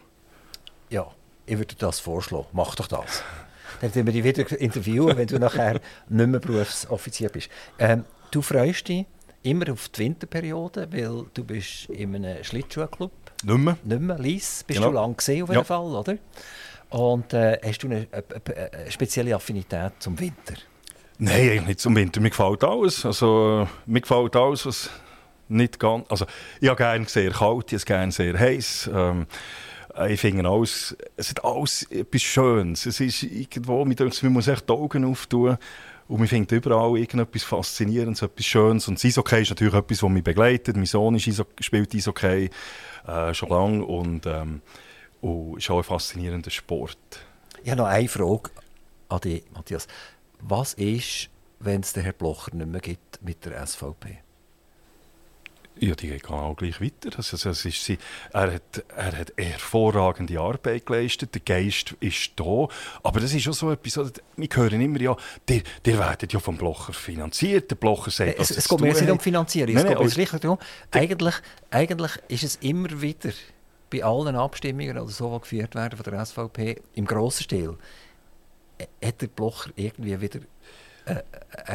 Ja, 0.90 1.08
ich 1.46 1.58
würde 1.58 1.76
das 1.76 2.00
vorschlagen. 2.00 2.48
Mach 2.54 2.76
doch 2.76 2.88
das. 2.88 3.24
Dann 3.82 3.94
werden 3.94 4.08
wir 4.08 4.14
dich 4.14 4.24
wieder 4.24 4.60
interviewen, 4.60 5.18
wenn 5.18 5.28
du 5.28 5.40
nachher 5.40 5.74
nicht 6.10 6.28
mehr 6.28 6.40
Berufsoffizier 6.40 7.30
bist. 7.30 7.50
Ähm, 7.78 8.06
du 8.32 8.42
freust 8.42 8.88
dich 8.88 9.06
immer 9.44 9.72
auf 9.72 9.90
die 9.90 10.00
Winterperiode, 10.00 10.88
weil 10.92 11.26
du 11.34 11.44
bist 11.44 11.90
in 11.90 12.16
einem 12.16 12.44
Schlittschuhclub. 12.44 13.12
Nicht 13.44 13.58
mehr. 13.58 13.78
Nicht 13.84 14.02
mehr, 14.02 14.18
Lies. 14.18 14.64
Bist 14.66 14.80
genau. 14.80 14.90
du 14.90 14.96
lange 14.96 15.14
gesehen 15.16 15.44
auf 15.44 15.50
jeden 15.50 15.60
ja. 15.60 15.64
Fall, 15.64 15.86
oder? 15.86 16.18
Und 16.90 17.34
äh, 17.34 17.60
hast 17.64 17.84
du 17.84 17.88
eine, 17.88 18.08
eine, 18.12 18.72
eine, 18.72 18.92
spezielle 18.92 19.36
Affinität 19.36 19.94
zum 20.00 20.20
Winter? 20.20 20.54
Nein, 21.18 21.34
eigentlich 21.34 21.66
nicht 21.68 21.80
zum 21.80 21.96
Winter. 21.96 22.22
Mir 22.22 22.30
gefällt 22.30 22.64
alles. 22.64 23.06
Also, 23.06 23.68
mir 23.86 24.02
gefällt 24.02 24.36
alles, 24.36 24.66
was 24.66 24.90
nicht 25.48 25.80
ganz... 25.80 26.06
Also, 26.10 26.26
ich 26.60 26.70
habe 26.70 26.78
gerne 26.78 27.06
sehr 27.08 27.32
kalt, 27.32 27.72
ich 27.72 27.82
habe 27.82 27.86
gerne 27.86 28.12
sehr 28.12 28.38
heiß. 28.38 28.90
Ähm, 28.94 29.28
ich 30.10 30.20
finde 30.20 30.48
alles, 30.48 30.96
es 31.16 31.30
hat 31.30 31.46
alles 31.46 31.84
etwas 31.90 32.22
Schönes. 32.22 32.86
Es 32.86 33.00
ist 33.00 33.24
irgendwo, 33.24 33.86
man 33.86 34.34
muss 34.34 34.48
echt 34.48 34.70
die 34.70 34.74
Augen 34.74 35.06
auftun. 35.06 35.58
Und 36.08 36.20
man 36.20 36.28
findet 36.28 36.52
überall 36.52 36.98
irgendetwas 36.98 37.44
Faszinierendes, 37.44 38.22
etwas 38.22 38.46
Schönes. 38.46 38.88
Und 38.88 38.98
das 38.98 39.06
Eishockey 39.06 39.42
ist 39.42 39.50
natürlich 39.50 39.74
etwas, 39.74 40.00
das 40.00 40.10
mich 40.10 40.24
begleitet. 40.24 40.76
Mein 40.76 40.86
Sohn 40.86 41.16
ist 41.16 41.28
Iso 41.28 41.46
spielt 41.60 41.96
Eishockey 41.96 42.50
äh, 43.08 43.34
schon 43.34 43.50
lange. 43.50 43.84
Und 43.84 44.26
ähm, 44.28 44.62
und 45.26 45.58
ist 45.58 45.72
auch 45.72 45.78
ein 45.78 45.84
faszinierender 45.84 46.52
Sport. 46.52 46.98
Ich 47.64 47.72
habe 47.72 47.82
noch 47.82 47.88
eine 47.88 48.08
Frage 48.08 48.52
an 49.10 49.22
dich, 49.22 49.44
Matthias. 49.54 49.88
Was 50.40 50.74
ist, 50.76 51.30
wenn 51.60 51.82
es 51.82 51.94
den 51.94 52.04
Herrn 52.04 52.16
Blocher 52.16 52.54
nicht 52.54 52.68
mehr 52.68 52.82
gibt 52.82 53.24
mit 53.24 53.44
der 53.44 53.66
SVP? 53.66 54.20
Ja, 55.78 55.94
die 55.96 56.08
geht 56.08 56.30
auch 56.30 56.56
gleich 56.56 56.80
weiter. 56.80 57.18
Also, 57.18 57.50
es 57.50 57.66
ist 57.66 57.84
sie, 57.84 57.98
er, 58.32 58.54
hat, 58.54 58.86
er 58.96 59.18
hat 59.18 59.34
hervorragende 59.36 60.40
Arbeit 60.40 60.86
geleistet, 60.86 61.34
der 61.34 61.42
Geist 61.42 61.96
ist 62.00 62.32
da. 62.36 62.68
Aber 63.04 63.20
das 63.20 63.34
ist 63.34 63.48
auch 63.50 63.54
so 63.54 63.72
etwas, 63.72 64.14
wir 64.38 64.50
hören 64.54 64.80
immer 64.80 65.02
ja, 65.02 65.18
die, 65.50 65.64
die 65.86 65.98
werden 65.98 66.30
ja 66.32 66.40
vom 66.40 66.56
Blocher 66.56 66.94
finanziert, 66.94 67.72
der 67.72 67.76
Blocher 67.76 68.12
sagt, 68.12 68.40
Es, 68.40 68.52
es 68.52 68.70
geht 68.70 68.80
mir 68.80 68.94
nicht 68.94 69.10
um 69.10 69.20
Finanzierung, 69.20 69.76
es 69.76 69.84
nein, 69.84 69.98
geht 69.98 70.32
mir 70.32 70.40
darum, 70.40 70.60
eigentlich, 70.92 71.36
eigentlich 71.72 72.12
ist 72.30 72.44
es 72.44 72.56
immer 72.58 73.02
wieder 73.02 73.32
bei 73.90 74.04
allen 74.04 74.36
Abstimmungen 74.36 74.98
oder 74.98 75.12
so, 75.12 75.34
die 75.36 75.42
geführt 75.42 75.76
werden 75.76 75.98
von 75.98 76.12
der 76.12 76.26
SVP, 76.26 76.82
im 76.94 77.06
grossen 77.06 77.44
Stil, 77.44 77.78
äh, 78.78 79.08
hat 79.08 79.22
der 79.22 79.28
Blocher 79.28 79.72
irgendwie 79.76 80.20
wieder 80.22 80.40
äh, 81.06 81.14
äh, 81.14 81.22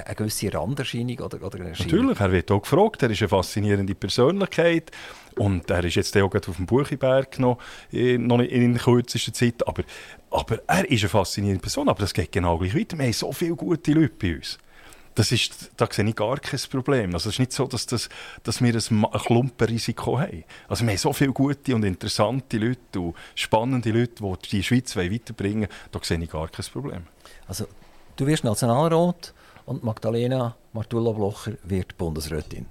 eine 0.04 0.14
gewisse 0.14 0.52
Randerscheinung 0.52 1.18
oder, 1.20 1.42
oder 1.42 1.60
eine 1.60 1.70
Natürlich, 1.70 2.20
er 2.20 2.32
wird 2.32 2.50
auch 2.50 2.62
gefragt, 2.62 3.02
er 3.02 3.10
ist 3.10 3.22
eine 3.22 3.28
faszinierende 3.28 3.94
Persönlichkeit. 3.94 4.90
Und 5.36 5.70
er 5.70 5.84
ist 5.84 5.94
jetzt 5.94 6.16
auch 6.16 6.34
auf 6.34 6.56
dem 6.56 6.66
Buchiberg 6.66 7.38
noch, 7.38 7.58
noch 7.92 8.40
in 8.40 8.76
kürzester 8.76 9.32
Zeit, 9.32 9.66
aber, 9.66 9.84
aber 10.30 10.60
er 10.66 10.90
ist 10.90 11.02
eine 11.02 11.08
faszinierende 11.08 11.62
Person, 11.62 11.88
aber 11.88 12.00
das 12.00 12.12
geht 12.12 12.32
genau 12.32 12.58
gleich 12.58 12.74
weiter. 12.74 12.98
Wir 12.98 13.06
haben 13.06 13.12
so 13.12 13.32
viele 13.32 13.54
gute 13.54 13.92
Leute 13.92 14.14
bei 14.18 14.34
uns. 14.34 14.58
Das 15.14 15.32
ist, 15.32 15.72
da 15.76 15.88
sehe 15.90 16.08
ich 16.08 16.14
gar 16.14 16.38
kein 16.38 16.60
Problem. 16.70 17.14
Also 17.14 17.28
es 17.28 17.34
ist 17.34 17.38
nicht 17.40 17.52
so, 17.52 17.66
dass, 17.66 17.86
das, 17.86 18.08
dass 18.42 18.62
wir 18.62 18.74
ein, 18.74 19.04
ein 19.04 19.20
Klumpenrisiko 19.20 20.18
haben. 20.18 20.44
Also 20.68 20.84
wir 20.84 20.90
haben 20.90 20.98
so 20.98 21.12
viele 21.12 21.32
gute 21.32 21.74
und 21.74 21.84
interessante 21.84 22.58
Leute 22.58 23.00
und 23.00 23.16
spannende 23.34 23.90
Leute, 23.90 24.22
die 24.22 24.48
die 24.50 24.62
Schweiz 24.62 24.96
weiterbringen 24.96 25.68
wollen. 25.68 25.88
Da 25.90 26.00
sehe 26.02 26.22
ich 26.22 26.30
gar 26.30 26.48
kein 26.48 26.64
Problem. 26.66 27.02
Also 27.48 27.66
du 28.16 28.26
wirst 28.26 28.44
Nationalrat 28.44 29.34
und 29.66 29.82
Magdalena 29.82 30.56
Martullo 30.72 31.12
Blocher 31.12 31.52
wird 31.64 31.96
Bundesrätin. 31.96 32.66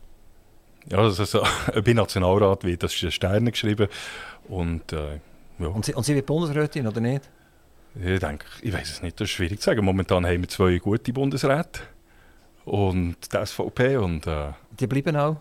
Ja, 0.89 0.99
also, 0.99 1.23
also 1.23 1.43
bei 1.83 1.93
Nationalrat 1.93 2.63
wird 2.63 2.83
das 2.83 3.01
ist 3.01 3.13
Sterne 3.13 3.51
geschrieben 3.51 3.89
und 4.47 4.93
äh, 4.93 5.19
ja. 5.59 5.67
Und 5.67 5.85
sie, 5.85 5.93
und 5.93 6.05
sie 6.05 6.15
wird 6.15 6.25
Bundesrätin 6.25 6.87
oder 6.87 7.01
nicht? 7.01 7.29
Ich 7.95 8.19
denke, 8.19 8.45
ich 8.61 8.71
weiß 8.71 8.89
es 8.89 9.01
nicht, 9.01 9.19
das 9.19 9.25
ist 9.25 9.31
schwierig 9.31 9.59
zu 9.59 9.65
sagen. 9.65 9.83
Momentan 9.83 10.25
haben 10.25 10.41
wir 10.41 10.47
zwei 10.47 10.77
gute 10.77 11.11
Bundesräte 11.11 11.81
und 12.65 13.15
die 13.33 13.45
SVP. 13.45 13.97
Und, 13.97 14.27
äh, 14.27 14.51
die 14.79 14.87
bleiben 14.87 15.15
auch? 15.15 15.37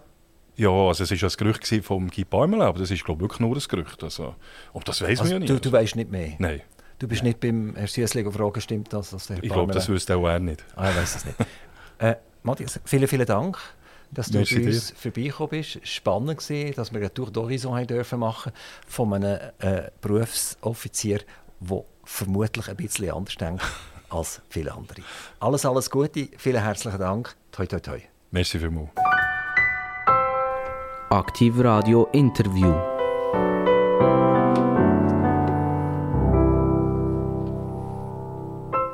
Ja, 0.56 0.70
also 0.70 1.04
es 1.04 1.10
war 1.10 1.30
ein 1.30 1.36
Gerücht 1.36 1.84
vom 1.84 2.10
Guy 2.10 2.24
Parmelin, 2.24 2.62
aber 2.62 2.80
das 2.80 2.90
ist 2.90 3.04
glaube 3.04 3.18
ich 3.18 3.22
wirklich 3.30 3.40
nur 3.40 3.56
ein 3.56 3.62
Gerücht. 3.68 4.02
Also, 4.02 4.34
ob 4.72 4.84
das 4.84 5.00
weiß 5.00 5.20
also, 5.20 5.22
man 5.22 5.32
ja 5.32 5.38
nicht. 5.38 5.50
Du, 5.50 5.60
du 5.60 5.72
weißt 5.72 5.94
nicht 5.94 6.10
mehr? 6.10 6.32
Nein. 6.38 6.62
Du 6.98 7.06
bist 7.06 7.22
Nein. 7.22 7.28
nicht 7.28 7.40
beim 7.40 7.76
Herrn 7.76 7.86
Süssling 7.86 8.32
fragen, 8.32 8.60
stimmt 8.60 8.92
das? 8.92 9.10
Dass 9.10 9.28
der 9.28 9.42
ich 9.42 9.52
glaube, 9.52 9.72
das 9.72 9.88
wüsste 9.88 10.16
auch 10.16 10.26
er 10.26 10.40
nicht. 10.40 10.64
Ah, 10.74 10.90
ich 10.90 10.96
weiß 10.96 11.16
es 11.16 11.24
nicht. 11.24 11.36
äh, 11.98 12.16
Matthias, 12.42 12.80
vielen, 12.84 13.06
vielen 13.06 13.26
Dank, 13.26 13.56
dass 14.10 14.30
du 14.30 14.38
Merci 14.38 14.58
bei 14.58 14.66
uns 14.66 14.90
vorbeigekommen 14.96 15.50
bist. 15.50 15.86
Spannend 15.86 16.50
war, 16.50 16.70
dass 16.72 16.92
wir 16.92 16.98
eine 16.98 17.14
Tour 17.14 17.28
d'Horizon 17.28 17.86
dürfen 17.86 18.18
machen 18.18 18.52
von 18.88 19.14
einem 19.14 19.38
äh, 19.60 19.90
Berufsoffizier, 20.00 21.20
der 21.60 21.84
vermutlich 22.02 22.68
ein 22.68 22.76
bisschen 22.76 23.12
anders 23.12 23.36
denkt 23.36 23.62
als 24.08 24.40
viele 24.48 24.72
andere. 24.72 25.02
Alles, 25.40 25.64
alles 25.64 25.90
Gute, 25.90 26.28
vielen 26.36 26.62
herzlichen 26.62 26.98
Dank. 26.98 27.34
Toi, 27.52 27.66
toi, 27.66 27.80
toi. 27.80 28.00
Merci 28.30 28.58
vielmals. 28.58 28.90
Aktiv 31.10 31.54
Radio 31.58 32.06
Interview. 32.12 32.97